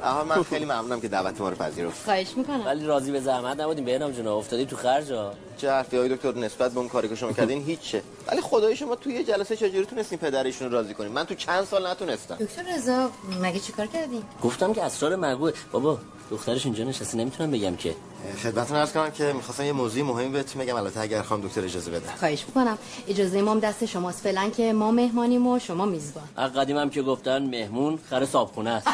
آها 0.03 0.23
من 0.23 0.43
خیلی 0.43 0.65
ممنونم 0.65 1.01
که 1.01 1.07
دعوت 1.07 1.41
ما 1.41 1.49
رو 1.49 1.55
پذیرفت. 1.55 2.03
خواهش 2.03 2.27
می‌کنم. 2.37 2.65
ولی 2.65 2.85
راضی 2.85 3.11
به 3.11 3.19
زحمت 3.19 3.59
نبودیم 3.59 3.85
بهنام 3.85 4.11
جون 4.11 4.27
افتادی 4.27 4.65
تو 4.65 4.75
خرج 4.75 5.11
ها. 5.11 5.33
چه 5.57 5.71
حرفی 5.71 5.97
های 5.97 6.09
دکتر 6.09 6.33
نسبت 6.35 6.71
به 6.71 6.79
اون 6.79 6.89
کاری 6.89 7.09
که 7.09 7.15
شما 7.15 7.31
کردین 7.31 7.63
هیچه. 7.63 8.01
ولی 8.27 8.41
خدای 8.41 8.75
شما 8.75 8.95
توی 8.95 9.13
یه 9.13 9.23
جلسه 9.23 9.55
چجوری 9.55 9.85
تونستین 9.85 10.19
پدرشون 10.19 10.71
رو 10.71 10.73
راضی 10.77 10.93
کنین؟ 10.93 11.11
من 11.11 11.25
تو 11.25 11.35
چند 11.35 11.65
سال 11.65 11.87
نتونستم. 11.87 12.35
دکتر 12.35 12.63
رضا 12.75 13.09
مگه 13.41 13.59
چیکار 13.59 13.85
کردی 13.85 14.23
گفتم 14.43 14.73
که 14.73 14.83
اسرار 14.83 15.15
مگوه 15.15 15.51
بابا 15.71 15.97
دخترش 16.31 16.65
اینجا 16.65 16.83
نشسته 16.83 17.17
نمی‌تونم 17.17 17.51
بگم 17.51 17.75
که. 17.75 17.95
خدمتتون 18.43 18.77
عرض 18.77 18.91
کنم 18.91 19.11
که 19.11 19.33
می‌خواستم 19.33 19.63
یه 19.63 19.71
موضوع 19.71 20.03
مهمی 20.03 20.29
بهتون 20.29 20.61
بگم 20.61 20.75
البته 20.75 20.99
اگر 20.99 21.21
خانم 21.21 21.47
دکتر 21.47 21.63
اجازه 21.63 21.91
بده. 21.91 22.15
خواهش 22.19 22.45
می‌کنم. 22.47 22.77
اجازه 23.07 23.41
ما 23.41 23.51
هم 23.51 23.59
دست 23.59 23.85
شماست. 23.85 24.21
فعلا 24.21 24.49
که 24.49 24.73
ما 24.73 24.91
مهمانیم 24.91 25.47
و 25.47 25.59
شما 25.59 25.85
میزبان. 25.85 26.23
قدیم 26.37 26.77
هم 26.77 26.89
که 26.89 27.01
گفتن 27.01 27.49
مهمون 27.49 27.99
خر 28.09 28.25
صابخونه 28.25 28.69
است. 28.69 28.87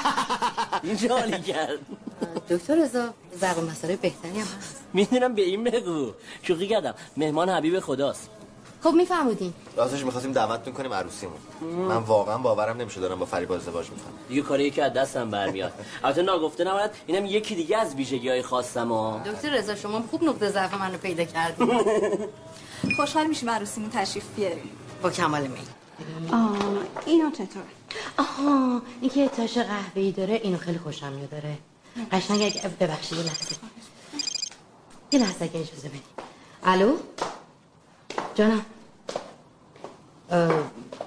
اینجا 0.84 1.18
حالی 1.18 1.42
کرد. 1.42 1.80
دکتر 2.50 2.76
رضا 2.76 3.10
ضرب 3.40 3.60
مسئله 3.60 3.96
بهتری 3.96 4.40
هم 4.40 4.48
هست. 4.58 4.84
می‌دونم 4.94 5.36
به 5.36 5.42
این 5.42 5.64
بگو. 5.64 6.12
شوخی 6.42 6.68
کردم. 6.68 6.94
مهمان 7.18 7.50
حبیب 7.50 7.80
خداست. 7.80 8.30
خب 8.86 8.94
میفهمودین 8.94 9.54
راستش 9.78 10.06
می‌خواستیم 10.06 10.32
دعوتتون 10.32 10.74
کنیم 10.74 10.94
عروسیمون. 10.94 11.38
من 11.62 11.98
واقعا 11.98 12.38
باورم 12.38 12.78
نمیشه 12.78 13.02
دارم 13.02 13.20
با 13.20 13.26
فریبا 13.26 13.56
ازدواج 13.56 13.90
می‌کنم. 13.90 14.14
دیگه 14.30 14.42
کاری 14.42 14.72
که 14.72 14.84
از 14.84 14.94
دستم 14.94 15.30
برمیاد. 15.30 15.74
البته 16.04 16.22
ناگفته 16.22 16.64
نباید 16.64 16.92
اینم 17.08 17.26
یکی 17.26 17.56
دیگه 17.56 17.78
از 17.78 17.96
ویژگی 17.96 18.30
های 18.30 18.42
خواستم 18.42 18.92
ها. 18.92 19.22
دکتر 19.26 19.50
رضا 19.50 19.76
شما 19.76 20.04
خوب 20.12 20.24
نقطه 20.24 20.50
ضعف 20.50 20.74
منو 20.74 20.98
پیدا 20.98 21.24
کردین. 21.24 21.82
خوشحال 22.98 23.28
میشیم 23.28 23.50
عروسیمون 23.50 23.90
تشریف 23.90 24.26
بیاریم. 24.36 24.70
با 25.02 25.10
کمال 25.10 25.48
میل. 25.48 25.68
آه 26.34 26.58
اینا 27.06 27.32
چطور؟ 27.32 27.64
آها 28.18 28.82
این 29.02 29.10
که 29.10 29.28
تاش 29.28 29.58
قهوه‌ای 29.58 30.12
داره 30.12 30.34
اینو 30.34 30.58
خیلی 30.58 30.78
خوشم 30.78 31.12
میاد 31.14 31.30
داره 31.30 31.58
قشنگ 32.12 32.42
اگه 32.42 32.70
ببخشید 32.80 33.18
یه 33.18 33.24
لحظه. 33.24 33.56
یه 35.12 35.20
لحظه 35.20 35.46
اگه 35.46 35.60
اجازه 35.60 35.90
بدید 35.90 36.04
الو؟ 36.64 36.98
جانم. 38.36 38.66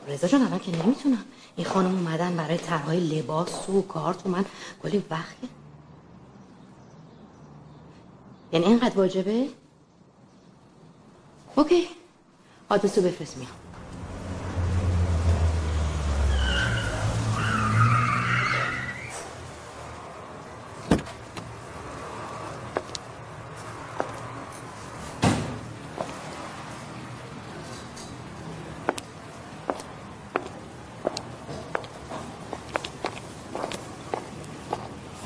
رضا 0.08 0.28
جان 0.28 0.42
الان 0.42 0.58
که 0.58 0.84
نمی‌تونم. 0.84 1.24
این 1.56 1.66
خانم 1.66 1.94
اومدن 1.94 2.36
برای 2.36 2.56
طرحهای 2.56 3.00
لباس 3.00 3.68
و 3.68 3.82
کار 3.82 4.14
تو 4.14 4.28
من 4.28 4.44
کلی 4.82 5.04
وقته 5.10 5.48
یعنی 8.52 8.66
اینقدر 8.66 8.98
واجبه؟ 8.98 9.48
اوکی. 11.56 11.88
آدرسو 12.68 13.02
بفرست 13.02 13.36
میام 13.36 13.67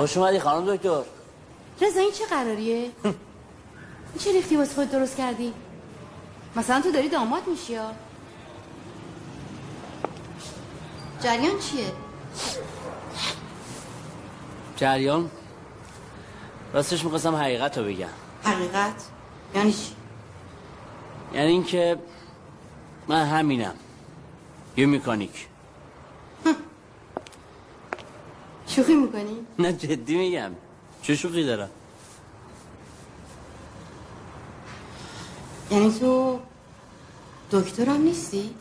خوش 0.03 0.17
اومدی 0.17 0.39
خانم 0.39 0.77
دکتر 0.77 1.03
رضا 1.81 2.01
این 2.01 2.13
چه 2.13 2.27
قراریه؟ 2.27 2.77
این 3.05 3.15
چه 4.19 4.33
ریختی 4.33 4.57
واسه 4.57 4.75
خود 4.75 4.91
درست 4.91 5.17
کردی؟ 5.17 5.53
مثلا 6.57 6.81
تو 6.81 6.93
داری 6.93 7.09
داماد 7.09 7.43
میشی 7.47 7.73
یا؟ 7.73 7.91
جریان 11.21 11.59
چیه؟ 11.59 11.85
جریان 14.77 15.31
راستش 16.73 17.05
می‌خواستم 17.05 17.35
حقیقت 17.35 17.79
رو 17.79 17.85
بگم 17.85 18.09
حقیقت؟ 18.45 19.05
یعنی 19.55 19.73
چی؟ 19.73 19.93
یعنی 21.35 21.49
اینکه 21.49 21.99
من 23.09 23.27
همینم 23.27 23.75
یه 24.77 24.87
مکانیک 24.87 25.47
شوخی 28.73 28.95
می‌کنی؟ 28.95 29.47
نه 29.59 29.73
جدی 29.73 30.17
میگم. 30.17 30.51
چه 31.03 31.17
شوخی 31.17 31.47
دارم؟ 31.47 31.71
یعنی 35.71 35.99
تو 36.01 36.39
دکترم 37.51 38.03
نیستی؟ 38.03 38.55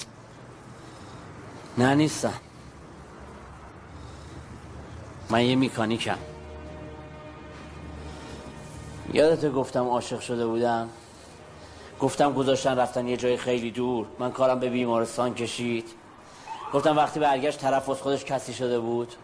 نه 1.77 1.95
نیستم. 1.95 2.33
من 5.29 5.45
یه 5.45 5.55
میکانیکم. 5.55 6.17
یادت 9.13 9.51
گفتم 9.51 9.87
عاشق 9.87 10.19
شده 10.19 10.45
بودم؟ 10.45 10.89
گفتم 11.99 12.33
گذاشتن 12.33 12.77
رفتن 12.77 13.07
یه 13.07 13.17
جای 13.17 13.37
خیلی 13.37 13.71
دور. 13.71 14.05
من 14.19 14.31
کارم 14.31 14.59
به 14.59 14.69
بیمارستان 14.69 15.33
کشید. 15.33 15.89
گفتم 16.73 16.97
وقتی 16.97 17.19
برگشت 17.19 17.59
طرف 17.59 17.89
از 17.89 18.01
خودش 18.01 18.25
کسی 18.25 18.53
شده 18.53 18.79
بود. 18.79 19.15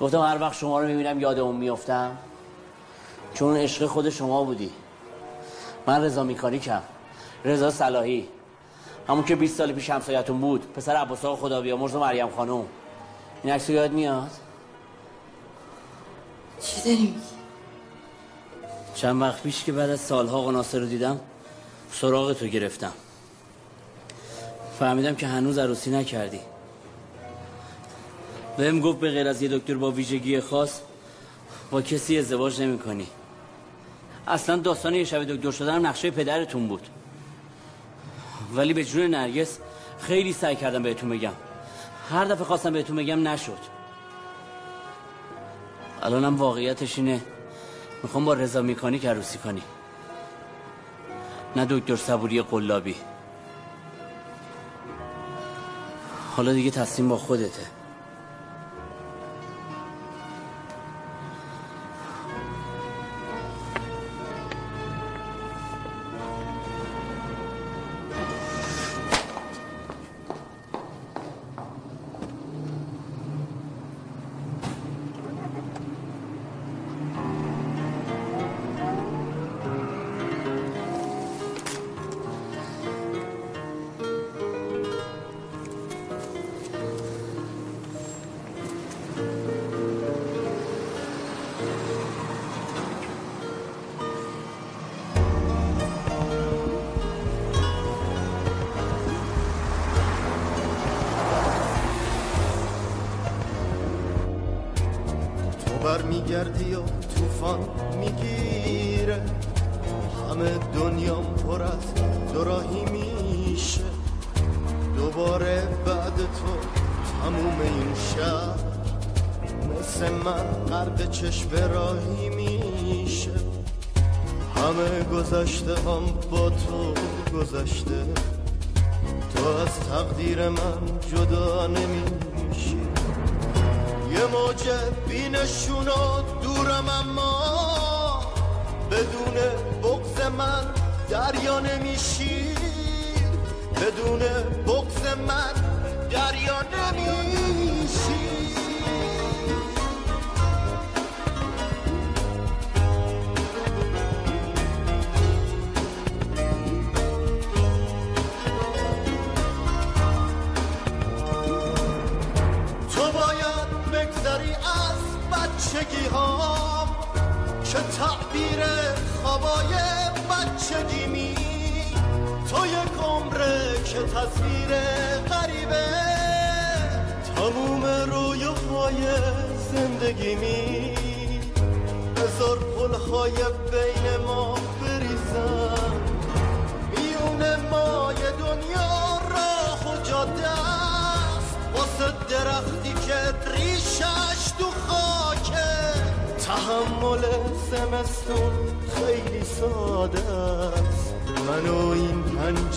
گفتم 0.00 0.20
هر 0.20 0.40
وقت 0.40 0.54
شما 0.54 0.80
رو 0.80 0.86
می‌بینم 0.86 1.20
یاد 1.20 1.38
اون 1.38 1.56
میفتم 1.56 2.16
چون 3.34 3.56
عشق 3.56 3.86
خود 3.86 4.10
شما 4.10 4.44
بودی. 4.44 4.70
من 5.86 6.04
رضا 6.04 6.24
میکانیکم. 6.24 6.82
رضا 7.44 7.70
صلاحی. 7.70 8.28
همون 9.08 9.24
که 9.24 9.36
20 9.36 9.58
سال 9.58 9.72
پیش 9.72 9.90
همسایتون 9.90 10.40
بود. 10.40 10.72
پسر 10.72 10.96
عباس 10.96 11.24
آقا 11.24 11.36
خدا 11.36 11.60
بیامرز 11.60 11.94
و 11.94 12.00
مریم 12.00 12.30
خانم 12.30 12.64
این 13.42 13.52
عکس 13.52 13.70
یاد 13.70 13.92
میاد؟ 13.92 14.30
چی 16.60 16.80
داری 16.80 16.96
میگی؟ 16.96 17.20
چند 18.94 19.22
وقت 19.22 19.42
پیش 19.42 19.64
که 19.64 19.72
بعد 19.72 19.90
از 19.90 20.00
سالها 20.00 20.42
قناصر 20.42 20.78
رو 20.78 20.86
دیدم 20.86 21.20
سراغ 21.92 22.32
تو 22.32 22.46
گرفتم. 22.46 22.92
فهمیدم 24.78 25.14
که 25.14 25.26
هنوز 25.26 25.58
عروسی 25.58 25.90
نکردی. 25.90 26.40
بهم 28.56 28.80
گفت 28.80 28.98
به 28.98 29.10
غیر 29.10 29.28
از 29.28 29.42
یه 29.42 29.48
دکتر 29.48 29.74
با 29.74 29.90
ویژگی 29.90 30.40
خاص 30.40 30.80
با 31.70 31.82
کسی 31.82 32.18
ازدواج 32.18 32.62
نمی 32.62 32.78
کنی. 32.78 33.06
اصلا 34.28 34.56
داستان 34.56 34.94
یه 34.94 35.04
شب 35.04 35.24
دکتر 35.24 35.50
شدن 35.50 35.86
نقشه 35.86 36.10
پدرتون 36.10 36.68
بود. 36.68 36.86
ولی 38.54 38.74
به 38.74 38.84
جون 38.84 39.06
نرگس 39.06 39.58
خیلی 40.00 40.32
سعی 40.32 40.56
کردم 40.56 40.82
بهتون 40.82 41.10
بگم. 41.10 41.32
هر 42.10 42.24
دفعه 42.24 42.44
خواستم 42.44 42.72
بهتون 42.72 42.96
بگم 42.96 43.28
نشد. 43.28 43.58
الانم 46.02 46.36
واقعیتش 46.36 46.98
اینه 46.98 47.20
می‌خوام 48.02 48.24
با 48.24 48.34
رضا 48.34 48.62
میکانیک 48.62 49.06
عروسی 49.06 49.38
کنی. 49.38 49.62
نه 51.56 51.66
دکتر 51.70 51.96
صبوری 51.96 52.42
قلابی. 52.42 52.94
حالا 56.36 56.52
دیگه 56.52 56.70
تصمیم 56.70 57.08
با 57.08 57.16
خودته. 57.16 57.79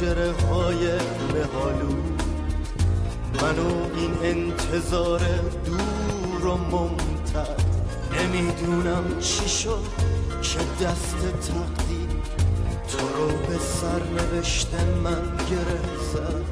پنجره 0.04 0.32
های 0.32 0.88
مهالو 1.34 1.94
من 3.42 3.60
و 3.60 3.98
این 3.98 4.18
انتظار 4.24 5.20
دور 5.66 6.46
و 6.46 6.58
ممتد. 6.58 7.62
نمی‌دونم 8.12 9.20
چی 9.20 9.50
شد 9.50 9.84
که 10.42 10.86
دست 10.86 11.18
تقدیر. 11.18 12.10
تو 12.88 12.98
رو 12.98 13.28
به 13.28 13.58
سر 13.58 14.04
نوشته 14.04 14.86
من 15.04 15.38
گره 15.50 15.80
زد 16.14 16.44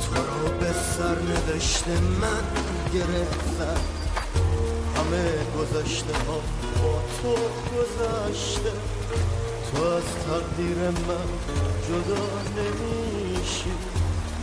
تو 0.00 0.14
رو 0.14 0.58
به 0.60 0.72
سر 0.72 1.16
نوشته 1.22 2.00
من 2.20 2.44
گره 2.94 3.26
همه 4.96 5.32
گذشته 5.58 6.14
ها 6.14 6.40
با 6.82 7.02
تو 7.22 7.34
گذشته. 7.76 8.72
تو 9.74 9.82
از 9.84 10.02
تقدیر 10.04 10.76
من 10.78 11.28
جدا 11.88 12.28
نمیشی. 12.56 13.72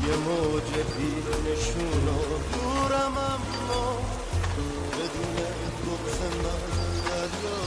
یه 0.08 0.16
موج 0.16 0.64
بیرونشون 0.98 2.08
و 2.08 2.20
دورم 2.54 3.18
اما 3.18 4.00
بدون 4.94 5.36
بغز 5.86 6.20
من 6.22 6.62
دریا 7.06 7.58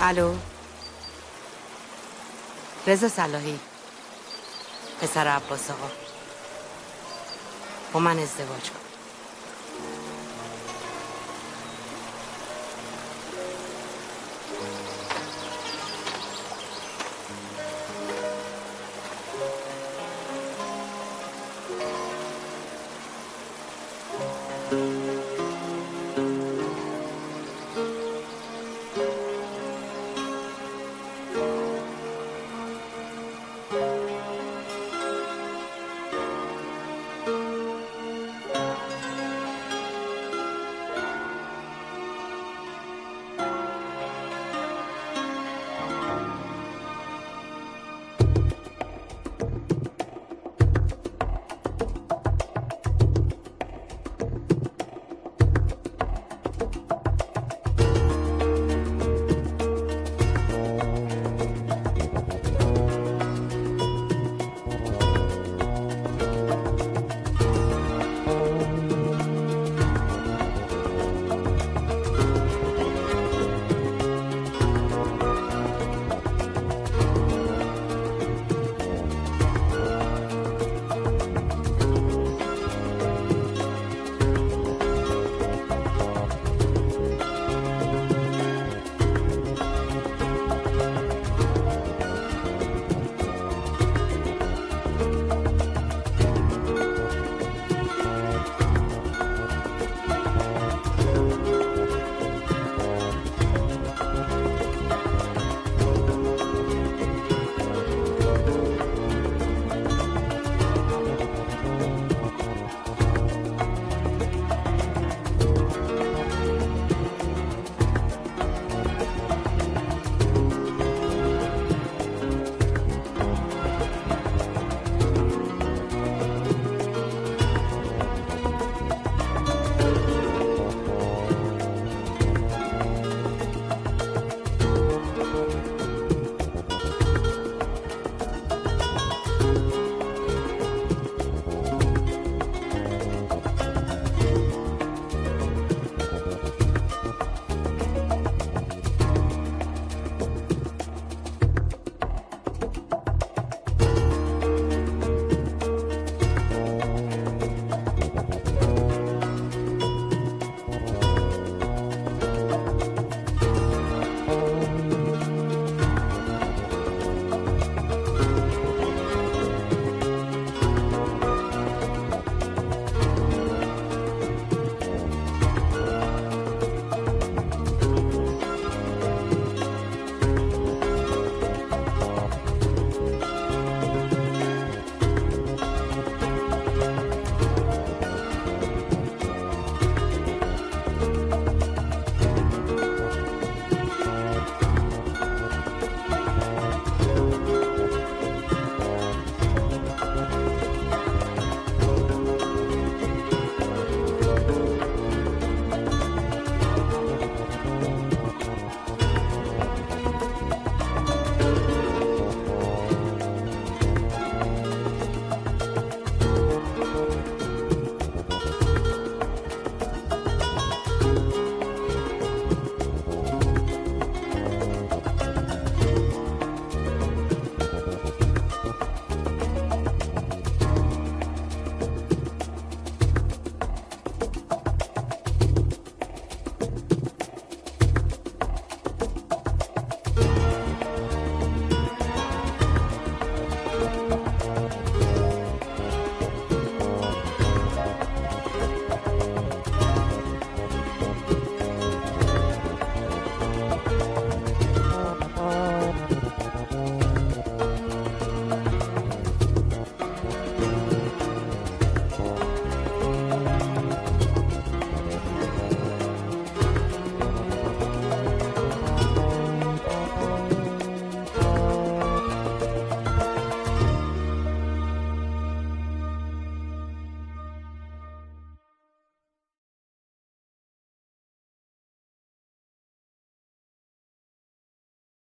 الو. 0.00 0.34
رضا 2.86 3.08
صلاحی. 3.08 3.58
پسر 5.00 5.26
عباس 5.26 5.70
آقا. 5.70 5.88
با 7.92 8.00
من 8.00 8.18
ازدواج 8.18 8.70
کن. 8.70 8.83